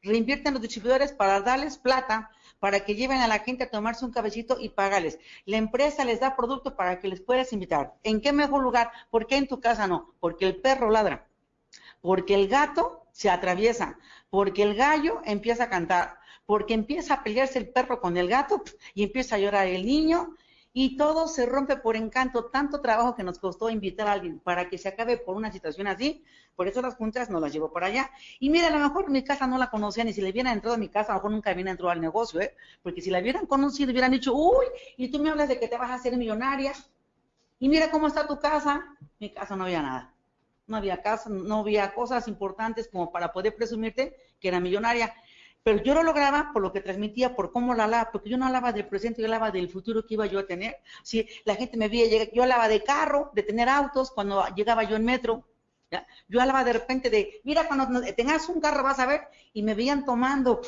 reinvierte 0.03 0.49
en 0.49 0.55
los 0.55 0.63
distribuidores 0.63 1.13
para 1.13 1.41
darles 1.41 1.79
plata 1.79 2.33
para 2.59 2.81
que 2.85 2.95
lleven 2.95 3.21
a 3.21 3.29
la 3.29 3.41
gente 3.41 3.65
a 3.65 3.71
tomarse 3.71 4.05
un 4.05 4.13
cabecito 4.13 4.59
y 4.61 4.71
págales. 4.71 5.19
La 5.45 5.57
empresa 5.57 6.05
les 6.05 6.21
da 6.21 6.37
producto 6.37 6.77
para 6.77 7.01
que 7.01 7.09
les 7.09 7.21
puedas 7.21 7.53
invitar. 7.53 7.95
¿En 8.03 8.21
qué 8.21 8.33
mejor 8.33 8.63
lugar? 8.63 8.91
¿Por 9.11 9.27
qué 9.27 9.37
en 9.37 9.49
tu 9.49 9.61
casa 9.61 9.87
no? 9.87 10.15
Porque 10.21 10.47
el 10.47 10.57
perro 10.57 10.91
ladra, 10.91 11.27
porque 12.01 12.35
el 12.35 12.49
gato 12.49 13.07
se 13.13 13.31
atraviesa, 13.31 13.99
porque 14.31 14.63
el 14.63 14.75
gallo 14.75 15.21
empieza 15.25 15.65
a 15.65 15.71
cantar, 15.71 16.19
porque 16.47 16.75
empieza 16.75 17.15
a 17.15 17.25
pelearse 17.25 17.59
el 17.59 17.69
perro 17.69 18.01
con 18.01 18.17
el 18.17 18.29
gato 18.29 18.63
y 18.95 19.03
empieza 19.03 19.37
a 19.37 19.39
llorar 19.39 19.67
el 19.67 19.85
niño 19.85 20.35
y 20.79 20.99
todo 20.99 21.27
se 21.27 21.47
rompe 21.47 21.79
por 21.79 21.97
encanto, 21.97 22.51
tanto 22.51 22.83
trabajo 22.83 23.15
que 23.15 23.23
nos 23.23 23.39
costó 23.39 23.71
invitar 23.71 24.09
a 24.09 24.13
alguien 24.13 24.41
para 24.41 24.69
que 24.69 24.77
se 24.77 24.89
acabe 24.89 25.17
por 25.17 25.35
una 25.35 25.51
situación 25.51 25.87
así, 25.87 26.23
por 26.55 26.69
eso 26.69 26.83
las 26.83 26.97
juntas 26.97 27.31
no 27.31 27.41
las 27.41 27.51
llevo 27.51 27.73
para 27.73 27.87
allá. 27.87 28.11
Y 28.41 28.51
mira, 28.51 28.67
a 28.67 28.71
lo 28.71 28.81
mejor 28.81 29.09
mi 29.09 29.25
casa 29.25 29.47
no 29.47 29.57
la 29.57 29.71
conocían 29.71 30.07
y 30.09 30.13
si 30.13 30.21
le 30.21 30.29
hubieran 30.29 30.53
entrado 30.53 30.75
a 30.75 30.79
mi 30.79 30.91
casa, 30.91 31.13
a 31.13 31.15
lo 31.15 31.21
mejor 31.21 31.31
nunca 31.31 31.53
hubieran 31.53 31.71
entrado 31.71 31.93
al 31.93 32.03
negocio, 32.03 32.43
¿eh? 32.43 32.55
Porque 32.83 33.01
si 33.01 33.09
la 33.09 33.21
hubieran 33.21 33.47
conocido, 33.47 33.91
hubieran 33.91 34.11
dicho, 34.11 34.35
uy, 34.35 34.67
y 34.99 35.09
tú 35.11 35.19
me 35.19 35.31
hablas 35.31 35.49
de 35.49 35.59
que 35.59 35.67
te 35.67 35.79
vas 35.79 35.91
a 35.91 35.95
hacer 35.95 36.15
millonaria, 36.15 36.75
y 37.59 37.71
mira 37.71 37.91
cómo 37.91 38.07
está 38.07 38.27
tu 38.27 38.39
casa. 38.39 38.85
Mi 39.19 39.33
casa 39.33 39.57
no 39.57 39.65
había 39.65 39.81
nada. 39.81 40.15
No 40.67 40.77
había 40.77 41.01
casa, 41.01 41.31
no 41.31 41.61
había 41.61 41.95
cosas 41.95 42.29
importantes 42.29 42.89
como 42.89 43.11
para 43.11 43.33
poder 43.33 43.57
presumirte 43.57 44.15
que 44.39 44.49
era 44.49 44.61
millonaria 44.61 45.15
pero 45.67 45.83
yo 45.83 45.95
lo 45.95 46.05
lograba 46.05 46.51
por 46.53 46.63
lo 46.63 46.73
que 46.73 46.81
transmitía, 46.81 47.35
por 47.35 47.51
cómo 47.51 47.75
la 47.75 47.83
hablaba, 47.83 48.13
porque 48.13 48.31
yo 48.31 48.39
no 48.39 48.47
hablaba 48.47 48.71
del 48.71 48.87
presente, 48.87 49.21
yo 49.21 49.27
hablaba 49.27 49.51
del 49.51 49.69
futuro 49.69 50.07
que 50.07 50.15
iba 50.15 50.25
yo 50.27 50.39
a 50.39 50.47
tener. 50.47 50.77
Si 51.03 51.27
la 51.45 51.57
gente 51.57 51.77
me 51.77 51.89
veía 51.89 52.31
yo 52.33 52.45
hablaba 52.45 52.69
de 52.69 52.85
carro, 52.85 53.33
de 53.35 53.43
tener 53.43 53.69
autos 53.69 54.13
cuando 54.13 54.47
llegaba 54.55 54.85
yo 54.85 54.95
en 54.95 55.05
metro. 55.05 55.45
Yo 56.29 56.41
hablaba 56.41 56.63
de 56.63 56.73
repente 56.73 57.11
de, 57.11 57.41
mira, 57.43 57.67
cuando 57.67 58.01
tengas 58.15 58.49
un 58.49 58.61
carro 58.61 58.85
vas 58.85 59.01
a 59.01 59.07
ver, 59.07 59.23
y 59.55 59.65
me 59.65 59.75
veían 59.75 60.05
tomando, 60.05 60.61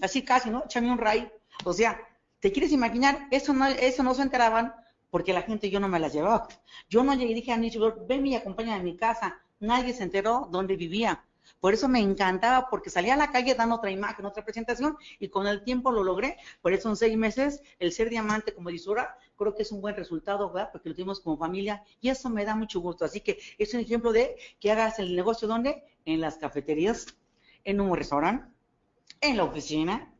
así 0.00 0.22
casi, 0.22 0.48
¿no? 0.48 0.64
Échame 0.64 0.90
un 0.90 0.96
ray. 0.96 1.30
O 1.66 1.74
sea, 1.74 2.00
¿te 2.40 2.50
quieres 2.52 2.72
imaginar? 2.72 3.28
Eso 3.30 3.52
no, 3.52 3.66
eso 3.66 4.02
no 4.02 4.14
se 4.14 4.22
enteraban 4.22 4.74
porque 5.10 5.34
la 5.34 5.42
gente 5.42 5.68
yo 5.68 5.78
no 5.78 5.88
me 5.88 6.00
las 6.00 6.14
llevaba. 6.14 6.48
Yo 6.88 7.04
no 7.04 7.12
llegué 7.12 7.32
y 7.32 7.34
dije 7.34 7.52
a 7.52 7.58
Nicho, 7.58 8.06
ven 8.08 8.26
y 8.26 8.34
acompaña 8.34 8.76
a 8.76 8.82
mi 8.82 8.96
casa. 8.96 9.42
Nadie 9.60 9.92
se 9.92 10.04
enteró 10.04 10.48
dónde 10.50 10.76
vivía. 10.76 11.22
Por 11.60 11.74
eso 11.74 11.88
me 11.88 12.00
encantaba, 12.00 12.68
porque 12.70 12.90
salía 12.90 13.14
a 13.14 13.16
la 13.16 13.30
calle 13.30 13.54
dando 13.54 13.76
otra 13.76 13.90
imagen, 13.90 14.26
otra 14.26 14.44
presentación, 14.44 14.96
y 15.18 15.28
con 15.28 15.46
el 15.46 15.62
tiempo 15.64 15.92
lo 15.92 16.04
logré. 16.04 16.36
Por 16.60 16.72
eso 16.72 16.88
en 16.88 16.96
seis 16.96 17.16
meses, 17.16 17.62
el 17.78 17.92
ser 17.92 18.10
diamante 18.10 18.54
como 18.54 18.70
disura, 18.70 19.16
creo 19.36 19.54
que 19.54 19.62
es 19.62 19.72
un 19.72 19.80
buen 19.80 19.96
resultado, 19.96 20.50
¿verdad? 20.50 20.70
Porque 20.72 20.88
lo 20.88 20.94
tuvimos 20.94 21.20
como 21.20 21.36
familia, 21.36 21.82
y 22.00 22.08
eso 22.08 22.30
me 22.30 22.44
da 22.44 22.54
mucho 22.54 22.80
gusto. 22.80 23.04
Así 23.04 23.20
que 23.20 23.38
es 23.58 23.74
un 23.74 23.80
ejemplo 23.80 24.12
de 24.12 24.36
que 24.60 24.70
hagas 24.72 24.98
el 24.98 25.14
negocio, 25.14 25.48
¿dónde? 25.48 25.84
En 26.04 26.20
las 26.20 26.36
cafeterías, 26.38 27.06
en 27.64 27.80
un 27.80 27.96
restaurante, 27.96 28.52
en 29.20 29.36
la 29.36 29.44
oficina, 29.44 30.12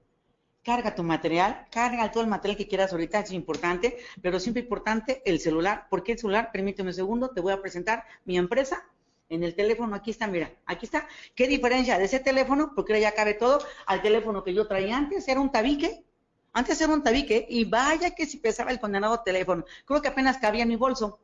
carga 0.63 0.95
tu 0.95 1.03
material, 1.03 1.67
carga 1.71 2.11
todo 2.11 2.23
el 2.23 2.29
material 2.29 2.57
que 2.57 2.69
quieras 2.69 2.93
ahorita, 2.93 3.21
es 3.21 3.33
importante, 3.33 3.99
pero 4.21 4.39
siempre 4.39 4.63
importante 4.63 5.23
el 5.25 5.41
celular. 5.41 5.87
¿Por 5.91 6.03
qué 6.03 6.13
el 6.13 6.19
celular? 6.19 6.51
Permíteme 6.53 6.91
un 6.91 6.95
segundo, 6.95 7.31
te 7.31 7.41
voy 7.41 7.53
a 7.53 7.61
presentar 7.61 8.05
mi 8.25 8.39
empresa 8.39 8.85
en 9.33 9.43
el 9.45 9.55
teléfono, 9.55 9.97
aquí 9.97 10.11
está, 10.11 10.27
mira, 10.27 10.53
aquí 10.67 10.85
está. 10.85 11.09
¿Qué 11.35 11.49
diferencia 11.49 11.99
de 11.99 12.05
ese 12.05 12.21
teléfono, 12.21 12.73
porque 12.75 13.01
ya 13.01 13.15
cabe 13.15 13.33
todo, 13.33 13.61
al 13.87 14.03
teléfono 14.03 14.45
que 14.45 14.53
yo 14.53 14.69
traía 14.69 14.95
antes? 14.95 15.27
Era 15.27 15.41
un 15.41 15.51
tabique. 15.51 16.05
Antes 16.53 16.79
era 16.83 16.93
un 16.93 17.03
tabique 17.03 17.47
y 17.49 17.65
vaya 17.65 18.15
que 18.15 18.27
si 18.27 18.37
pesaba 18.37 18.71
el 18.71 18.79
condenado 18.79 19.23
teléfono. 19.23 19.65
Creo 19.87 20.03
que 20.03 20.09
apenas 20.09 20.37
cabía 20.37 20.65
en 20.65 20.69
mi 20.69 20.77
bolso. 20.77 21.19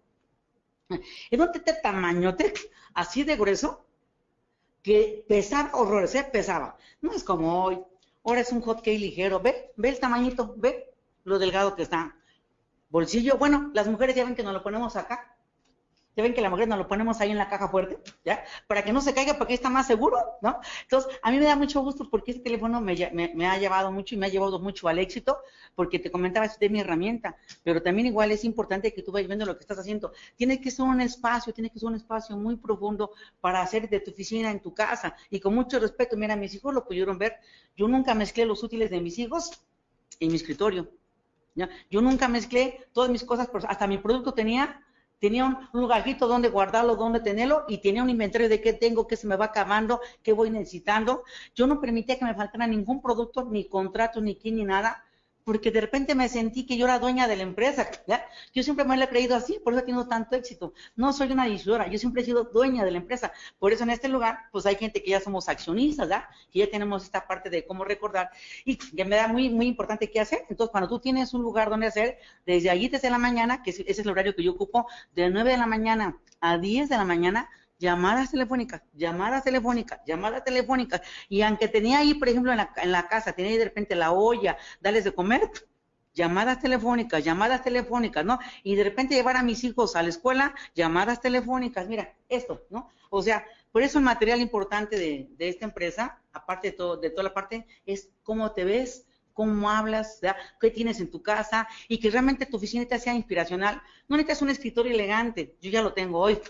Era 1.31 1.45
un 1.45 1.53
tete 1.53 1.75
tamañote, 1.83 2.55
así 2.95 3.25
de 3.25 3.37
grueso, 3.37 3.85
que 4.83 5.27
pesaba 5.29 5.71
horrores, 5.75 6.15
¿eh? 6.15 6.27
pesaba. 6.33 6.79
No 7.03 7.13
es 7.13 7.23
como 7.23 7.63
hoy. 7.63 7.79
Ahora 8.25 8.41
es 8.41 8.51
un 8.53 8.63
hot 8.63 8.79
cake 8.79 8.99
ligero. 8.99 9.41
Ve, 9.41 9.73
ve 9.77 9.91
el 9.91 10.01
tamañito, 10.01 10.55
ve 10.57 10.95
lo 11.25 11.39
delgado 11.39 11.77
que 11.77 11.83
está. 11.83 12.17
Bolsillo, 12.89 13.37
bueno, 13.37 13.71
las 13.75 13.87
mujeres 13.87 14.17
ya 14.17 14.25
ven 14.25 14.35
que 14.35 14.43
nos 14.43 14.55
lo 14.55 14.63
ponemos 14.63 14.97
acá 14.97 15.38
ya 16.19 16.25
ven 16.25 16.35
que 16.35 16.41
la 16.41 16.51
nos 16.51 16.79
lo 16.79 16.89
ponemos 16.89 17.21
ahí 17.21 17.31
en 17.31 17.39
la 17.39 17.49
caja 17.49 17.69
fuerte, 17.69 17.97
¿ya? 18.25 18.43
Para 18.67 18.83
que 18.83 18.93
no 18.93 19.01
se 19.01 19.15
caiga 19.15 19.39
porque 19.39 19.55
está 19.55 19.71
más 19.71 19.87
seguro, 19.87 20.19
¿no? 20.43 20.59
Entonces, 20.83 21.17
a 21.23 21.31
mí 21.31 21.39
me 21.39 21.45
da 21.45 21.55
mucho 21.55 21.81
gusto 21.81 22.11
porque 22.11 22.33
este 22.33 22.43
teléfono 22.43 22.81
me, 22.81 23.47
ha 23.47 23.57
llevado 23.57 23.93
mucho 23.93 24.17
y 24.17 24.19
me 24.19 24.27
ha 24.27 24.29
llevado 24.29 24.59
mucho 24.59 24.89
al 24.89 24.99
éxito 24.99 25.39
porque 25.77 26.01
te 26.01 26.11
comentaba, 26.11 26.47
es 26.47 26.59
de 26.59 26.71
mi 26.71 26.81
herramienta, 26.81 27.37
pero 27.63 27.81
también 27.83 28.09
igual 28.09 28.33
es 28.33 28.43
importante 28.43 28.93
que 28.93 29.01
tú 29.05 29.13
vayas 29.13 29.29
viendo 29.29 29.47
lo 29.47 29.57
que 29.57 29.61
estás 29.61 29.79
haciendo. 29.79 30.11
Tiene 30.35 30.61
que 30.61 30.73
ser 30.73 30.87
un 30.87 31.01
espacio, 31.01 31.53
tiene 31.53 31.71
que 31.71 31.79
ser 31.79 31.87
un 31.87 31.95
espacio 31.95 32.37
muy 32.37 32.57
profundo 32.57 33.13
para 33.41 33.63
hacer 33.63 33.89
de 33.89 34.01
tu 34.01 34.11
oficina 34.11 34.51
en 34.51 34.59
tu 34.59 34.75
casa 34.75 35.15
y 35.31 35.39
con 35.39 35.55
mucho 35.55 35.79
respeto. 35.79 36.17
Mira, 36.17 36.35
mis 36.35 36.53
hijos 36.53 36.75
lo 36.75 36.85
pudieron 36.85 37.17
ver. 37.17 37.37
Yo 37.77 37.87
nunca 37.87 38.13
mezclé 38.17 38.45
los 38.45 38.65
útiles 38.65 38.91
de 38.91 39.01
mis 39.01 39.21
hijos 39.21 39.53
en 40.19 40.31
mi 40.31 40.35
escritorio. 40.35 40.91
Yo 41.91 42.01
nunca 42.01 42.27
mezclé 42.27 42.89
todas 42.93 43.09
mis 43.09 43.23
cosas, 43.23 43.49
hasta 43.69 43.87
mi 43.87 43.99
producto 43.99 44.35
tenía 44.35 44.85
tenía 45.19 45.45
un 45.45 45.69
lugarcito 45.73 46.29
donde 46.29 46.49
guardarlo, 46.49 46.97
donde 46.97 47.21
tenerlo 47.21 47.65
y 47.69 47.79
tenía 47.79 48.03
un 48.03 48.11
inventario 48.11 48.49
de 48.49 48.61
qué 48.61 48.73
tengo, 48.73 49.07
qué 49.07 49.17
se 49.17 49.27
me 49.27 49.37
va 49.37 49.47
acabando, 49.47 50.01
qué 50.23 50.33
voy 50.33 50.51
necesitando. 50.51 51.25
Yo 51.55 51.67
no 51.67 51.81
permitía 51.81 52.19
que 52.19 52.25
me 52.25 52.35
faltara 52.35 52.67
ningún 52.67 53.03
producto, 53.03 53.45
ni 53.45 53.69
contrato, 53.69 54.21
ni 54.21 54.37
qué, 54.37 54.53
ni 54.53 54.65
nada, 54.65 55.05
porque 55.49 55.71
de 55.71 55.81
repente 55.81 56.15
me 56.15 56.29
sentí 56.29 56.67
que 56.67 56.77
yo 56.77 56.85
era 56.85 56.99
dueña 56.99 57.27
de 57.27 57.35
la 57.35 57.43
empresa. 57.43 57.89
Yo 58.55 58.63
siempre 58.63 58.85
me 58.85 58.99
lo 58.99 59.05
he 59.05 59.09
creído 59.09 59.35
así, 59.35 59.59
por 59.65 59.73
eso 59.73 59.81
he 59.81 59.87
tenido 59.87 60.07
tanto 60.07 60.37
éxito. 60.37 60.75
No 60.95 61.15
soy 61.15 61.33
una 61.33 61.47
distribuidora, 61.47 61.89
yo 61.89 61.99
siempre 61.99 62.21
he 62.21 62.25
sido 62.27 62.45
dueña 62.45 62.85
de 62.85 62.91
la 62.91 62.99
empresa. 62.99 63.33
Por 63.59 63.73
eso 63.73 63.85
en 63.85 63.91
este 63.91 64.09
lugar, 64.09 64.41
pues 64.53 64.67
hay 64.67 64.75
gente 64.77 65.03
que 65.03 65.11
ya 65.13 65.21
somos 65.21 65.49
accionistas, 65.49 66.07
¿ya? 66.07 66.29
que 66.53 66.59
ya 66.59 66.71
tenemos 66.71 67.05
esta 67.05 67.27
parte 67.27 67.49
de 67.49 67.65
cómo 67.67 67.85
recordar 67.85 68.29
y 68.67 68.77
que 68.77 69.05
me 69.07 69.17
da 69.17 69.27
muy, 69.29 69.49
muy 69.49 69.67
importante 69.67 70.11
qué 70.11 70.21
hacer. 70.21 70.45
Entonces, 70.51 70.71
cuando 70.71 70.87
tú 70.91 70.99
tienes 70.99 71.33
un 71.33 71.41
lugar 71.41 71.71
donde 71.71 71.87
hacer, 71.87 72.19
desde 72.45 72.69
allí, 72.69 72.89
desde 72.91 73.09
la 73.09 73.19
mañana, 73.19 73.63
que 73.63 73.71
ese 73.71 73.85
es 73.87 73.99
el 73.99 74.11
horario 74.11 74.35
que 74.35 74.43
yo 74.43 74.53
ocupo, 74.53 74.87
de 75.15 75.31
9 75.31 75.53
de 75.53 75.57
la 75.57 75.67
mañana 75.67 76.19
a 76.43 76.59
10 76.59 76.91
de 76.91 76.97
la 76.99 77.05
mañana, 77.05 77.49
llamadas 77.79 78.31
telefónicas, 78.31 78.83
llamadas 78.93 79.45
telefónicas, 79.45 80.01
llamadas 80.07 80.45
telefónicas. 80.45 81.01
Y 81.29 81.43
aunque 81.43 81.69
tenía 81.69 81.99
ahí, 81.99 82.15
por 82.15 82.29
ejemplo, 82.29 82.51
en 82.51 82.59
la, 82.59 82.73
en 82.77 82.93
la 82.93 83.09
casa, 83.09 83.33
tenía 83.33 83.53
ahí 83.53 83.59
de 83.59 83.65
repente 83.65 83.95
la 83.95 84.13
olla, 84.13 84.57
darles 84.81 85.05
de 85.05 85.15
comer, 85.15 85.51
llamadas 86.15 86.61
telefónicas, 86.61 87.25
llamadas 87.25 87.63
telefónicas, 87.63 88.25
¿no? 88.25 88.39
Y 88.65 88.75
de 88.75 88.85
repente 88.85 89.15
llevar 89.15 89.37
a 89.37 89.43
mis 89.43 89.63
hijos 89.63 89.95
a 89.95 90.03
la 90.03 90.09
escuela, 90.09 90.55
llamadas 90.75 91.21
telefónicas, 91.21 91.87
mira, 91.89 92.15
esto, 92.29 92.67
¿no? 92.71 92.91
O 93.11 93.23
sea, 93.23 93.45
por 93.71 93.83
eso 93.83 93.99
el 93.99 94.05
material 94.05 94.41
importante 94.41 94.99
de, 94.99 95.29
esta 95.39 95.65
empresa, 95.65 96.21
aparte 96.33 96.73
de, 96.73 96.77
todo, 96.77 96.97
de 96.97 97.11
toda 97.11 97.23
la 97.23 97.35
parte, 97.35 97.67
es 97.87 98.11
cómo 98.25 98.53
te 98.53 98.65
ves, 98.65 99.07
cómo 99.33 99.71
hablas, 99.71 100.19
qué 100.61 100.71
tienes 100.71 100.99
en 100.99 101.11
tu 101.11 101.23
casa 101.23 101.69
y 101.87 102.01
que 102.01 102.11
realmente 102.11 102.47
tu 102.47 102.57
oficina 102.57 102.99
sea 102.99 103.15
inspiracional. 103.15 103.81
No 104.09 104.17
necesitas 104.17 104.43
un 104.43 104.51
escritorio 104.51 104.93
elegante, 104.93 105.55
yo 105.61 105.71
ya 105.71 105.83
lo 105.83 105.93
tengo 105.93 106.19
hoy, 106.19 106.41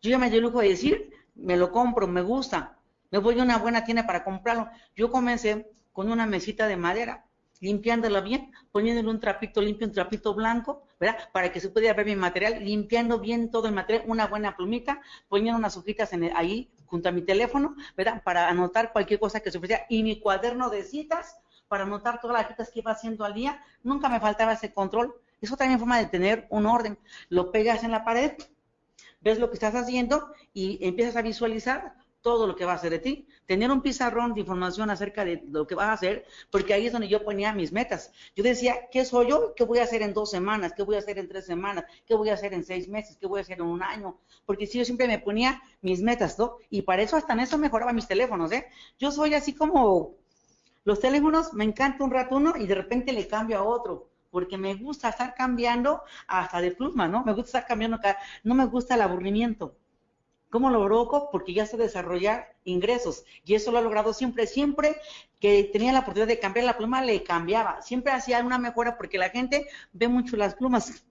yo 0.00 0.10
ya 0.10 0.18
me 0.18 0.28
doy 0.28 0.38
el 0.38 0.44
lujo 0.44 0.60
de 0.60 0.68
decir, 0.68 1.10
me 1.34 1.56
lo 1.56 1.72
compro, 1.72 2.06
me 2.06 2.22
gusta, 2.22 2.78
me 3.10 3.18
voy 3.18 3.38
a 3.38 3.42
una 3.42 3.58
buena 3.58 3.84
tienda 3.84 4.06
para 4.06 4.24
comprarlo. 4.24 4.68
Yo 4.96 5.10
comencé 5.10 5.70
con 5.92 6.10
una 6.10 6.26
mesita 6.26 6.66
de 6.66 6.76
madera, 6.76 7.24
limpiándola 7.60 8.20
bien, 8.20 8.52
poniéndole 8.70 9.08
un 9.08 9.20
trapito 9.20 9.60
limpio, 9.60 9.86
un 9.86 9.92
trapito 9.92 10.34
blanco, 10.34 10.84
¿verdad? 11.00 11.18
Para 11.32 11.50
que 11.50 11.60
se 11.60 11.70
pudiera 11.70 11.94
ver 11.94 12.06
mi 12.06 12.16
material, 12.16 12.64
limpiando 12.64 13.18
bien 13.18 13.50
todo 13.50 13.66
el 13.66 13.74
material, 13.74 14.04
una 14.08 14.26
buena 14.26 14.56
plumita, 14.56 15.00
poniendo 15.28 15.58
unas 15.58 15.76
hojitas 15.76 16.12
en 16.12 16.36
ahí 16.36 16.70
junto 16.86 17.08
a 17.08 17.12
mi 17.12 17.22
teléfono, 17.22 17.74
¿verdad? 17.96 18.22
Para 18.22 18.48
anotar 18.48 18.92
cualquier 18.92 19.18
cosa 19.20 19.40
que 19.40 19.50
se 19.50 19.58
ofreciera 19.58 19.86
y 19.88 20.02
mi 20.02 20.20
cuaderno 20.20 20.70
de 20.70 20.84
citas 20.84 21.38
para 21.68 21.84
anotar 21.84 22.20
todas 22.20 22.38
las 22.38 22.48
citas 22.48 22.70
que 22.70 22.80
iba 22.80 22.92
haciendo 22.92 23.24
al 23.24 23.34
día. 23.34 23.62
Nunca 23.82 24.08
me 24.08 24.20
faltaba 24.20 24.52
ese 24.52 24.72
control. 24.72 25.14
Eso 25.40 25.56
también 25.56 25.78
forma 25.78 25.98
de 25.98 26.06
tener 26.06 26.46
un 26.50 26.66
orden. 26.66 26.98
Lo 27.28 27.52
pegas 27.52 27.84
en 27.84 27.92
la 27.92 28.04
pared, 28.04 28.32
ves 29.20 29.38
lo 29.38 29.48
que 29.48 29.54
estás 29.54 29.74
haciendo 29.74 30.32
y 30.52 30.84
empiezas 30.86 31.16
a 31.16 31.22
visualizar 31.22 31.94
todo 32.20 32.46
lo 32.46 32.56
que 32.56 32.64
va 32.64 32.72
a 32.72 32.74
hacer 32.76 32.90
de 32.90 32.98
ti. 32.98 33.28
Tener 33.46 33.70
un 33.70 33.80
pizarrón 33.80 34.34
de 34.34 34.40
información 34.40 34.90
acerca 34.90 35.24
de 35.24 35.42
lo 35.48 35.66
que 35.66 35.74
vas 35.74 35.88
a 35.88 35.92
hacer, 35.92 36.26
porque 36.50 36.74
ahí 36.74 36.86
es 36.86 36.92
donde 36.92 37.08
yo 37.08 37.24
ponía 37.24 37.52
mis 37.52 37.72
metas. 37.72 38.12
Yo 38.36 38.42
decía, 38.42 38.88
¿qué 38.90 39.04
soy 39.04 39.30
yo? 39.30 39.54
¿Qué 39.54 39.64
voy 39.64 39.78
a 39.78 39.84
hacer 39.84 40.02
en 40.02 40.12
dos 40.12 40.30
semanas? 40.30 40.72
¿Qué 40.76 40.82
voy 40.82 40.96
a 40.96 40.98
hacer 40.98 41.18
en 41.18 41.28
tres 41.28 41.46
semanas? 41.46 41.84
¿Qué 42.06 42.14
voy 42.14 42.28
a 42.28 42.34
hacer 42.34 42.52
en 42.52 42.64
seis 42.64 42.88
meses? 42.88 43.16
¿Qué 43.16 43.26
voy 43.26 43.38
a 43.38 43.42
hacer 43.42 43.58
en 43.58 43.66
un 43.66 43.82
año? 43.82 44.18
Porque 44.44 44.66
si 44.66 44.78
yo 44.78 44.84
siempre 44.84 45.06
me 45.06 45.18
ponía 45.18 45.62
mis 45.80 46.02
metas, 46.02 46.38
¿no? 46.38 46.56
Y 46.70 46.82
para 46.82 47.02
eso 47.02 47.16
hasta 47.16 47.32
en 47.32 47.40
eso 47.40 47.56
mejoraba 47.56 47.92
mis 47.92 48.08
teléfonos, 48.08 48.52
¿eh? 48.52 48.66
Yo 48.98 49.10
soy 49.10 49.34
así 49.34 49.54
como 49.54 50.16
los 50.84 51.00
teléfonos, 51.00 51.52
me 51.54 51.64
encanta 51.64 52.04
un 52.04 52.10
rato 52.10 52.36
uno 52.36 52.54
y 52.56 52.66
de 52.66 52.74
repente 52.74 53.12
le 53.12 53.26
cambio 53.26 53.58
a 53.58 53.62
otro 53.62 54.10
porque 54.30 54.58
me 54.58 54.74
gusta 54.74 55.08
estar 55.08 55.34
cambiando 55.34 56.02
hasta 56.26 56.60
de 56.60 56.72
pluma, 56.72 57.08
¿no? 57.08 57.24
Me 57.24 57.32
gusta 57.32 57.58
estar 57.58 57.66
cambiando, 57.66 57.98
no 58.44 58.54
me 58.54 58.66
gusta 58.66 58.94
el 58.94 59.02
aburrimiento. 59.02 59.76
¿Cómo 60.50 60.70
lo 60.70 60.88
logro? 60.88 61.28
Porque 61.30 61.52
ya 61.52 61.66
sé 61.66 61.76
desarrollar 61.76 62.56
ingresos 62.64 63.24
y 63.44 63.54
eso 63.54 63.70
lo 63.70 63.80
he 63.80 63.82
logrado 63.82 64.14
siempre, 64.14 64.46
siempre 64.46 64.96
que 65.40 65.68
tenía 65.72 65.92
la 65.92 66.00
oportunidad 66.00 66.28
de 66.28 66.38
cambiar 66.38 66.64
la 66.64 66.78
pluma, 66.78 67.02
le 67.02 67.22
cambiaba, 67.22 67.82
siempre 67.82 68.12
hacía 68.12 68.40
una 68.40 68.58
mejora 68.58 68.96
porque 68.96 69.18
la 69.18 69.28
gente 69.28 69.68
ve 69.92 70.08
mucho 70.08 70.36
las 70.36 70.54
plumas. 70.54 71.04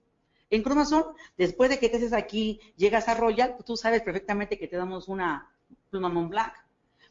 En 0.50 0.62
Chromazone, 0.62 1.14
después 1.36 1.70
de 1.70 1.78
que 1.78 1.88
te 1.88 1.98
haces 1.98 2.12
aquí, 2.12 2.60
llegas 2.76 3.06
a 3.08 3.14
Royal, 3.14 3.56
tú 3.64 3.76
sabes 3.76 4.02
perfectamente 4.02 4.58
que 4.58 4.66
te 4.66 4.76
damos 4.76 5.06
una 5.08 5.50
pluma 5.90 6.08
Montblanc. 6.08 6.52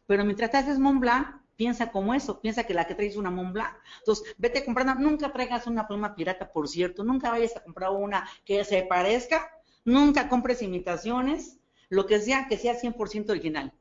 Pero 0.05 0.25
mientras 0.25 0.51
te 0.51 0.57
haces 0.57 0.79
Montblanc, 0.79 1.41
piensa 1.57 1.91
como 1.91 2.13
eso, 2.13 2.39
piensa 2.39 2.63
que 2.63 2.73
la 2.73 2.85
que 2.85 2.95
traes 2.95 3.11
es 3.11 3.17
una 3.17 3.31
Mont 3.31 3.51
Blanc. 3.51 3.75
Entonces, 3.99 4.33
vete 4.37 4.63
comprando, 4.63 4.95
nunca 4.95 5.33
traigas 5.33 5.67
una 5.67 5.87
pluma 5.87 6.15
pirata, 6.15 6.51
por 6.51 6.69
cierto, 6.69 7.03
nunca 7.03 7.31
vayas 7.31 7.57
a 7.57 7.63
comprar 7.63 7.91
una 7.91 8.29
que 8.45 8.63
se 8.63 8.83
parezca, 8.83 9.51
nunca 9.83 10.29
compres 10.29 10.61
imitaciones, 10.61 11.57
lo 11.89 12.05
que 12.05 12.19
sea, 12.19 12.47
que 12.47 12.57
sea 12.57 12.79
100% 12.79 13.31
original. 13.31 13.73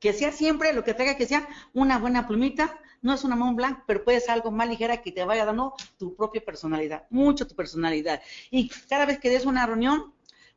Que 0.00 0.12
sea 0.12 0.32
siempre, 0.32 0.72
lo 0.72 0.84
que 0.84 0.94
traiga 0.94 1.16
que 1.16 1.26
sea 1.26 1.48
una 1.74 1.98
buena 1.98 2.26
plumita, 2.26 2.78
no 3.02 3.14
es 3.14 3.24
una 3.24 3.36
Mont 3.36 3.56
Blanc, 3.56 3.80
pero 3.86 4.04
puede 4.04 4.20
ser 4.20 4.30
algo 4.30 4.50
más 4.50 4.68
ligera 4.68 5.02
que 5.02 5.12
te 5.12 5.24
vaya 5.24 5.44
dando 5.44 5.74
tu 5.98 6.16
propia 6.16 6.44
personalidad, 6.44 7.06
mucho 7.10 7.46
tu 7.46 7.54
personalidad. 7.54 8.22
Y 8.50 8.68
cada 8.88 9.06
vez 9.06 9.18
que 9.18 9.30
des 9.30 9.44
una 9.44 9.66
reunión, 9.66 10.14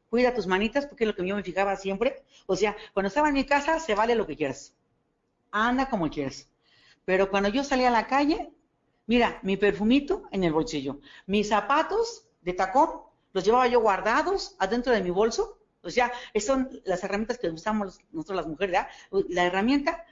cuida 0.10 0.34
tus 0.34 0.48
manitas, 0.48 0.86
porque 0.86 1.04
es 1.04 1.08
lo 1.08 1.16
que 1.16 1.26
yo 1.26 1.36
me 1.36 1.44
fijaba 1.44 1.76
siempre. 1.76 2.24
O 2.46 2.56
sea, 2.56 2.76
cuando 2.94 3.08
estaba 3.08 3.30
en 3.30 3.34
mi 3.34 3.46
casa, 3.46 3.80
se 3.80 3.96
vale 3.96 4.16
lo 4.16 4.28
que 4.28 4.36
quieras. 4.36 4.74
Anda 5.52 5.90
como 5.90 6.10
quieras. 6.10 6.51
Pero 7.06 7.30
cuando 7.30 7.50
yo 7.50 7.64
salía 7.64 7.88
a 7.90 7.92
la 7.92 8.08
calle, 8.08 8.52
mira, 9.08 9.40
mi 9.44 9.58
perfumito 9.58 10.24
en 10.32 10.44
el 10.44 10.54
bolsillo, 10.54 11.00
mis 11.26 11.50
zapatos 11.50 12.28
de 12.42 12.54
tacón 12.54 12.90
los 13.34 13.44
llevaba 13.44 13.68
yo 13.68 13.80
guardados 13.82 14.56
adentro 14.60 14.94
de 14.94 15.02
mi 15.02 15.10
bolso. 15.10 15.58
O 15.84 15.90
sea, 15.90 16.12
esas 16.34 16.48
son 16.48 16.82
las 16.86 17.04
herramientas 17.04 17.40
que 17.40 17.50
usamos 17.50 18.00
nosotros 18.12 18.38
las 18.38 18.48
mujeres, 18.48 18.74
¿verdad? 18.74 19.26
La 19.30 19.46
herramienta, 19.46 20.06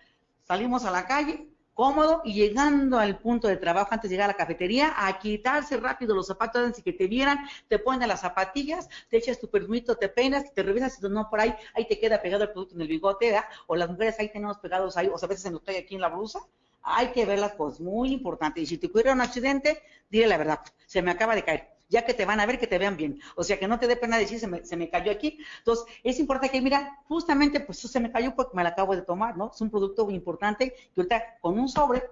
salimos 0.43 0.83
a 0.85 0.91
la 0.91 1.05
calle, 1.05 1.47
cómodo, 1.75 2.21
y 2.25 2.33
llegando 2.33 2.97
al 2.97 3.19
punto 3.19 3.47
de 3.47 3.55
trabajo, 3.55 3.89
antes 3.91 4.09
de 4.09 4.15
llegar 4.15 4.29
a 4.29 4.33
la 4.33 4.37
cafetería, 4.37 4.93
a 4.97 5.19
quitarse 5.19 5.77
rápido 5.77 6.15
los 6.15 6.27
zapatos 6.27 6.65
antes 6.65 6.83
que 6.83 6.91
te 6.91 7.07
vieran, 7.07 7.37
te 7.67 7.77
ponen 7.77 8.07
las 8.07 8.21
zapatillas, 8.21 8.89
te 9.09 9.17
echas 9.17 9.39
tu 9.39 9.49
perfumito, 9.49 9.95
te 9.95 10.09
peinas, 10.09 10.51
te 10.53 10.63
revisas, 10.63 10.99
y 11.01 11.07
no 11.07 11.29
por 11.29 11.39
ahí, 11.39 11.55
ahí 11.75 11.87
te 11.87 11.99
queda 11.99 12.21
pegado 12.21 12.43
el 12.43 12.51
producto 12.51 12.75
en 12.75 12.81
el 12.81 12.87
bigote. 12.87 13.39
O 13.67 13.75
las 13.75 13.89
mujeres 13.89 14.19
ahí 14.19 14.29
tenemos 14.31 14.57
pegados 14.57 14.97
ahí, 14.97 15.07
o 15.07 15.15
a 15.15 15.27
veces 15.27 15.43
se 15.43 15.51
nos 15.51 15.63
trae 15.63 15.77
aquí 15.77 15.95
en 15.95 16.01
la 16.01 16.09
blusa, 16.09 16.39
hay 16.81 17.11
que 17.11 17.25
ver 17.25 17.39
las 17.39 17.53
cosas, 17.53 17.79
muy 17.79 18.11
importante. 18.11 18.61
Y 18.61 18.65
si 18.65 18.77
te 18.77 18.87
ocurre 18.87 19.11
un 19.11 19.21
accidente, 19.21 19.81
dile 20.09 20.27
la 20.27 20.37
verdad, 20.37 20.59
se 20.85 21.01
me 21.01 21.11
acaba 21.11 21.35
de 21.35 21.43
caer, 21.43 21.69
ya 21.89 22.05
que 22.05 22.13
te 22.13 22.25
van 22.25 22.39
a 22.39 22.45
ver, 22.45 22.59
que 22.59 22.67
te 22.67 22.77
vean 22.77 22.97
bien. 22.97 23.19
O 23.35 23.43
sea, 23.43 23.59
que 23.59 23.67
no 23.67 23.79
te 23.79 23.87
dé 23.87 23.95
pena 23.95 24.17
decir, 24.17 24.39
se 24.39 24.77
me, 24.77 24.89
cayó 24.89 25.11
aquí. 25.11 25.39
Entonces, 25.59 25.85
es 26.03 26.19
importante 26.19 26.51
que, 26.51 26.61
mira, 26.61 26.99
justamente, 27.07 27.59
pues 27.59 27.79
se 27.79 27.99
me 27.99 28.11
cayó 28.11 28.35
porque 28.35 28.55
me 28.55 28.63
la 28.63 28.69
acabo 28.69 28.95
de 28.95 29.01
tomar, 29.01 29.37
¿no? 29.37 29.51
Es 29.53 29.61
un 29.61 29.69
producto 29.69 30.09
importante 30.09 30.73
que 30.73 31.01
ahorita 31.01 31.39
con 31.41 31.59
un 31.59 31.67
sobre 31.67 32.03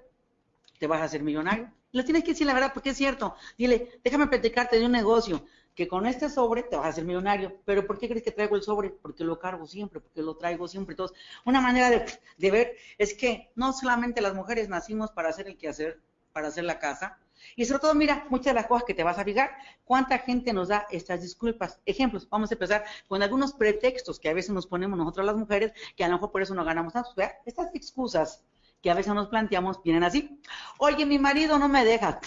te 0.79 0.87
vas 0.87 1.01
a 1.01 1.05
hacer 1.05 1.23
millonario. 1.23 1.71
Lo 1.91 2.03
tienes 2.03 2.23
que 2.23 2.31
decir 2.31 2.45
la 2.45 2.53
verdad 2.53 2.71
porque 2.73 2.91
es 2.91 2.97
cierto. 2.97 3.35
Dile, 3.57 3.99
déjame 4.03 4.27
platicarte 4.27 4.77
de 4.77 4.85
un 4.85 4.91
negocio 4.91 5.43
que 5.77 5.87
con 5.87 6.07
este 6.07 6.27
sobre 6.27 6.63
te 6.63 6.75
vas 6.75 6.87
a 6.87 6.89
hacer 6.89 7.05
millonario. 7.05 7.61
Pero 7.63 7.85
¿por 7.85 7.99
qué 7.99 8.09
crees 8.09 8.23
que 8.23 8.31
traigo 8.31 8.55
el 8.55 8.63
sobre? 8.63 8.89
Porque 8.89 9.23
lo 9.23 9.37
cargo 9.37 9.67
siempre, 9.67 9.99
porque 10.01 10.23
lo 10.23 10.35
traigo 10.35 10.67
siempre. 10.67 10.93
Entonces, 10.93 11.15
una 11.45 11.61
manera 11.61 11.91
de, 11.91 12.51
ver 12.51 12.75
es 12.97 13.13
que 13.13 13.51
no 13.53 13.71
solamente 13.71 14.19
las 14.19 14.33
mujeres 14.33 14.69
nacimos 14.69 15.11
para 15.11 15.29
hacer 15.29 15.47
el 15.47 15.55
quehacer, 15.55 16.01
para 16.33 16.47
hacer 16.47 16.63
la 16.63 16.79
casa, 16.79 17.19
y 17.55 17.65
sobre 17.65 17.79
todo, 17.81 17.93
mira, 17.93 18.25
muchas 18.31 18.47
de 18.47 18.53
las 18.55 18.65
cosas 18.65 18.85
que 18.85 18.95
te 18.95 19.03
vas 19.03 19.19
a 19.19 19.23
fijar, 19.23 19.51
cuánta 19.85 20.17
gente 20.17 20.51
nos 20.51 20.69
da 20.69 20.87
estas 20.89 21.21
disculpas. 21.21 21.79
Ejemplos, 21.85 22.27
vamos 22.27 22.49
a 22.49 22.55
empezar 22.55 22.83
con 23.07 23.21
algunos 23.21 23.53
pretextos 23.53 24.19
que 24.19 24.29
a 24.29 24.33
veces 24.33 24.49
nos 24.49 24.65
ponemos 24.65 24.97
nosotros 24.97 25.27
las 25.27 25.35
mujeres, 25.35 25.71
que 25.95 26.03
a 26.03 26.07
lo 26.07 26.15
mejor 26.15 26.31
por 26.31 26.41
eso 26.41 26.55
no 26.55 26.65
ganamos 26.65 26.93
tanto. 26.93 27.11
Estas 27.45 27.73
excusas 27.75 28.43
que 28.81 28.89
a 28.89 28.95
veces 28.95 29.13
nos 29.13 29.27
planteamos 29.27 29.81
vienen 29.83 30.03
así. 30.03 30.41
Oye, 30.79 31.05
mi 31.05 31.19
marido 31.19 31.59
no 31.59 31.69
me 31.69 31.85
deja. 31.85 32.19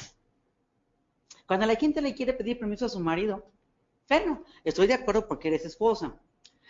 Cuando 1.51 1.67
la 1.67 1.75
gente 1.75 2.01
le 2.01 2.15
quiere 2.15 2.33
pedir 2.33 2.61
permiso 2.61 2.87
a 2.87 2.89
su 2.89 3.01
marido, 3.01 3.45
bueno, 4.09 4.45
estoy 4.63 4.87
de 4.87 4.95
acuerdo 4.95 5.27
porque 5.27 5.49
eres 5.49 5.65
esposa. 5.65 6.15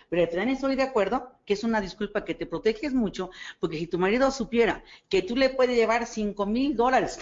Pero 0.09 0.27
también 0.27 0.49
estoy 0.49 0.75
de 0.75 0.83
acuerdo 0.83 1.33
que 1.45 1.53
es 1.53 1.65
una 1.65 1.83
disculpa 1.83 2.25
que 2.25 2.35
te 2.35 2.47
proteges 2.47 2.95
mucho, 2.95 3.29
porque 3.59 3.77
si 3.77 3.87
tu 3.87 3.99
marido 3.99 4.31
supiera 4.31 4.83
que 5.11 5.21
tú 5.21 5.37
le 5.37 5.51
puedes 5.51 5.77
llevar 5.77 6.07
5 6.07 6.47
mil 6.47 6.75
dólares, 6.77 7.19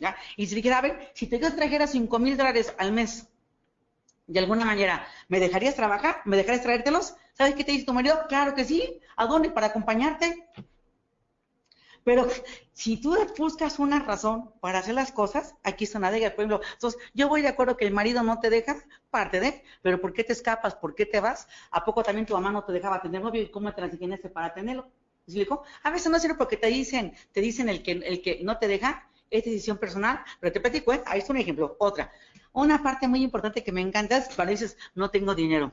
¿ya? 0.00 0.16
Y 0.36 0.48
si 0.48 0.56
dijera, 0.56 0.78
a 0.78 0.80
ver, 0.80 1.12
si 1.14 1.28
te 1.28 1.38
trajera 1.38 1.86
5 1.86 2.18
mil 2.18 2.36
dólares 2.36 2.74
al 2.76 2.90
mes, 2.90 3.28
de 4.26 4.40
alguna 4.40 4.64
manera, 4.64 5.06
¿me 5.28 5.38
dejarías 5.38 5.76
trabajar? 5.76 6.22
¿Me 6.24 6.36
dejarías 6.36 6.64
traértelos? 6.64 7.14
¿Sabes 7.34 7.54
qué 7.54 7.62
te 7.62 7.70
dice 7.70 7.86
tu 7.86 7.94
marido? 7.94 8.26
Claro 8.28 8.56
que 8.56 8.64
sí. 8.64 8.98
¿A 9.14 9.26
dónde? 9.26 9.50
Para 9.50 9.68
acompañarte. 9.68 10.48
Pero 12.04 12.26
si 12.72 12.96
tú 12.96 13.16
buscas 13.38 13.78
una 13.78 14.00
razón 14.00 14.52
para 14.60 14.80
hacer 14.80 14.94
las 14.94 15.12
cosas, 15.12 15.54
aquí 15.62 15.84
está 15.84 15.98
de 16.10 16.30
por 16.30 16.44
ejemplo. 16.44 16.60
Entonces, 16.72 17.00
yo 17.14 17.28
voy 17.28 17.42
de 17.42 17.48
acuerdo 17.48 17.76
que 17.76 17.86
el 17.86 17.92
marido 17.92 18.22
no 18.22 18.40
te 18.40 18.50
deja, 18.50 18.76
parte 19.10 19.40
de, 19.40 19.62
pero 19.82 20.00
¿por 20.00 20.12
qué 20.12 20.24
te 20.24 20.32
escapas? 20.32 20.74
¿Por 20.74 20.94
qué 20.94 21.06
te 21.06 21.20
vas? 21.20 21.46
¿A 21.70 21.84
poco 21.84 22.02
también 22.02 22.26
tu 22.26 22.34
mamá 22.34 22.50
no 22.50 22.64
te 22.64 22.72
dejaba 22.72 23.00
tener 23.00 23.22
novio 23.22 23.42
y 23.42 23.50
cómo 23.50 23.72
te 23.72 24.28
para 24.30 24.52
tenerlo? 24.52 24.90
A 25.84 25.90
veces 25.90 26.10
no 26.10 26.18
sirve 26.18 26.34
porque 26.34 26.56
te 26.56 26.66
dicen, 26.66 27.14
te 27.32 27.40
dicen 27.40 27.68
el 27.68 27.82
que, 27.82 27.92
el 27.92 28.22
que 28.22 28.40
no 28.42 28.58
te 28.58 28.66
deja, 28.66 29.08
es 29.30 29.44
decisión 29.44 29.78
personal, 29.78 30.20
pero 30.40 30.52
te 30.52 30.60
platico, 30.60 30.92
¿eh? 30.92 31.02
ahí 31.06 31.20
está 31.20 31.32
un 31.32 31.38
ejemplo. 31.38 31.76
Otra, 31.78 32.12
una 32.52 32.82
parte 32.82 33.08
muy 33.08 33.22
importante 33.22 33.62
que 33.62 33.72
me 33.72 33.80
encanta 33.80 34.16
es 34.16 34.34
cuando 34.34 34.50
dices, 34.50 34.76
no 34.94 35.10
tengo 35.10 35.34
dinero. 35.34 35.72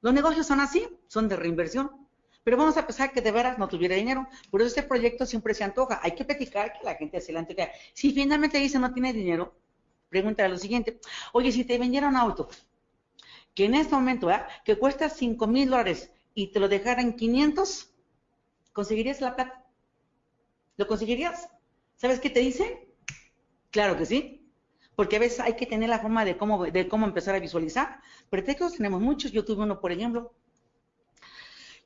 Los 0.00 0.12
negocios 0.12 0.46
son 0.46 0.60
así, 0.60 0.86
son 1.06 1.28
de 1.28 1.36
reinversión. 1.36 2.01
Pero 2.44 2.56
vamos 2.56 2.76
a 2.76 2.86
pensar 2.86 3.12
que 3.12 3.20
de 3.20 3.30
veras 3.30 3.58
no 3.58 3.68
tuviera 3.68 3.94
dinero. 3.94 4.26
Por 4.50 4.60
eso 4.60 4.68
este 4.68 4.82
proyecto 4.82 5.26
siempre 5.26 5.54
se 5.54 5.64
antoja. 5.64 6.00
Hay 6.02 6.12
que 6.12 6.24
platicar 6.24 6.72
que 6.72 6.84
la 6.84 6.94
gente 6.94 7.20
se 7.20 7.32
le 7.32 7.38
antoja. 7.38 7.68
Si 7.94 8.12
finalmente 8.12 8.58
dice 8.58 8.78
no 8.78 8.92
tiene 8.92 9.12
dinero, 9.12 9.54
pregúntale 10.08 10.48
lo 10.48 10.58
siguiente. 10.58 10.98
Oye, 11.32 11.52
si 11.52 11.64
te 11.64 11.78
vendiera 11.78 12.08
un 12.08 12.16
auto, 12.16 12.48
que 13.54 13.66
en 13.66 13.74
este 13.74 13.94
momento, 13.94 14.26
¿verdad? 14.26 14.48
que 14.64 14.76
cuesta 14.76 15.08
5 15.08 15.46
mil 15.46 15.70
dólares 15.70 16.10
y 16.34 16.48
te 16.48 16.60
lo 16.60 16.68
dejaran 16.68 17.06
en 17.06 17.16
500, 17.16 17.94
¿conseguirías 18.72 19.20
la 19.20 19.36
plata? 19.36 19.64
¿Lo 20.76 20.86
conseguirías? 20.86 21.48
¿Sabes 21.96 22.18
qué 22.18 22.30
te 22.30 22.40
dicen? 22.40 22.80
Claro 23.70 23.96
que 23.96 24.06
sí. 24.06 24.50
Porque 24.96 25.16
a 25.16 25.20
veces 25.20 25.40
hay 25.40 25.54
que 25.54 25.66
tener 25.66 25.88
la 25.88 25.98
forma 25.98 26.24
de 26.24 26.36
cómo, 26.36 26.64
de 26.64 26.88
cómo 26.88 27.06
empezar 27.06 27.34
a 27.34 27.40
visualizar. 27.40 28.00
Pretextos 28.28 28.74
tenemos 28.74 29.00
muchos. 29.00 29.32
Yo 29.32 29.44
tuve 29.44 29.62
uno, 29.62 29.80
por 29.80 29.92
ejemplo, 29.92 30.34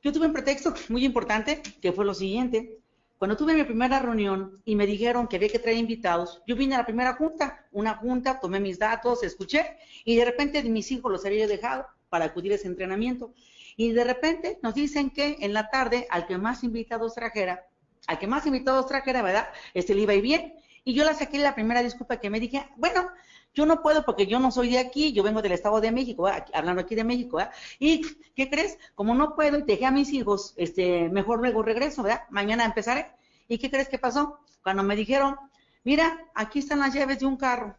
yo 0.03 0.11
tuve 0.11 0.27
un 0.27 0.33
pretexto 0.33 0.73
muy 0.89 1.05
importante, 1.05 1.61
que 1.81 1.91
fue 1.91 2.05
lo 2.05 2.13
siguiente. 2.13 2.77
Cuando 3.17 3.35
tuve 3.35 3.55
mi 3.55 3.63
primera 3.63 3.99
reunión 3.99 4.61
y 4.63 4.75
me 4.75 4.85
dijeron 4.85 5.27
que 5.27 5.37
había 5.37 5.49
que 5.49 5.57
traer 5.57 5.77
invitados, 5.77 6.43
yo 6.45 6.55
vine 6.55 6.75
a 6.75 6.79
la 6.79 6.85
primera 6.85 7.15
junta, 7.15 7.65
una 7.71 7.95
junta, 7.95 8.39
tomé 8.39 8.59
mis 8.59 8.77
datos, 8.77 9.23
escuché, 9.23 9.77
y 10.05 10.15
de 10.15 10.25
repente 10.25 10.61
mis 10.63 10.91
hijos 10.91 11.11
los 11.11 11.25
había 11.25 11.47
dejado 11.47 11.87
para 12.09 12.25
acudir 12.25 12.51
a 12.51 12.55
ese 12.55 12.67
entrenamiento. 12.67 13.33
Y 13.75 13.91
de 13.91 14.03
repente 14.03 14.59
nos 14.61 14.75
dicen 14.75 15.09
que 15.09 15.37
en 15.39 15.53
la 15.53 15.69
tarde, 15.69 16.07
al 16.09 16.27
que 16.27 16.37
más 16.37 16.63
invitados 16.63 17.15
trajera, 17.15 17.65
al 18.07 18.19
que 18.19 18.27
más 18.27 18.45
invitados 18.45 18.87
trajera, 18.87 19.21
¿verdad? 19.21 19.49
Este 19.73 19.95
le 19.95 20.01
iba 20.01 20.13
y 20.13 20.21
bien. 20.21 20.53
Y 20.83 20.93
yo 20.93 21.03
la 21.03 21.13
saqué 21.13 21.37
la 21.39 21.55
primera 21.55 21.83
disculpa 21.83 22.19
que 22.19 22.29
me 22.29 22.39
dije, 22.39 22.69
bueno, 22.77 23.09
yo 23.57 23.65
no 23.65 23.81
puedo 23.81 24.05
porque 24.05 24.27
yo 24.27 24.39
no 24.39 24.51
soy 24.51 24.69
de 24.69 24.77
aquí, 24.77 25.13
yo 25.13 25.23
vengo 25.23 25.41
del 25.41 25.51
Estado 25.51 25.81
de 25.81 25.91
México, 25.91 26.29
hablando 26.53 26.79
aquí 26.79 26.93
de 26.93 27.03
México, 27.03 27.37
¿verdad? 27.37 27.51
Y, 27.79 28.01
¿qué 28.35 28.51
crees? 28.51 28.77
Como 28.93 29.15
no 29.15 29.35
puedo 29.35 29.57
y 29.57 29.63
dejé 29.63 29.87
a 29.87 29.91
mis 29.91 30.13
hijos, 30.13 30.53
este, 30.57 31.09
mejor 31.09 31.39
luego 31.39 31.63
regreso, 31.63 32.03
¿verdad? 32.03 32.21
Mañana 32.29 32.65
empezaré. 32.65 33.09
¿Y 33.47 33.57
qué 33.57 33.71
crees 33.71 33.89
que 33.89 33.97
pasó? 33.97 34.39
Cuando 34.61 34.83
me 34.83 34.95
dijeron, 34.95 35.37
mira, 35.83 36.23
aquí 36.35 36.59
están 36.59 36.77
las 36.79 36.93
llaves 36.93 37.19
de 37.19 37.25
un 37.25 37.35
carro, 37.35 37.75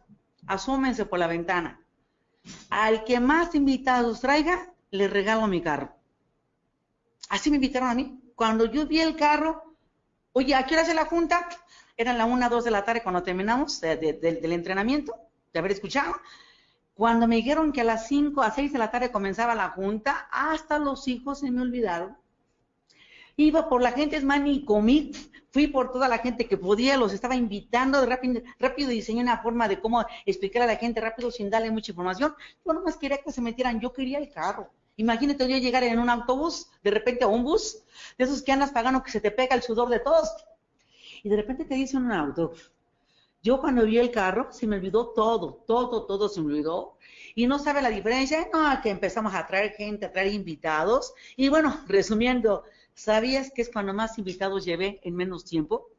asómense 0.47 1.05
por 1.05 1.17
la 1.17 1.27
ventana. 1.27 1.79
Al 2.69 3.05
que 3.05 3.21
más 3.21 3.55
invitados 3.55 4.19
traiga, 4.19 4.73
le 4.91 5.07
regalo 5.07 5.47
mi 5.47 5.61
carro. 5.61 5.95
Así 7.29 7.49
me 7.49 7.55
invitaron 7.55 7.87
a 7.87 7.93
mí. 7.93 8.19
Cuando 8.35 8.65
yo 8.65 8.85
vi 8.85 8.99
el 8.99 9.15
carro, 9.15 9.75
oye, 10.33 10.55
¿a 10.55 10.65
qué 10.65 10.73
hora 10.73 10.83
hace 10.83 10.93
la 10.93 11.05
junta? 11.05 11.47
Eran 11.95 12.17
la 12.17 12.25
una, 12.25 12.49
dos 12.49 12.65
de 12.65 12.71
la 12.71 12.83
tarde 12.83 13.01
cuando 13.01 13.23
terminamos 13.23 13.79
del 13.79 14.51
entrenamiento 14.51 15.28
de 15.53 15.59
haber 15.59 15.71
escuchado. 15.71 16.15
Cuando 16.93 17.27
me 17.27 17.37
dijeron 17.37 17.71
que 17.71 17.81
a 17.81 17.85
las 17.85 18.07
5 18.07 18.41
a 18.41 18.51
6 18.51 18.73
de 18.73 18.79
la 18.79 18.91
tarde 18.91 19.11
comenzaba 19.11 19.55
la 19.55 19.69
junta, 19.69 20.27
hasta 20.31 20.79
los 20.79 21.07
hijos 21.07 21.39
se 21.39 21.49
me 21.49 21.61
olvidaron. 21.61 22.17
Iba 23.37 23.69
por 23.69 23.81
la 23.81 23.93
gente, 23.93 24.17
es 24.17 24.25
más, 24.25 24.41
ni 24.41 24.65
comí, 24.65 25.11
fui 25.51 25.67
por 25.67 25.93
toda 25.93 26.09
la 26.09 26.17
gente 26.17 26.45
que 26.45 26.57
podía, 26.57 26.97
los 26.97 27.13
estaba 27.13 27.35
invitando, 27.35 28.05
rápido, 28.05 28.41
rápido 28.59 28.89
diseñé 28.89 29.21
una 29.21 29.41
forma 29.41 29.69
de 29.69 29.79
cómo 29.79 30.05
explicar 30.25 30.63
a 30.63 30.67
la 30.67 30.75
gente 30.75 30.99
rápido 30.99 31.31
sin 31.31 31.49
darle 31.49 31.71
mucha 31.71 31.93
información. 31.93 32.35
Yo 32.65 32.73
nomás 32.73 32.97
quería 32.97 33.19
que 33.19 33.31
se 33.31 33.39
metieran, 33.39 33.79
yo 33.79 33.93
quería 33.93 34.17
el 34.17 34.29
carro. 34.29 34.69
Imagínate 34.97 35.47
yo 35.47 35.57
llegar 35.57 35.83
en 35.83 35.99
un 35.99 36.09
autobús, 36.09 36.69
de 36.83 36.91
repente 36.91 37.23
a 37.23 37.27
un 37.27 37.45
bus, 37.45 37.81
de 38.17 38.25
esos 38.25 38.41
que 38.41 38.51
andas 38.51 38.71
pagando 38.71 39.01
que 39.01 39.11
se 39.11 39.21
te 39.21 39.31
pega 39.31 39.55
el 39.55 39.61
sudor 39.61 39.87
de 39.87 39.99
todos. 39.99 40.29
Y 41.23 41.29
de 41.29 41.37
repente 41.37 41.63
te 41.63 41.75
dice 41.75 41.95
un 41.95 42.11
auto, 42.11 42.51
yo 43.41 43.61
cuando 43.61 43.85
vi 43.85 43.97
el 43.97 44.11
carro, 44.11 44.51
se 44.51 44.67
me 44.67 44.75
olvidó 44.75 45.09
todo, 45.09 45.63
todo, 45.65 46.05
todo 46.05 46.27
se 46.29 46.41
me 46.41 46.47
olvidó. 46.47 46.97
Y 47.35 47.47
no 47.47 47.57
sabe 47.57 47.81
la 47.81 47.89
diferencia, 47.89 48.49
no, 48.51 48.81
que 48.81 48.89
empezamos 48.89 49.33
a 49.33 49.47
traer 49.47 49.71
gente, 49.73 50.05
a 50.05 50.11
traer 50.11 50.33
invitados. 50.33 51.13
Y 51.37 51.49
bueno, 51.49 51.79
resumiendo, 51.87 52.63
¿sabías 52.93 53.51
que 53.51 53.61
es 53.61 53.69
cuando 53.71 53.93
más 53.93 54.17
invitados 54.17 54.65
llevé 54.65 54.99
en 55.03 55.15
menos 55.15 55.45
tiempo? 55.45 55.89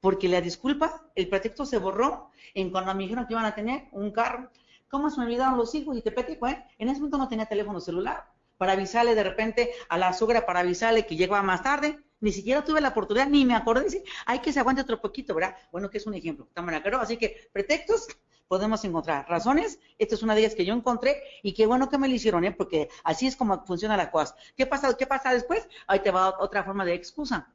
Porque 0.00 0.28
la 0.28 0.40
disculpa, 0.40 1.10
el 1.14 1.28
pretexto 1.28 1.66
se 1.66 1.78
borró 1.78 2.30
en 2.54 2.70
cuando 2.70 2.94
me 2.94 3.02
dijeron 3.02 3.26
que 3.26 3.34
iban 3.34 3.44
a 3.44 3.54
tener 3.54 3.88
un 3.92 4.10
carro. 4.12 4.50
¿Cómo 4.88 5.10
se 5.10 5.18
me 5.18 5.26
olvidaron 5.26 5.58
los 5.58 5.74
hijos? 5.74 5.96
Y 5.96 6.02
te 6.02 6.12
platico, 6.12 6.46
¿eh? 6.46 6.64
En 6.78 6.88
ese 6.88 7.00
momento 7.00 7.18
no 7.18 7.28
tenía 7.28 7.46
teléfono 7.46 7.80
celular 7.80 8.30
para 8.56 8.72
avisarle 8.72 9.14
de 9.14 9.24
repente 9.24 9.72
a 9.88 9.98
la 9.98 10.12
suegra, 10.12 10.46
para 10.46 10.60
avisarle 10.60 11.06
que 11.06 11.16
llegaba 11.16 11.42
más 11.42 11.62
tarde. 11.62 11.98
Ni 12.20 12.32
siquiera 12.32 12.64
tuve 12.64 12.80
la 12.80 12.88
oportunidad, 12.88 13.28
ni 13.28 13.44
me 13.44 13.54
acordé 13.54 13.80
de 13.80 13.86
decir, 13.86 14.02
hay 14.24 14.38
que 14.38 14.52
se 14.52 14.60
aguante 14.60 14.82
otro 14.82 15.00
poquito, 15.00 15.34
¿verdad? 15.34 15.56
Bueno, 15.70 15.90
que 15.90 15.98
es 15.98 16.06
un 16.06 16.14
ejemplo. 16.14 16.48
Claro, 16.54 17.00
así 17.00 17.16
que 17.16 17.50
pretextos 17.52 18.08
podemos 18.48 18.84
encontrar. 18.84 19.26
Razones, 19.28 19.78
esta 19.98 20.14
es 20.14 20.22
una 20.22 20.34
de 20.34 20.40
ellas 20.40 20.54
que 20.54 20.64
yo 20.64 20.74
encontré 20.74 21.22
y 21.42 21.52
qué 21.52 21.66
bueno 21.66 21.88
que 21.88 21.98
me 21.98 22.08
lo 22.08 22.14
hicieron, 22.14 22.44
¿eh? 22.44 22.52
Porque 22.52 22.88
así 23.04 23.26
es 23.26 23.36
como 23.36 23.64
funciona 23.66 23.96
la 23.96 24.10
cosa. 24.10 24.34
¿Qué 24.56 24.66
pasa, 24.66 24.96
qué 24.96 25.06
pasa 25.06 25.32
después? 25.32 25.68
Ahí 25.86 26.00
te 26.00 26.10
va 26.10 26.38
otra 26.38 26.64
forma 26.64 26.84
de 26.84 26.94
excusa. 26.94 27.52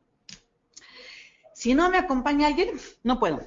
Si 1.53 1.74
no 1.74 1.89
me 1.89 1.97
acompaña 1.97 2.47
alguien, 2.47 2.80
no 3.03 3.20
puedo. 3.20 3.41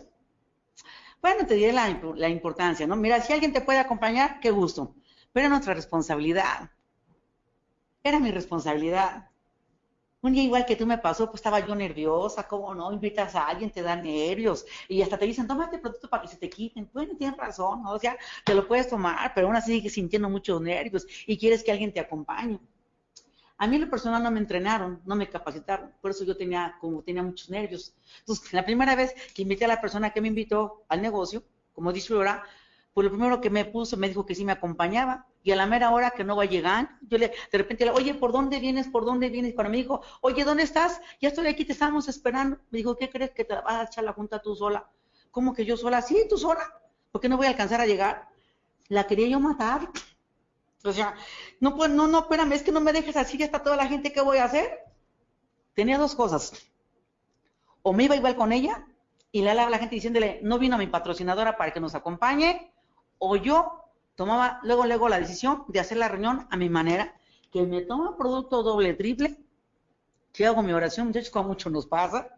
Bueno, 1.20 1.46
te 1.46 1.54
diré 1.54 1.72
la, 1.72 1.88
la 2.16 2.28
importancia, 2.28 2.86
¿no? 2.86 2.96
Mira, 2.96 3.20
si 3.20 3.32
alguien 3.32 3.52
te 3.52 3.60
puede 3.60 3.78
acompañar, 3.78 4.40
qué 4.40 4.50
gusto. 4.50 4.94
Pero 5.32 5.46
es 5.46 5.50
nuestra 5.50 5.74
responsabilidad. 5.74 6.70
Era 8.02 8.20
mi 8.20 8.30
responsabilidad. 8.30 9.30
Un 10.24 10.32
día 10.32 10.42
igual 10.42 10.64
que 10.64 10.74
tú 10.74 10.86
me 10.86 10.96
pasó, 10.96 11.26
pues 11.26 11.40
estaba 11.40 11.60
yo 11.60 11.74
nerviosa, 11.74 12.48
¿cómo 12.48 12.74
no? 12.74 12.90
Invitas 12.90 13.34
a 13.34 13.46
alguien, 13.46 13.70
te 13.70 13.82
da 13.82 13.94
nervios 13.94 14.64
y 14.88 15.02
hasta 15.02 15.18
te 15.18 15.26
dicen, 15.26 15.46
tómate 15.46 15.78
producto 15.78 16.08
para 16.08 16.22
que 16.22 16.28
se 16.28 16.38
te 16.38 16.48
quiten. 16.48 16.88
Bueno, 16.94 17.14
tienes 17.18 17.36
razón, 17.36 17.82
¿no? 17.82 17.92
o 17.92 17.98
sea, 17.98 18.16
te 18.42 18.54
lo 18.54 18.66
puedes 18.66 18.88
tomar, 18.88 19.32
pero 19.34 19.48
aún 19.48 19.56
así 19.56 19.72
sigues 19.72 19.92
sintiendo 19.92 20.30
muchos 20.30 20.62
nervios 20.62 21.06
y 21.26 21.36
quieres 21.36 21.62
que 21.62 21.72
alguien 21.72 21.92
te 21.92 22.00
acompañe. 22.00 22.58
A 23.58 23.66
mí 23.66 23.76
en 23.76 23.82
lo 23.82 23.90
personal 23.90 24.22
no 24.22 24.30
me 24.30 24.40
entrenaron, 24.40 25.02
no 25.04 25.14
me 25.14 25.28
capacitaron, 25.28 25.92
por 26.00 26.12
eso 26.12 26.24
yo 26.24 26.34
tenía, 26.34 26.74
como 26.80 27.02
tenía 27.02 27.22
muchos 27.22 27.50
nervios. 27.50 27.94
Entonces, 28.20 28.50
la 28.54 28.64
primera 28.64 28.96
vez 28.96 29.14
que 29.34 29.42
invité 29.42 29.66
a 29.66 29.68
la 29.68 29.80
persona 29.82 30.08
que 30.08 30.22
me 30.22 30.28
invitó 30.28 30.86
al 30.88 31.02
negocio, 31.02 31.44
como 31.74 31.90
ahora, 31.90 32.44
pues 32.94 33.04
lo 33.04 33.10
primero 33.10 33.40
que 33.40 33.50
me 33.50 33.64
puso, 33.64 33.96
me 33.96 34.08
dijo 34.08 34.24
que 34.24 34.36
sí 34.36 34.44
me 34.44 34.52
acompañaba, 34.52 35.26
y 35.42 35.50
a 35.50 35.56
la 35.56 35.66
mera 35.66 35.90
hora 35.90 36.12
que 36.12 36.22
no 36.22 36.36
va 36.36 36.44
a 36.44 36.46
llegar, 36.46 36.90
yo 37.02 37.18
le, 37.18 37.32
de 37.50 37.58
repente 37.58 37.84
le, 37.84 37.90
oye, 37.90 38.14
¿por 38.14 38.30
dónde 38.30 38.60
vienes? 38.60 38.86
¿Por 38.86 39.04
dónde 39.04 39.28
vienes? 39.30 39.54
Cuando 39.54 39.72
me 39.72 39.78
dijo, 39.78 40.00
oye, 40.20 40.44
¿dónde 40.44 40.62
estás? 40.62 41.00
Ya 41.20 41.28
estoy 41.28 41.48
aquí, 41.48 41.64
te 41.64 41.72
estamos 41.72 42.08
esperando. 42.08 42.58
Me 42.70 42.78
dijo, 42.78 42.96
¿qué 42.96 43.10
crees 43.10 43.32
que 43.32 43.44
te 43.44 43.54
vas 43.54 43.64
a 43.66 43.82
echar 43.84 44.04
la 44.04 44.12
junta 44.12 44.40
tú 44.40 44.54
sola? 44.54 44.88
¿Cómo 45.32 45.52
que 45.52 45.64
yo 45.64 45.76
sola? 45.76 46.00
Sí, 46.00 46.24
tú 46.30 46.38
sola. 46.38 46.80
¿Por 47.10 47.20
qué 47.20 47.28
no 47.28 47.36
voy 47.36 47.46
a 47.46 47.50
alcanzar 47.50 47.80
a 47.80 47.86
llegar? 47.86 48.28
La 48.88 49.06
quería 49.06 49.26
yo 49.26 49.40
matar. 49.40 49.90
O 50.84 50.92
sea, 50.92 51.14
no, 51.60 51.76
pues, 51.76 51.90
no, 51.90 52.06
no, 52.06 52.20
espérame, 52.20 52.52
es 52.52 52.62
que 52.62 52.72
no 52.72 52.80
me 52.80 52.92
dejes 52.92 53.16
así, 53.16 53.36
ya 53.36 53.46
está 53.46 53.62
toda 53.62 53.76
la 53.76 53.88
gente, 53.88 54.12
¿qué 54.12 54.20
voy 54.20 54.38
a 54.38 54.44
hacer? 54.44 54.80
Tenía 55.74 55.98
dos 55.98 56.14
cosas. 56.14 56.52
O 57.82 57.92
me 57.92 58.04
iba 58.04 58.14
igual 58.16 58.36
con 58.36 58.52
ella, 58.52 58.86
y 59.32 59.42
le 59.42 59.50
hablaba 59.50 59.68
a 59.68 59.70
la 59.70 59.78
gente 59.78 59.94
diciéndole, 59.94 60.40
no 60.42 60.58
vino 60.58 60.78
mi 60.78 60.86
patrocinadora 60.86 61.56
para 61.56 61.72
que 61.72 61.80
nos 61.80 61.94
acompañe, 61.94 62.73
o 63.18 63.36
yo 63.36 63.84
tomaba 64.14 64.60
luego, 64.62 64.86
luego 64.86 65.08
la 65.08 65.18
decisión 65.18 65.64
de 65.68 65.80
hacer 65.80 65.98
la 65.98 66.08
reunión 66.08 66.46
a 66.50 66.56
mi 66.56 66.68
manera, 66.68 67.14
que 67.50 67.62
me 67.62 67.82
toma 67.82 68.16
producto 68.16 68.62
doble, 68.62 68.94
triple, 68.94 69.38
que 70.32 70.46
hago 70.46 70.62
mi 70.62 70.72
oración, 70.72 71.08
muchachos, 71.08 71.30
como 71.30 71.48
mucho 71.48 71.70
nos 71.70 71.86
pasa, 71.86 72.28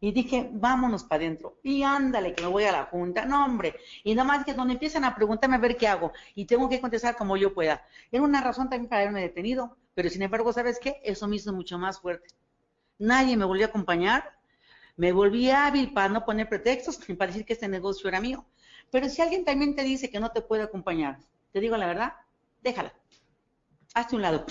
y 0.00 0.12
dije, 0.12 0.48
vámonos 0.52 1.02
para 1.04 1.24
adentro, 1.24 1.56
y 1.62 1.82
ándale, 1.82 2.34
que 2.34 2.42
me 2.42 2.48
voy 2.48 2.64
a 2.64 2.72
la 2.72 2.84
junta, 2.84 3.24
no 3.24 3.44
hombre, 3.44 3.74
y 4.04 4.14
nada 4.14 4.28
más 4.28 4.44
que 4.44 4.54
donde 4.54 4.74
empiezan 4.74 5.04
a 5.04 5.14
preguntarme 5.14 5.56
a 5.56 5.58
ver 5.58 5.76
qué 5.76 5.88
hago, 5.88 6.12
y 6.34 6.44
tengo 6.44 6.68
que 6.68 6.80
contestar 6.80 7.16
como 7.16 7.36
yo 7.36 7.52
pueda. 7.52 7.82
Era 8.12 8.22
una 8.22 8.40
razón 8.40 8.68
también 8.68 8.88
para 8.88 9.02
haberme 9.02 9.22
detenido, 9.22 9.76
pero 9.94 10.08
sin 10.08 10.22
embargo, 10.22 10.52
¿sabes 10.52 10.78
qué? 10.78 11.00
Eso 11.02 11.26
me 11.26 11.36
hizo 11.36 11.52
mucho 11.52 11.78
más 11.78 11.98
fuerte. 11.98 12.28
Nadie 12.98 13.36
me 13.36 13.44
volvió 13.44 13.66
a 13.66 13.68
acompañar, 13.68 14.38
me 14.96 15.12
volví 15.12 15.50
hábil 15.50 15.92
para 15.92 16.08
no 16.08 16.24
poner 16.24 16.48
pretextos, 16.48 16.98
para 17.16 17.28
decir 17.28 17.44
que 17.44 17.54
este 17.54 17.68
negocio 17.68 18.08
era 18.08 18.20
mío. 18.20 18.44
Pero 18.90 19.08
si 19.08 19.22
alguien 19.22 19.44
también 19.44 19.74
te 19.74 19.82
dice 19.82 20.10
que 20.10 20.20
no 20.20 20.30
te 20.30 20.42
puede 20.42 20.62
acompañar, 20.62 21.18
te 21.52 21.60
digo 21.60 21.76
la 21.76 21.86
verdad, 21.86 22.14
déjala. 22.62 22.94
Hazte 23.94 24.16
un 24.16 24.22
lado. 24.22 24.46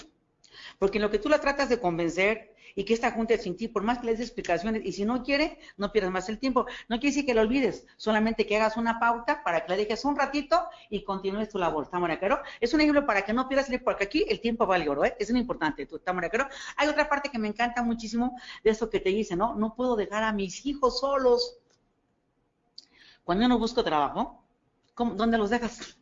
Porque 0.80 0.98
en 0.98 1.04
lo 1.04 1.12
que 1.12 1.20
tú 1.20 1.30
la 1.30 1.40
tratas 1.40 1.70
de 1.70 1.80
convencer 1.80 2.56
y 2.76 2.86
que 2.86 2.94
esta 2.94 3.12
junta 3.12 3.36
sin 3.40 3.58
ti, 3.58 3.68
por 3.68 3.82
más 3.82 3.98
que 3.98 4.06
le 4.06 4.12
des 4.12 4.22
explicaciones, 4.22 4.86
y 4.86 4.92
si 4.92 5.04
no 5.04 5.24
quiere, 5.24 5.58
no 5.78 5.92
pierdas 5.92 6.12
más 6.12 6.30
el 6.30 6.38
tiempo. 6.38 6.68
No 6.88 7.00
quiere 7.00 7.10
decir 7.10 7.26
que 7.26 7.34
lo 7.34 7.42
olvides, 7.42 7.88
solamente 7.98 8.46
que 8.46 8.56
hagas 8.56 8.78
una 8.78 9.00
pauta 9.00 9.44
para 9.44 9.66
que 9.66 9.72
la 9.72 9.78
dejes 9.78 10.06
un 10.06 10.16
ratito 10.16 10.62
y 10.92 11.04
continúes 11.04 11.50
tu 11.50 11.58
labor. 11.58 11.86
¿Está 11.86 12.20
claro? 12.20 12.40
Es 12.62 12.76
un 12.76 12.82
ejemplo 12.82 13.04
para 13.08 13.24
que 13.24 13.34
no 13.34 13.48
pierdas 13.48 13.70
el 13.72 13.82
porque 13.82 14.04
aquí 14.04 14.26
el 14.30 14.42
tiempo 14.42 14.68
vale 14.68 14.88
oro, 14.88 15.06
¿eh? 15.06 15.16
Es 15.20 15.32
muy 15.32 15.40
importante. 15.40 15.88
¿Está 15.92 16.16
claro? 16.30 16.50
Hay 16.76 16.88
otra 16.88 17.10
parte 17.10 17.30
que 17.30 17.40
me 17.40 17.48
encanta 17.48 17.82
muchísimo 17.82 18.38
de 18.64 18.70
eso 18.70 18.92
que 18.92 19.00
te 19.00 19.10
dice, 19.10 19.36
¿no? 19.36 19.56
No 19.56 19.74
puedo 19.74 19.96
dejar 19.96 20.24
a 20.24 20.32
mis 20.32 20.64
hijos 20.68 21.00
solos. 21.00 21.58
Cuando 23.28 23.48
no 23.48 23.60
busco 23.60 23.84
trabajo, 23.84 24.44
¿dónde 24.96 25.38
los 25.38 25.52
dejas? 25.52 26.00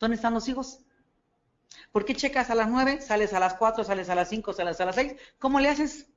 ¿Dónde 0.00 0.14
están 0.16 0.32
los 0.32 0.48
hijos? 0.48 0.80
¿Por 1.92 2.04
qué 2.04 2.14
checas 2.14 2.50
a 2.50 2.54
las 2.54 2.68
nueve, 2.68 3.00
sales 3.00 3.32
a 3.32 3.40
las 3.40 3.54
cuatro, 3.54 3.82
sales 3.84 4.08
a 4.08 4.14
las 4.14 4.28
cinco, 4.28 4.52
sales 4.52 4.80
a 4.80 4.84
las 4.84 4.94
seis? 4.94 5.14
¿Cómo 5.38 5.58
le 5.60 5.68
haces? 5.68 6.08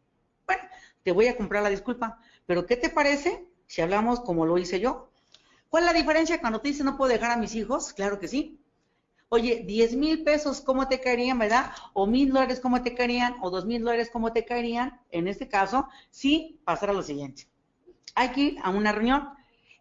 Bueno, 0.46 0.62
te 1.04 1.12
voy 1.12 1.28
a 1.28 1.38
comprar 1.38 1.64
la 1.64 1.70
disculpa, 1.70 2.20
pero 2.46 2.66
¿qué 2.66 2.76
te 2.78 2.90
parece 2.90 3.48
si 3.66 3.82
hablamos 3.82 4.20
como 4.22 4.46
lo 4.46 4.58
hice 4.58 4.80
yo? 4.80 5.10
¿Cuál 5.70 5.84
es 5.86 5.94
la 5.94 6.00
diferencia 6.00 6.42
cuando 6.42 6.62
te 6.62 6.70
dice 6.70 6.84
no 6.84 6.98
puedo 6.98 7.12
dejar 7.14 7.32
a 7.32 7.38
mis 7.38 7.56
hijos? 7.56 7.94
Claro 7.94 8.20
que 8.20 8.28
sí. 8.28 8.60
Oye, 9.30 9.64
10 9.68 9.96
mil 9.96 10.24
pesos, 10.24 10.62
¿cómo 10.62 10.88
te 10.88 11.02
caerían, 11.02 11.40
verdad? 11.40 11.72
O 11.94 12.08
mil 12.08 12.30
dólares, 12.32 12.60
¿cómo 12.62 12.82
te 12.84 12.96
caerían? 12.96 13.36
O 13.42 13.50
dos 13.52 13.66
mil 13.66 13.84
dólares, 13.84 14.10
¿cómo 14.12 14.34
te 14.34 14.46
caerían? 14.46 15.02
En 15.12 15.28
este 15.28 15.48
caso, 15.50 15.88
sí, 16.12 16.62
pasar 16.66 16.94
lo 16.96 17.04
siguiente. 17.04 17.48
Hay 18.16 18.30
que 18.32 18.42
ir 18.42 18.58
a 18.64 18.70
una 18.72 18.92
reunión. 18.94 19.30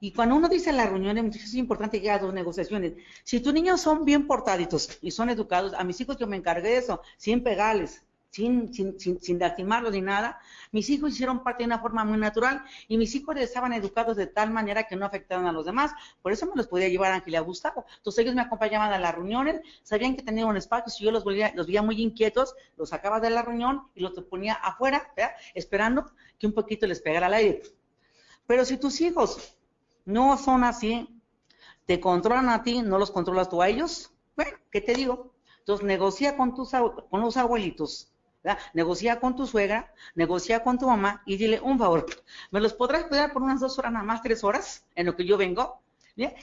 Y 0.01 0.13
cuando 0.13 0.37
uno 0.37 0.49
dice 0.49 0.73
la 0.73 0.87
reunión, 0.87 1.19
es 1.19 1.55
importante 1.55 2.01
que 2.01 2.11
haga 2.11 2.27
dos 2.27 2.35
negociaciones. 2.35 2.93
Si 3.25 3.41
tus 3.41 3.53
niños 3.53 3.81
son 3.81 4.05
bien 4.05 4.27
portaditos 4.27 4.99
y 5.03 5.11
son 5.11 5.29
educados, 5.29 5.75
a 5.75 5.83
mis 5.83 6.01
hijos 6.01 6.17
yo 6.17 6.27
me 6.27 6.37
encargué 6.37 6.69
de 6.69 6.77
eso, 6.77 7.03
sin 7.17 7.43
pegarles, 7.43 8.05
sin, 8.31 8.73
sin, 8.73 9.01
sin, 9.01 9.21
sin 9.21 9.39
lastimarlos 9.41 9.93
ni 9.93 10.01
nada. 10.01 10.39
Mis 10.71 10.89
hijos 10.91 11.11
hicieron 11.11 11.43
parte 11.43 11.65
de 11.65 11.67
una 11.67 11.81
forma 11.81 12.05
muy 12.05 12.17
natural 12.17 12.63
y 12.87 12.97
mis 12.97 13.13
hijos 13.17 13.37
estaban 13.39 13.73
educados 13.73 14.17
de 14.17 14.29
tal 14.29 14.51
manera 14.51 14.85
que 14.85 14.95
no 14.95 15.05
afectaban 15.05 15.47
a 15.47 15.53
los 15.53 15.65
demás. 15.65 15.93
Por 16.23 16.31
eso 16.31 16.47
me 16.47 16.55
los 16.55 16.69
podía 16.69 16.89
llevar 16.89 17.11
a 17.11 17.17
Ángel 17.17 17.35
y 17.35 17.37
a 17.37 17.41
Gustavo. 17.41 17.85
Entonces 17.97 18.23
ellos 18.23 18.37
me 18.37 18.43
acompañaban 18.43 18.93
a 18.93 18.99
las 19.01 19.15
reuniones, 19.15 19.61
sabían 19.83 20.15
que 20.15 20.23
tenían 20.23 20.47
un 20.47 20.57
espacio, 20.57 20.93
si 20.93 21.05
yo 21.05 21.11
los, 21.11 21.25
volvía, 21.25 21.53
los 21.57 21.67
veía 21.67 21.83
muy 21.83 22.01
inquietos, 22.01 22.55
los 22.77 22.91
sacaba 22.91 23.19
de 23.19 23.31
la 23.31 23.43
reunión 23.43 23.89
y 23.97 24.01
los 24.01 24.13
ponía 24.31 24.55
afuera, 24.55 25.13
esperando 25.55 26.13
que 26.39 26.47
un 26.47 26.53
poquito 26.53 26.87
les 26.87 27.01
pegara 27.01 27.27
al 27.27 27.35
aire. 27.35 27.63
Pero 28.47 28.65
si 28.65 28.77
tus 28.77 29.01
hijos 29.01 29.58
no 30.09 30.39
son 30.39 30.65
así, 30.65 31.07
te 31.85 32.01
controlan 32.01 32.49
a 32.49 32.63
ti, 32.63 32.81
no 32.81 32.99
los 32.99 33.11
controlas 33.11 33.51
tú 33.51 33.61
a 33.61 33.69
ellos, 33.69 34.11
bueno, 34.37 34.57
¿qué 34.71 34.81
te 34.81 34.95
digo? 34.95 35.35
Entonces 35.59 35.87
negocia 35.87 36.35
con, 36.35 36.55
tus, 36.55 36.71
con 37.11 37.21
los 37.21 37.37
abuelitos, 37.37 38.11
Negocia 38.73 39.21
con 39.21 39.37
tu 39.37 39.47
suegra, 39.47 39.93
negocia 40.15 40.65
con 40.65 40.79
tu 40.79 40.87
mamá 40.87 41.23
y 41.27 41.37
dile 41.37 41.61
un 41.61 41.79
favor, 41.79 42.07
¿me 42.51 42.61
los 42.61 42.73
podrás 42.73 43.05
cuidar 43.05 43.35
por 43.35 43.43
unas 43.43 43.61
dos 43.61 43.79
horas 43.79 43.93
nada 43.93 44.05
más, 44.07 44.23
tres 44.23 44.43
horas, 44.45 44.87
en 44.95 45.05
lo 45.05 45.15
que 45.15 45.27
yo 45.27 45.37
vengo? 45.37 45.83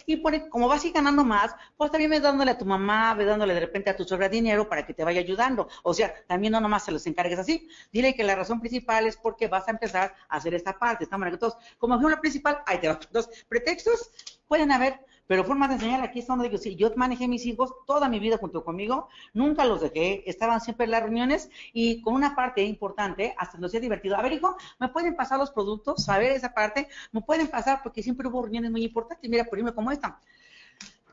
Y 0.06 0.18
por, 0.18 0.50
como 0.50 0.68
vas 0.68 0.84
a 0.84 0.88
ir 0.88 0.94
ganando 0.94 1.24
más, 1.24 1.56
pues 1.76 1.92
también 1.92 2.12
ve 2.12 2.20
dándole 2.20 2.52
a 2.52 2.58
tu 2.58 2.66
mamá, 2.66 3.14
ve 3.14 3.26
dándole 3.26 3.54
de 3.54 3.60
repente 3.60 3.90
a 3.90 3.96
tu 3.96 4.06
suegra 4.06 4.30
dinero 4.30 4.70
para 4.70 4.86
que 4.86 4.94
te 4.94 5.04
vaya 5.04 5.20
ayudando. 5.20 5.68
O 5.84 5.94
sea, 5.94 6.14
también 6.28 6.54
no 6.54 6.62
nomás 6.62 6.86
se 6.86 6.92
los 6.92 7.06
encargues 7.08 7.40
así. 7.40 7.68
Dile 7.92 8.16
que 8.16 8.24
la 8.24 8.36
razón 8.36 8.60
principal 8.60 9.06
es 9.06 9.18
porque 9.18 9.48
vas 9.48 9.68
a 9.68 9.72
empezar 9.72 10.16
a 10.30 10.38
hacer 10.38 10.54
esta 10.54 10.78
parte, 10.78 11.04
esta 11.04 11.18
manera. 11.18 11.36
Entonces, 11.36 11.60
como 11.78 11.96
ejemplo 11.96 12.20
principal, 12.22 12.60
ahí 12.66 12.80
te 12.80 12.88
va. 12.88 13.00
Entonces, 13.02 13.46
pretextos 13.50 14.12
pueden 14.48 14.72
haber, 14.72 15.00
pero 15.28 15.44
formas 15.44 15.70
de 15.70 15.76
enseñar, 15.76 16.02
aquí 16.02 16.20
es 16.20 16.28
donde 16.28 16.50
digo, 16.50 16.58
sí, 16.58 16.76
yo 16.76 16.92
manejé 16.96 17.28
mis 17.28 17.46
hijos 17.46 17.74
toda 17.88 18.10
mi 18.10 18.20
vida 18.20 18.38
junto 18.38 18.64
conmigo, 18.64 19.10
nunca 19.34 19.66
los 19.66 19.82
dejé, 19.82 20.30
estaban 20.30 20.62
siempre 20.62 20.86
en 20.86 20.92
las 20.92 21.04
reuniones 21.04 21.50
y 21.74 22.02
con 22.02 22.14
una 22.14 22.36
parte 22.36 22.64
importante, 22.64 23.34
hasta 23.38 23.58
nos 23.58 23.70
hacía 23.70 23.80
divertido. 23.80 24.16
A 24.16 24.22
ver, 24.22 24.34
hijo, 24.34 24.56
¿me 24.80 24.90
pueden 24.90 25.16
pasar 25.16 25.40
los 25.40 25.52
productos? 25.52 26.08
A 26.10 26.18
ver 26.18 26.32
esa 26.32 26.54
parte, 26.54 26.88
¿me 27.12 27.22
pueden 27.22 27.48
pasar? 27.48 27.82
Porque 27.82 28.04
siempre 28.04 28.28
hubo 28.28 28.44
reuniones 28.44 28.72
muy 28.72 28.84
importantes, 28.84 29.30
mira, 29.30 29.46
por 29.46 29.74
como 29.74 29.92
esta. 29.92 30.20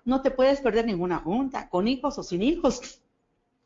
No 0.05 0.21
te 0.21 0.31
puedes 0.31 0.61
perder 0.61 0.85
ninguna 0.85 1.19
junta, 1.19 1.69
con 1.69 1.87
hijos 1.89 2.19
o 2.19 2.23
sin 2.23 2.43
hijos, 2.43 3.01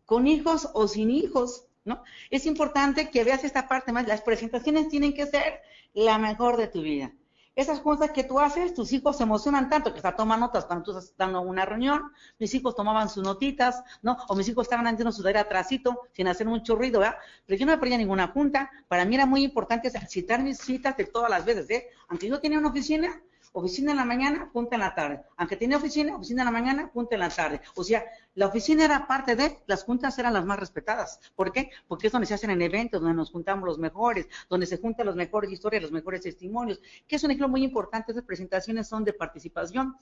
con 0.04 0.26
hijos 0.26 0.68
o 0.74 0.86
sin 0.86 1.10
hijos. 1.10 1.64
¿No? 1.84 2.02
Es 2.30 2.46
importante 2.46 3.10
que 3.10 3.22
veas 3.22 3.44
esta 3.44 3.68
parte 3.68 3.92
más. 3.92 4.08
Las 4.08 4.20
presentaciones 4.20 4.88
tienen 4.88 5.14
que 5.14 5.24
ser 5.24 5.60
la 5.94 6.18
mejor 6.18 6.56
de 6.56 6.66
tu 6.66 6.82
vida. 6.82 7.12
Esas 7.56 7.80
cosas 7.80 8.10
que 8.10 8.22
tú 8.22 8.38
haces, 8.38 8.74
tus 8.74 8.92
hijos 8.92 9.16
se 9.16 9.22
emocionan 9.22 9.70
tanto 9.70 9.90
que 9.90 9.96
hasta 9.96 10.14
toman 10.14 10.40
notas 10.40 10.66
cuando 10.66 10.84
tú 10.84 10.90
estás 10.90 11.16
dando 11.16 11.40
una 11.40 11.64
reunión. 11.64 12.12
Mis 12.38 12.54
hijos 12.54 12.76
tomaban 12.76 13.08
sus 13.08 13.24
notitas, 13.24 13.82
¿no? 14.02 14.18
O 14.28 14.36
mis 14.36 14.46
hijos 14.50 14.66
estaban 14.66 14.86
haciendo 14.86 15.10
su 15.10 15.22
tarea 15.22 15.40
atrásito, 15.40 16.02
sin 16.12 16.28
hacer 16.28 16.46
mucho 16.46 16.76
ruido, 16.76 17.00
¿verdad? 17.00 17.16
Pero 17.46 17.58
yo 17.58 17.64
no 17.64 17.80
perdía 17.80 17.96
ninguna 17.96 18.28
junta. 18.28 18.70
Para 18.88 19.06
mí 19.06 19.14
era 19.14 19.24
muy 19.24 19.42
importante 19.42 19.90
citar 20.06 20.42
mis 20.42 20.58
citas 20.58 20.98
de 20.98 21.06
todas 21.06 21.30
las 21.30 21.46
veces, 21.46 21.70
¿eh? 21.70 21.86
Aunque 22.08 22.28
yo 22.28 22.38
tenía 22.40 22.58
una 22.58 22.68
oficina, 22.68 23.22
oficina 23.60 23.92
en 23.92 23.96
la 23.96 24.04
mañana, 24.04 24.50
punta 24.52 24.76
en 24.76 24.80
la 24.80 24.94
tarde. 24.94 25.22
Aunque 25.36 25.56
tenía 25.56 25.76
oficina, 25.78 26.16
oficina 26.16 26.42
en 26.42 26.46
la 26.46 26.50
mañana, 26.50 26.90
punta 26.92 27.14
en 27.14 27.20
la 27.20 27.30
tarde. 27.30 27.60
O 27.74 27.82
sea, 27.82 28.04
la 28.34 28.46
oficina 28.46 28.84
era 28.84 29.06
parte 29.06 29.34
de, 29.34 29.58
las 29.66 29.84
juntas 29.84 30.18
eran 30.18 30.34
las 30.34 30.44
más 30.44 30.58
respetadas. 30.60 31.20
¿Por 31.34 31.52
qué? 31.52 31.70
Porque 31.88 32.08
es 32.08 32.12
donde 32.12 32.26
se 32.26 32.34
hacen 32.34 32.50
en 32.50 32.60
eventos, 32.60 33.00
donde 33.00 33.16
nos 33.16 33.30
juntamos 33.30 33.64
los 33.64 33.78
mejores, 33.78 34.28
donde 34.48 34.66
se 34.66 34.76
juntan 34.76 35.06
las 35.06 35.16
mejores 35.16 35.50
historias, 35.50 35.82
los 35.82 35.92
mejores 35.92 36.20
testimonios, 36.20 36.80
que 37.06 37.16
es 37.16 37.24
un 37.24 37.30
ejemplo 37.30 37.48
muy 37.48 37.64
importante. 37.64 38.12
Esas 38.12 38.24
presentaciones 38.24 38.88
son 38.88 39.04
de 39.04 39.12
participación. 39.12 39.96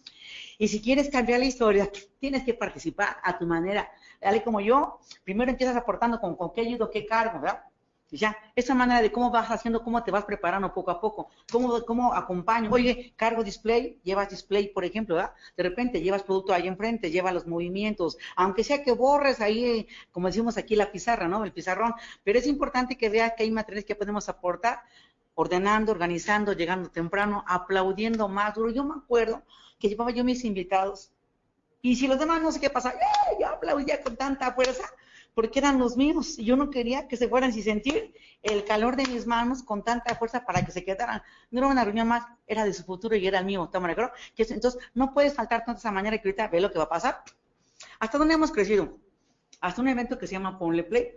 Y 0.59 0.69
si 0.69 0.83
quieres 0.83 1.09
cambiar 1.09 1.41
la 1.41 1.47
historia, 1.47 1.91
tienes 2.19 2.45
que 2.45 2.55
participar 2.55 3.19
a 3.23 3.39
tu 3.39 3.47
manera. 3.47 3.89
Dale 4.21 4.43
como 4.43 4.61
yo, 4.61 4.99
primero 5.23 5.51
empiezas 5.51 5.77
aportando 5.77 6.21
con, 6.21 6.37
con 6.37 6.53
qué 6.53 6.63
ayudo, 6.63 6.91
qué 6.91 7.07
cargo, 7.07 7.41
¿verdad? 7.41 7.63
Ya, 8.11 8.37
esa 8.55 8.75
manera 8.75 9.03
de 9.03 9.11
cómo 9.11 9.31
vas 9.31 9.51
haciendo, 9.51 9.83
cómo 9.83 10.03
te 10.05 10.11
vas 10.11 10.25
preparando 10.25 10.73
poco 10.73 10.91
a 10.91 11.01
poco, 11.01 11.31
cómo, 11.51 11.83
cómo 11.85 12.15
acompaño. 12.15 12.71
Oye, 12.71 13.13
cargo 13.17 13.43
display, 13.43 13.99
llevas 14.05 14.31
display, 14.31 14.69
por 14.69 14.85
ejemplo, 14.85 15.17
¿verdad? 15.17 15.33
De 15.57 15.63
repente 15.63 16.01
llevas 16.01 16.23
producto 16.23 16.53
ahí 16.53 16.69
enfrente, 16.69 17.11
lleva 17.11 17.33
los 17.33 17.47
movimientos, 17.47 18.17
aunque 18.37 18.63
sea 18.63 18.83
que 18.83 18.93
borres 18.93 19.41
ahí, 19.41 19.89
como 20.13 20.29
decimos 20.29 20.57
aquí, 20.57 20.77
la 20.77 20.93
pizarra, 20.93 21.29
¿no? 21.29 21.45
El 21.45 21.53
pizarrón, 21.53 21.95
pero 22.23 22.39
es 22.39 22.47
importante 22.47 22.97
que 22.97 23.09
veas 23.09 23.33
que 23.37 23.43
hay 23.43 23.51
materiales 23.51 23.85
que 23.85 23.97
podemos 23.97 24.29
aportar, 24.29 24.83
ordenando, 25.35 25.91
organizando, 25.91 26.53
llegando 26.53 26.91
temprano, 26.91 27.45
aplaudiendo 27.49 28.29
más 28.29 28.55
duro. 28.55 28.71
Yo 28.71 28.85
me 28.85 28.95
acuerdo 28.95 29.43
que 29.79 29.89
llevaba 29.89 30.13
yo 30.13 30.23
mis 30.23 30.45
invitados, 30.45 31.11
y 31.85 31.97
si 31.97 32.07
los 32.07 32.19
demás 32.19 32.41
no 32.41 32.51
sé 32.51 32.61
qué 32.61 32.71
pasa, 32.71 32.93
¡eh! 32.93 33.37
yo 33.39 33.47
aplaudía 33.47 34.01
con 34.01 34.17
tanta 34.17 34.53
fuerza, 34.55 34.85
porque 35.35 35.59
eran 35.59 35.79
los 35.79 35.97
míos. 35.97 36.39
Y 36.39 36.45
yo 36.45 36.57
no 36.57 36.71
quería 36.71 37.09
que 37.09 37.17
se 37.17 37.29
fueran 37.29 37.53
sin 37.53 37.63
sentir 37.63 38.15
el 38.43 38.65
calor 38.65 38.97
de 38.97 39.07
mis 39.07 39.27
manos 39.27 39.63
con 39.63 39.83
tanta 39.83 40.15
fuerza 40.15 40.45
para 40.45 40.65
que 40.65 40.73
se 40.73 40.85
quedaran. 40.85 41.23
No 41.51 41.59
era 41.61 41.69
una 41.69 41.85
reunión 41.85 42.09
más, 42.09 42.27
era 42.47 42.65
de 42.65 42.73
su 42.73 42.85
futuro 42.85 43.17
y 43.17 43.27
era 43.27 43.41
el 43.41 43.45
mío. 43.45 43.69
¿Toma 43.73 43.95
que 43.95 44.11
Entonces, 44.37 44.81
no 44.95 45.13
puedes 45.13 45.35
faltar 45.35 45.65
tanto 45.65 45.79
esa 45.79 45.91
mañana 45.91 46.19
que 46.19 46.29
ahorita 46.29 46.49
ve 46.49 46.61
lo 46.61 46.71
que 46.71 46.79
va 46.79 46.85
a 46.85 46.89
pasar. 46.89 47.23
¿Hasta 47.99 48.19
dónde 48.19 48.35
hemos 48.35 48.53
crecido? 48.53 48.97
Hasta 49.61 49.81
un 49.83 49.89
evento 49.89 50.19
que 50.19 50.27
se 50.27 50.33
llama 50.33 50.59
Ponle 50.59 50.85
Play. 50.85 51.13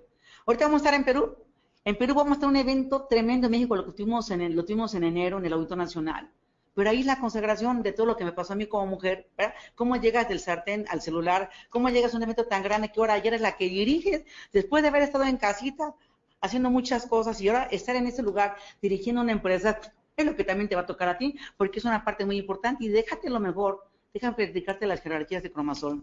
Ahorita 0.45 0.65
vamos 0.65 0.82
a 0.82 0.84
estar 0.86 0.93
en 0.93 1.05
Perú. 1.05 1.38
En 1.86 1.97
Perú 1.97 2.15
vamos 2.15 2.32
a 2.32 2.34
estar 2.36 2.49
un 2.49 2.57
evento 2.57 3.05
tremendo 3.09 3.47
en 3.47 3.51
México, 3.51 3.76
lo 3.76 3.86
que 3.86 3.91
tuvimos 3.91 4.30
en, 4.32 4.55
lo 4.55 4.65
tuvimos 4.65 4.93
en 4.93 5.03
enero 5.03 5.38
en 5.38 5.45
el 5.45 5.53
Auditorio 5.53 5.84
Nacional 5.84 6.30
pero 6.78 6.92
ahí 6.92 7.02
la 7.02 7.20
consagración 7.20 7.82
de 7.82 7.92
todo 7.92 8.06
lo 8.06 8.16
que 8.16 8.24
me 8.24 8.34
pasó 8.34 8.54
a 8.54 8.56
mí 8.56 8.68
como 8.68 8.86
mujer, 8.86 9.32
¿verdad? 9.36 9.56
Cómo 9.74 9.96
llegas 9.96 10.30
del 10.30 10.40
sartén 10.40 10.86
al 10.90 11.02
celular, 11.02 11.50
cómo 11.72 11.90
llegas 11.90 12.14
a 12.14 12.18
un 12.18 12.22
evento 12.22 12.46
tan 12.46 12.62
grande 12.62 12.92
que 12.92 13.00
ahora 13.00 13.16
ayer 13.16 13.34
es 13.34 13.42
la 13.42 13.58
que 13.58 13.66
diriges, 13.68 14.22
después 14.54 14.84
de 14.84 14.90
haber 14.90 15.02
estado 15.02 15.24
en 15.24 15.38
casita 15.38 15.96
haciendo 16.40 16.70
muchas 16.70 17.08
cosas 17.08 17.42
y 17.42 17.48
ahora 17.48 17.64
estar 17.72 17.96
en 17.96 18.06
ese 18.06 18.22
lugar 18.22 18.58
dirigiendo 18.80 19.24
una 19.24 19.32
empresa, 19.32 19.80
es 20.16 20.24
lo 20.24 20.36
que 20.36 20.44
también 20.44 20.70
te 20.70 20.76
va 20.76 20.84
a 20.84 20.86
tocar 20.86 21.10
a 21.10 21.18
ti, 21.18 21.36
porque 21.58 21.80
es 21.80 21.86
una 21.86 22.06
parte 22.06 22.26
muy 22.26 22.38
importante 22.38 22.86
y 22.86 22.90
déjate 22.90 23.32
lo 23.32 23.40
mejor, 23.40 23.90
déjame 24.14 24.36
predicarte 24.36 24.86
las 24.86 25.02
jerarquías 25.02 25.42
de 25.42 25.52
cromasol. 25.52 26.00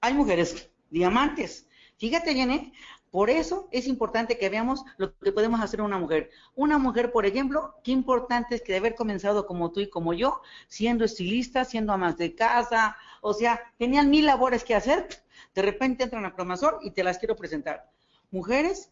Hay 0.00 0.14
mujeres 0.14 0.70
diamantes, 0.88 1.66
Fíjate, 2.02 2.34
Jenny, 2.34 2.72
por 3.12 3.28
eso 3.28 3.68
es 3.72 3.86
importante 3.88 4.38
que 4.38 4.48
veamos 4.48 4.84
lo 4.96 5.14
que 5.18 5.32
podemos 5.32 5.60
hacer 5.60 5.82
una 5.82 5.98
mujer. 5.98 6.30
Una 6.54 6.78
mujer, 6.78 7.12
por 7.12 7.26
ejemplo, 7.26 7.74
qué 7.84 7.92
importante 7.92 8.54
es 8.54 8.62
que 8.62 8.72
de 8.72 8.78
haber 8.78 8.94
comenzado 8.94 9.46
como 9.46 9.70
tú 9.70 9.80
y 9.80 9.90
como 9.90 10.14
yo, 10.14 10.40
siendo 10.66 11.04
estilista, 11.04 11.66
siendo 11.66 11.92
amas 11.92 12.16
de 12.16 12.34
casa, 12.34 12.96
o 13.20 13.34
sea, 13.34 13.60
tenían 13.76 14.08
mil 14.08 14.24
labores 14.24 14.64
que 14.64 14.74
hacer, 14.74 15.06
de 15.54 15.60
repente 15.60 16.04
entran 16.04 16.24
a 16.24 16.34
Promazor 16.34 16.78
y 16.82 16.92
te 16.92 17.04
las 17.04 17.18
quiero 17.18 17.36
presentar. 17.36 17.90
Mujeres 18.30 18.90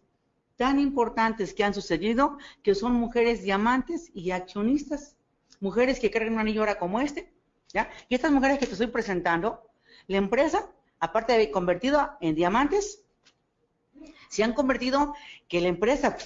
tan 0.56 0.78
importantes 0.78 1.54
que 1.54 1.64
han 1.64 1.72
sucedido, 1.72 2.36
que 2.62 2.74
son 2.74 2.92
mujeres 2.92 3.42
diamantes 3.42 4.10
y 4.12 4.32
accionistas, 4.32 5.16
mujeres 5.60 5.98
que 5.98 6.10
cargan 6.10 6.34
un 6.34 6.40
anillo 6.40 6.60
ahora 6.60 6.78
como 6.78 7.00
este, 7.00 7.32
¿ya? 7.72 7.88
Y 8.10 8.16
estas 8.16 8.32
mujeres 8.32 8.58
que 8.58 8.66
te 8.66 8.72
estoy 8.72 8.88
presentando, 8.88 9.62
la 10.08 10.18
empresa, 10.18 10.70
aparte 10.98 11.32
de 11.32 11.38
haber 11.38 11.50
convertido 11.50 12.18
en 12.20 12.34
diamantes, 12.34 13.02
se 14.28 14.44
han 14.44 14.52
convertido 14.52 15.14
que 15.48 15.60
la 15.60 15.68
empresa 15.68 16.16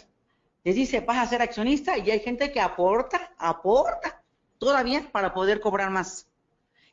les 0.65 0.75
dice, 0.75 1.01
vas 1.01 1.19
a 1.19 1.29
ser 1.29 1.43
accionista 1.43 1.99
y 1.99 2.11
hay 2.11 2.21
gente 2.21 2.51
que 2.51 2.61
aporta, 2.61 3.35
aporta 3.39 4.23
todavía 4.59 5.11
para 5.13 5.35
poder 5.35 5.61
cobrar 5.61 5.91
más. 5.91 6.27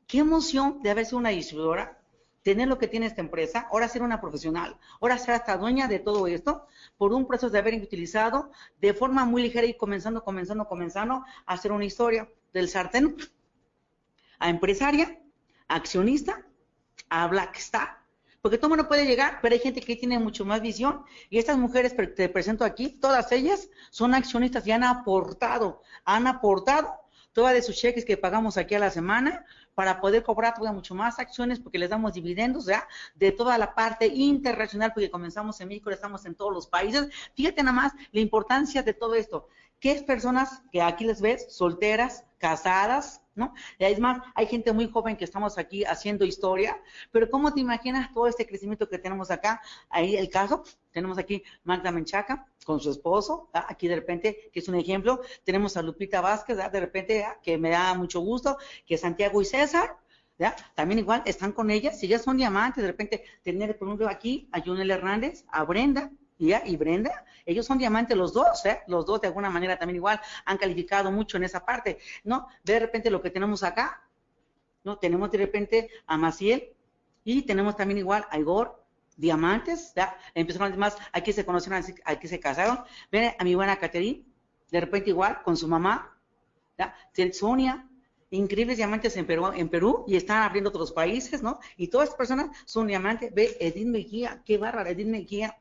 Qué 0.07 0.19
emoción 0.19 0.81
de 0.81 0.91
haber 0.91 1.05
sido 1.05 1.19
una 1.19 1.29
distribuidora, 1.29 1.97
tener 2.43 2.67
lo 2.67 2.77
que 2.77 2.87
tiene 2.87 3.05
esta 3.05 3.21
empresa, 3.21 3.67
ahora 3.71 3.87
ser 3.87 4.01
una 4.01 4.19
profesional, 4.19 4.77
ahora 4.99 5.17
ser 5.17 5.35
hasta 5.35 5.57
dueña 5.57 5.87
de 5.87 5.99
todo 5.99 6.27
esto, 6.27 6.67
por 6.97 7.13
un 7.13 7.25
proceso 7.27 7.49
de 7.49 7.59
haber 7.59 7.75
utilizado 7.75 8.51
de 8.81 8.93
forma 8.93 9.23
muy 9.25 9.41
ligera 9.41 9.65
y 9.65 9.75
comenzando, 9.75 10.23
comenzando, 10.23 10.67
comenzando 10.67 11.23
a 11.45 11.53
hacer 11.53 11.71
una 11.71 11.85
historia 11.85 12.29
del 12.51 12.67
sartén 12.67 13.15
a 14.39 14.49
empresaria, 14.49 15.21
accionista, 15.67 16.43
a 17.09 17.27
Black 17.27 17.57
Star, 17.57 18.00
porque 18.41 18.57
todo 18.57 18.69
mundo 18.69 18.87
puede 18.87 19.05
llegar, 19.05 19.39
pero 19.41 19.53
hay 19.53 19.59
gente 19.59 19.81
que 19.81 19.95
tiene 19.95 20.17
mucho 20.17 20.45
más 20.45 20.61
visión. 20.61 21.03
Y 21.29 21.37
estas 21.37 21.57
mujeres 21.57 21.93
que 21.93 22.07
te 22.07 22.29
presento 22.29 22.65
aquí, 22.65 22.89
todas 22.89 23.31
ellas 23.31 23.69
son 23.91 24.13
accionistas 24.15 24.65
y 24.65 24.71
han 24.71 24.83
aportado, 24.83 25.81
han 26.05 26.27
aportado 26.27 27.01
todas 27.33 27.65
sus 27.65 27.77
cheques 27.77 28.03
que 28.03 28.17
pagamos 28.17 28.57
aquí 28.57 28.75
a 28.75 28.79
la 28.79 28.89
semana 28.89 29.45
para 29.73 30.01
poder 30.01 30.23
cobrar 30.23 30.53
todavía 30.53 30.75
mucho 30.75 30.95
más 30.95 31.17
acciones 31.19 31.59
porque 31.59 31.79
les 31.79 31.89
damos 31.89 32.13
dividendos, 32.13 32.65
ya, 32.65 32.87
de 33.15 33.31
toda 33.31 33.57
la 33.57 33.73
parte 33.73 34.07
internacional, 34.07 34.91
porque 34.93 35.09
comenzamos 35.09 35.61
en 35.61 35.69
México, 35.69 35.89
estamos 35.91 36.25
en 36.25 36.35
todos 36.35 36.51
los 36.51 36.67
países. 36.67 37.09
Fíjate 37.35 37.63
nada 37.63 37.75
más 37.75 37.93
la 38.11 38.19
importancia 38.19 38.83
de 38.83 38.93
todo 38.93 39.15
esto. 39.15 39.47
¿Qué 39.79 39.91
es 39.91 40.03
personas 40.03 40.61
que 40.71 40.81
aquí 40.81 41.05
les 41.05 41.21
ves, 41.21 41.47
solteras, 41.55 42.25
casadas, 42.37 43.20
¿no? 43.35 43.53
Es 43.79 43.99
más, 43.99 44.21
hay 44.35 44.47
gente 44.47 44.73
muy 44.73 44.89
joven 44.89 45.17
que 45.17 45.23
estamos 45.23 45.57
aquí 45.57 45.83
haciendo 45.85 46.25
historia, 46.25 46.81
pero 47.11 47.29
¿cómo 47.29 47.53
te 47.53 47.59
imaginas 47.59 48.13
todo 48.13 48.27
este 48.27 48.45
crecimiento 48.45 48.89
que 48.89 48.97
tenemos 48.97 49.31
acá? 49.31 49.61
Ahí 49.89 50.15
el 50.15 50.29
caso, 50.29 50.63
tenemos 50.91 51.17
aquí 51.17 51.43
Magda 51.63 51.91
Menchaca 51.91 52.47
con 52.65 52.79
su 52.79 52.91
esposo, 52.91 53.49
aquí 53.53 53.87
de 53.87 53.95
repente, 53.95 54.49
que 54.51 54.59
es 54.59 54.67
un 54.67 54.75
ejemplo, 54.75 55.21
tenemos 55.43 55.77
a 55.77 55.81
Lupita 55.81 56.21
Vázquez, 56.21 56.57
de 56.57 56.79
repente, 56.79 57.25
que 57.41 57.57
me 57.57 57.69
da 57.69 57.93
mucho 57.93 58.19
gusto, 58.19 58.57
que 58.85 58.97
Santiago 58.97 59.41
y 59.41 59.45
César, 59.45 59.97
¿Ya? 60.37 60.55
También 60.73 60.97
igual 60.97 61.21
están 61.25 61.51
con 61.51 61.69
ellas, 61.69 61.99
si 61.99 62.07
ya 62.07 62.17
son 62.17 62.37
diamantes, 62.37 62.81
de 62.81 62.87
repente 62.87 63.23
tener, 63.43 63.77
por 63.77 63.87
ejemplo, 63.87 64.09
aquí 64.09 64.49
a 64.51 64.59
Junel 64.59 64.89
Hernández, 64.89 65.45
a 65.49 65.63
Brenda, 65.65 66.09
¿ya? 66.47 66.63
y 66.65 66.75
Brenda, 66.77 67.25
ellos 67.45 67.65
son 67.65 67.77
diamantes 67.77 68.17
los 68.17 68.33
dos, 68.33 68.65
¿eh? 68.65 68.81
los 68.87 69.05
dos 69.05 69.21
de 69.21 69.27
alguna 69.27 69.49
manera 69.49 69.77
también 69.77 69.97
igual 69.97 70.19
han 70.45 70.57
calificado 70.57 71.11
mucho 71.11 71.37
en 71.37 71.43
esa 71.43 71.65
parte, 71.65 71.99
¿no? 72.23 72.47
De 72.63 72.79
repente 72.79 73.09
lo 73.09 73.21
que 73.21 73.29
tenemos 73.29 73.63
acá, 73.63 74.03
¿no? 74.83 74.97
Tenemos 74.97 75.31
de 75.31 75.37
repente 75.37 75.89
a 76.07 76.17
Maciel 76.17 76.73
y 77.23 77.43
tenemos 77.43 77.75
también 77.75 77.99
igual 77.99 78.25
a 78.29 78.39
Igor, 78.39 78.83
diamantes, 79.17 79.93
¿ya? 79.95 80.17
Empezaron 80.33 80.77
más, 80.79 80.97
aquí 81.11 81.33
se 81.33 81.45
conocieron, 81.45 81.83
aquí 82.05 82.27
se 82.27 82.39
casaron, 82.39 82.83
ven 83.11 83.33
a 83.37 83.43
mi 83.43 83.55
buena 83.55 83.77
Caterine, 83.77 84.25
de 84.71 84.79
repente 84.79 85.09
igual 85.09 85.41
con 85.43 85.55
su 85.57 85.67
mamá, 85.67 86.17
¿ya? 86.77 86.95
Sonia, 87.33 87.87
increíbles 88.31 88.77
diamantes 88.77 89.15
en 89.17 89.27
Perú, 89.27 89.51
en 89.53 89.69
Perú 89.69 90.05
y 90.07 90.15
están 90.15 90.41
abriendo 90.41 90.69
otros 90.69 90.91
países, 90.91 91.43
¿no? 91.43 91.59
Y 91.77 91.87
todas 91.87 92.05
estas 92.05 92.17
personas 92.17 92.57
son 92.65 92.87
diamantes. 92.87 93.33
Ve, 93.33 93.57
Edith 93.59 93.87
Mejía, 93.87 94.41
qué 94.45 94.57
bárbara, 94.57 94.89
Edith 94.89 95.07
Mejía. 95.07 95.57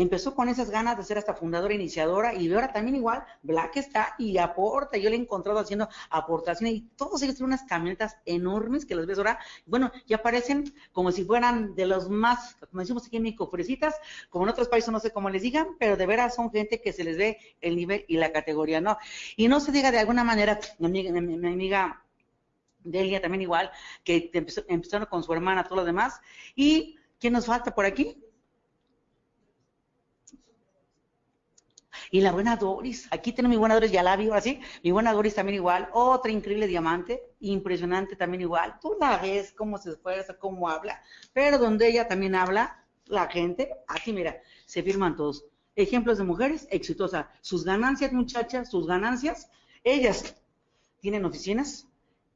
Empezó 0.00 0.32
con 0.32 0.48
esas 0.48 0.70
ganas 0.70 0.96
de 0.96 1.02
ser 1.02 1.18
hasta 1.18 1.34
fundadora, 1.34 1.74
iniciadora, 1.74 2.32
y 2.32 2.52
ahora 2.52 2.72
también 2.72 2.94
igual, 2.94 3.24
Black 3.42 3.78
está 3.78 4.14
y 4.16 4.38
aporta. 4.38 4.96
Yo 4.96 5.10
le 5.10 5.16
he 5.16 5.18
encontrado 5.18 5.58
haciendo 5.58 5.88
aportaciones, 6.08 6.76
y 6.76 6.80
todos 6.94 7.20
ellos 7.20 7.34
tienen 7.34 7.52
unas 7.54 7.64
camionetas 7.64 8.16
enormes 8.24 8.86
que 8.86 8.94
las 8.94 9.06
ves 9.06 9.18
ahora. 9.18 9.40
Bueno, 9.66 9.90
ya 10.06 10.22
parecen 10.22 10.72
como 10.92 11.10
si 11.10 11.24
fueran 11.24 11.74
de 11.74 11.86
los 11.86 12.08
más, 12.08 12.54
como 12.70 12.80
decimos 12.80 13.08
aquí 13.08 13.16
en 13.16 13.24
México, 13.24 13.48
fresitas, 13.48 13.96
como 14.30 14.44
en 14.44 14.50
otros 14.50 14.68
países, 14.68 14.88
no 14.92 15.00
sé 15.00 15.10
cómo 15.10 15.30
les 15.30 15.42
digan, 15.42 15.66
pero 15.80 15.96
de 15.96 16.06
veras 16.06 16.36
son 16.36 16.52
gente 16.52 16.80
que 16.80 16.92
se 16.92 17.02
les 17.02 17.18
ve 17.18 17.38
el 17.60 17.74
nivel 17.74 18.04
y 18.06 18.18
la 18.18 18.30
categoría, 18.30 18.80
¿no? 18.80 18.98
Y 19.34 19.48
no 19.48 19.58
se 19.58 19.72
diga 19.72 19.90
de 19.90 19.98
alguna 19.98 20.22
manera, 20.22 20.60
mi 20.78 20.86
amiga, 20.86 21.20
mi, 21.20 21.48
amiga 21.48 22.04
Delia 22.84 23.20
también 23.20 23.42
igual, 23.42 23.72
que 24.04 24.30
empezó, 24.32 24.62
empezaron 24.68 25.08
con 25.08 25.24
su 25.24 25.32
hermana, 25.32 25.64
todo 25.64 25.80
lo 25.80 25.84
demás. 25.84 26.20
¿Y 26.54 27.00
quién 27.18 27.32
nos 27.32 27.46
falta 27.46 27.74
por 27.74 27.84
aquí? 27.84 28.22
Y 32.10 32.20
la 32.22 32.32
buena 32.32 32.56
Doris, 32.56 33.06
aquí 33.10 33.32
tengo 33.32 33.48
mi 33.48 33.56
buena 33.56 33.74
Doris, 33.74 33.92
ya 33.92 34.02
la 34.02 34.16
vi, 34.16 34.30
así, 34.30 34.60
mi 34.82 34.90
buena 34.90 35.12
Doris 35.12 35.34
también 35.34 35.56
igual, 35.56 35.88
otra 35.92 36.32
increíble 36.32 36.66
diamante, 36.66 37.22
impresionante 37.40 38.16
también 38.16 38.40
igual, 38.40 38.78
tú 38.80 38.96
la 38.98 39.18
ves 39.18 39.52
cómo 39.52 39.76
se 39.76 39.90
esfuerza, 39.90 40.38
cómo 40.38 40.68
habla, 40.68 41.02
pero 41.34 41.58
donde 41.58 41.88
ella 41.88 42.08
también 42.08 42.34
habla, 42.34 42.84
la 43.06 43.28
gente, 43.28 43.70
aquí 43.86 44.12
mira, 44.12 44.40
se 44.66 44.82
firman 44.82 45.16
todos. 45.16 45.44
Ejemplos 45.76 46.18
de 46.18 46.24
mujeres 46.24 46.66
exitosas, 46.70 47.26
sus 47.40 47.64
ganancias 47.64 48.12
muchachas, 48.12 48.70
sus 48.70 48.86
ganancias, 48.86 49.50
ellas 49.84 50.34
tienen 51.00 51.24
oficinas, 51.24 51.86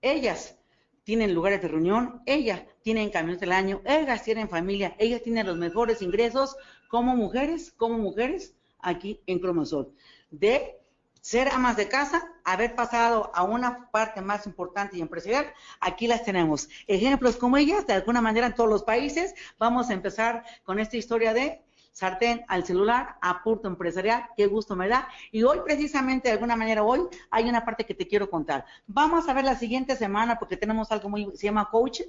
ellas 0.00 0.56
tienen 1.04 1.34
lugares 1.34 1.60
de 1.62 1.68
reunión, 1.68 2.22
ellas 2.26 2.62
tienen 2.82 3.10
camiones 3.10 3.40
del 3.40 3.52
año, 3.52 3.80
ellas 3.84 4.22
tienen 4.22 4.48
familia, 4.48 4.94
ellas 4.98 5.22
tienen 5.22 5.46
los 5.46 5.56
mejores 5.56 6.02
ingresos 6.02 6.56
como 6.88 7.16
mujeres, 7.16 7.72
como 7.76 7.98
mujeres, 7.98 8.54
aquí 8.82 9.20
en 9.26 9.38
Cromosol. 9.38 9.92
De 10.30 10.78
ser 11.22 11.48
amas 11.48 11.76
de 11.76 11.88
casa, 11.88 12.28
haber 12.44 12.74
pasado 12.74 13.30
a 13.34 13.44
una 13.44 13.90
parte 13.90 14.20
más 14.20 14.44
importante 14.46 14.96
y 14.96 15.00
empresarial, 15.00 15.46
aquí 15.80 16.08
las 16.08 16.24
tenemos. 16.24 16.68
Ejemplos 16.88 17.36
como 17.36 17.56
ellas, 17.56 17.86
de 17.86 17.94
alguna 17.94 18.20
manera 18.20 18.48
en 18.48 18.54
todos 18.54 18.68
los 18.68 18.82
países. 18.82 19.34
Vamos 19.58 19.88
a 19.88 19.94
empezar 19.94 20.44
con 20.64 20.80
esta 20.80 20.96
historia 20.96 21.32
de 21.32 21.62
sartén 21.92 22.44
al 22.48 22.64
celular, 22.64 23.16
a 23.20 23.42
punto 23.42 23.68
empresarial, 23.68 24.26
qué 24.36 24.46
gusto 24.46 24.74
me 24.74 24.88
da. 24.88 25.08
Y 25.30 25.44
hoy 25.44 25.60
precisamente, 25.64 26.28
de 26.28 26.34
alguna 26.34 26.56
manera, 26.56 26.82
hoy 26.82 27.02
hay 27.30 27.48
una 27.48 27.64
parte 27.64 27.86
que 27.86 27.94
te 27.94 28.08
quiero 28.08 28.28
contar. 28.28 28.64
Vamos 28.86 29.28
a 29.28 29.34
ver 29.34 29.44
la 29.44 29.56
siguiente 29.56 29.94
semana 29.94 30.38
porque 30.38 30.56
tenemos 30.56 30.90
algo 30.90 31.08
muy, 31.08 31.30
se 31.34 31.44
llama 31.44 31.70
coaching 31.70 32.06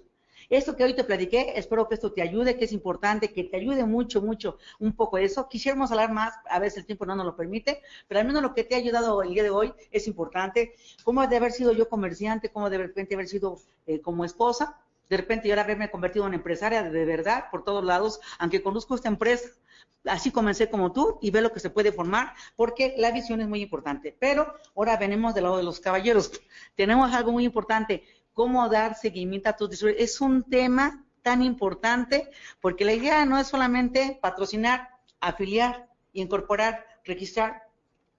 esto 0.50 0.76
que 0.76 0.84
hoy 0.84 0.96
te 0.96 1.04
platiqué, 1.04 1.54
espero 1.56 1.88
que 1.88 1.96
esto 1.96 2.12
te 2.12 2.22
ayude, 2.22 2.58
que 2.58 2.66
es 2.66 2.72
importante, 2.72 3.32
que 3.32 3.44
te 3.44 3.58
ayude 3.58 3.86
mucho, 3.86 4.22
mucho, 4.22 4.58
un 4.80 4.94
poco 4.94 5.18
de 5.18 5.26
eso. 5.26 5.48
Quisiéramos 5.50 5.91
hablar 5.91 6.12
más, 6.12 6.34
a 6.50 6.60
veces 6.60 6.80
el 6.80 6.86
tiempo 6.86 7.06
no 7.06 7.16
nos 7.16 7.26
lo 7.26 7.36
permite, 7.36 7.82
pero 8.08 8.20
al 8.20 8.28
menos 8.28 8.41
lo 8.41 8.54
que 8.54 8.64
te 8.64 8.76
ha 8.76 8.78
ayudado 8.78 9.22
el 9.24 9.34
día 9.34 9.44
de 9.44 9.50
hoy 9.50 9.74
es 9.91 10.08
importante. 10.08 10.76
¿Cómo 11.04 11.26
de 11.26 11.38
haber 11.38 11.52
sido 11.52 11.72
yo 11.72 11.89
comerciante? 11.89 12.50
¿Cómo 12.50 12.70
de 12.70 12.78
repente 12.78 13.16
haber 13.16 13.28
sido 13.28 13.60
eh, 13.88 14.02
como 14.02 14.26
esposa? 14.26 14.80
De 15.10 15.18
repente 15.18 15.48
yo 15.48 15.54
ahora 15.54 15.64
haberme 15.64 15.91
convertido 15.91 16.26
en 16.28 16.34
empresaria 16.34 16.84
de 16.84 17.06
verdad 17.06 17.46
por 17.52 17.64
todos 17.64 17.84
lados, 17.84 18.20
aunque 18.39 18.64
conozco 18.64 18.96
esta 18.96 19.10
empresa, 19.10 19.50
así 20.06 20.32
comencé 20.32 20.70
como 20.70 20.91
tú 20.91 21.20
y 21.22 21.32
ve 21.32 21.41
lo 21.41 21.52
que 21.52 21.60
se 21.60 21.70
puede 21.70 21.91
formar, 21.91 22.34
porque 22.56 22.96
la 22.98 23.12
visión 23.12 23.41
es 23.41 23.48
muy 23.48 23.62
importante. 23.62 24.16
Pero 24.18 24.54
ahora 24.76 24.98
venimos 24.98 25.34
del 25.34 25.44
lado 25.44 25.58
de 25.58 25.64
los 25.64 25.80
caballeros. 25.80 26.32
Tenemos 26.76 27.14
algo 27.14 27.32
muy 27.32 27.46
importante 27.46 28.04
cómo 28.34 28.67
dar 28.69 28.95
seguimiento 28.95 29.49
a 29.49 29.55
tus 29.55 29.69
distribuidores. 29.69 30.11
Es 30.11 30.21
un 30.21 30.43
tema 30.43 31.05
tan 31.21 31.41
importante 31.41 32.29
porque 32.61 32.86
la 32.86 32.93
idea 32.93 33.25
no 33.25 33.39
es 33.39 33.47
solamente 33.47 34.19
patrocinar, 34.21 34.89
afiliar, 35.19 35.88
incorporar, 36.11 36.86
registrar. 37.03 37.63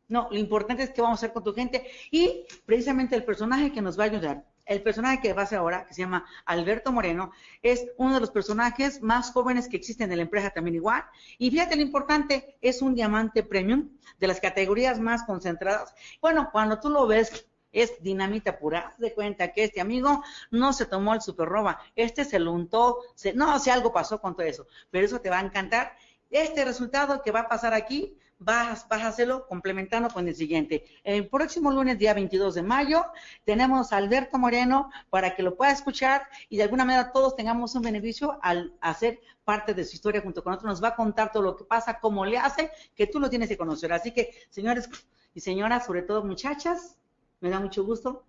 No, 0.09 0.29
lo 0.31 0.39
importante 0.39 0.83
es 0.83 0.91
qué 0.91 1.03
vamos 1.03 1.19
a 1.19 1.21
hacer 1.21 1.33
con 1.33 1.45
tu 1.45 1.55
gente 1.55 1.87
y 2.11 2.47
precisamente 2.67 3.15
el 3.15 3.25
personaje 3.25 3.73
que 3.73 3.83
nos 3.83 3.99
va 3.99 4.05
a 4.05 4.07
ayudar. 4.09 4.45
El 4.67 4.83
personaje 4.83 5.21
que 5.21 5.35
va 5.35 5.43
a 5.43 5.47
ser 5.47 5.59
ahora, 5.59 5.85
que 5.87 5.93
se 5.93 6.01
llama 6.01 6.25
Alberto 6.47 6.91
Moreno, 6.91 7.33
es 7.63 7.87
uno 7.99 8.15
de 8.15 8.21
los 8.21 8.31
personajes 8.31 9.03
más 9.03 9.31
jóvenes 9.31 9.69
que 9.69 9.77
existen 9.77 10.11
en 10.11 10.17
la 10.17 10.23
empresa 10.23 10.51
también 10.51 10.77
igual. 10.77 11.05
Y 11.37 11.51
fíjate 11.51 11.77
lo 11.77 11.83
importante, 11.83 12.57
es 12.63 12.81
un 12.81 12.95
diamante 12.95 13.43
premium 13.43 13.91
de 14.19 14.27
las 14.27 14.41
categorías 14.41 14.99
más 15.01 15.25
concentradas. 15.25 15.95
Bueno, 16.23 16.49
cuando 16.51 16.81
tú 16.81 16.89
lo 16.89 17.07
ves 17.07 17.47
es 17.75 18.03
dinamita 18.03 18.59
pura. 18.59 18.89
Haz 18.89 18.99
de 18.99 19.13
cuenta 19.13 19.53
que 19.53 19.65
este 19.65 19.81
amigo 19.81 20.23
no 20.51 20.73
se 20.73 20.87
tomó 20.87 21.13
el 21.13 21.21
super 21.21 21.49
roba, 21.49 21.81
este 21.95 22.25
se 22.25 22.39
lo 22.39 22.53
untó, 22.53 23.01
no, 23.35 23.59
si 23.59 23.71
algo 23.71 23.93
pasó 23.93 24.21
con 24.21 24.35
todo 24.35 24.47
eso, 24.47 24.67
pero 24.91 25.05
eso 25.05 25.21
te 25.21 25.29
va 25.29 25.39
a 25.39 25.43
encantar. 25.43 25.97
Este 26.31 26.65
resultado 26.65 27.23
que 27.23 27.31
va 27.31 27.41
a 27.41 27.49
pasar 27.49 27.75
aquí, 27.75 28.17
vas, 28.39 28.87
vas 28.89 29.03
a 29.03 29.09
hacerlo 29.09 29.47
complementando 29.47 30.09
con 30.09 30.27
el 30.27 30.35
siguiente. 30.35 30.85
El 31.05 31.29
próximo 31.29 31.71
lunes, 31.71 31.99
día 31.99 32.15
22 32.15 32.55
de 32.55 32.63
mayo, 32.63 33.05
tenemos 33.45 33.93
a 33.93 33.99
Alberto 33.99 34.39
Moreno 34.39 34.91
para 35.11 35.35
que 35.35 35.43
lo 35.43 35.57
pueda 35.57 35.73
escuchar 35.73 36.27
y 36.49 36.57
de 36.57 36.65
alguna 36.65 36.85
manera 36.85 37.13
todos 37.13 37.37
tengamos 37.37 37.75
un 37.75 37.83
beneficio 37.83 38.39
al 38.43 38.75
hacer 38.81 39.21
parte 39.45 39.75
de 39.75 39.85
su 39.85 39.95
historia 39.95 40.23
junto 40.23 40.43
con 40.43 40.55
otros. 40.55 40.69
Nos 40.69 40.83
va 40.83 40.89
a 40.89 40.97
contar 40.97 41.31
todo 41.31 41.43
lo 41.43 41.57
que 41.57 41.65
pasa, 41.65 42.01
cómo 42.01 42.25
le 42.25 42.39
hace, 42.39 42.71
que 42.95 43.07
tú 43.07 43.21
lo 43.21 43.31
tienes 43.31 43.49
que 43.49 43.57
conocer. 43.57 43.93
Así 43.93 44.13
que, 44.13 44.31
señores 44.51 44.89
y 45.35 45.41
señoras, 45.41 45.87
sobre 45.87 46.03
todo 46.03 46.25
muchachas, 46.25 46.97
me 47.45 47.51
da 47.51 47.61
mucho 47.61 47.85
gusto. 47.85 48.25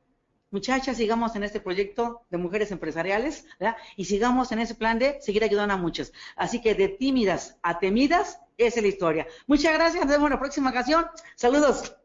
Muchachas, 0.52 0.98
sigamos 0.98 1.36
en 1.38 1.44
este 1.44 1.62
proyecto 1.62 2.24
de 2.30 2.38
mujeres 2.38 2.72
empresariales 2.72 3.46
¿verdad? 3.60 3.78
y 3.96 4.06
sigamos 4.06 4.52
en 4.52 4.60
ese 4.60 4.76
plan 4.76 5.00
de 5.00 5.20
seguir 5.22 5.44
ayudando 5.44 5.74
a 5.74 5.78
muchas. 5.78 6.12
Así 6.36 6.62
que 6.62 6.76
de 6.76 6.90
tímidas 6.90 7.58
a 7.64 7.80
temidas, 7.80 8.42
es 8.58 8.76
la 8.76 8.88
historia. 8.88 9.26
Muchas 9.48 9.74
gracias, 9.74 10.04
nos 10.04 10.12
vemos 10.12 10.28
en 10.28 10.34
la 10.34 10.40
próxima 10.40 10.70
ocasión. 10.70 11.06
Saludos. 11.36 11.96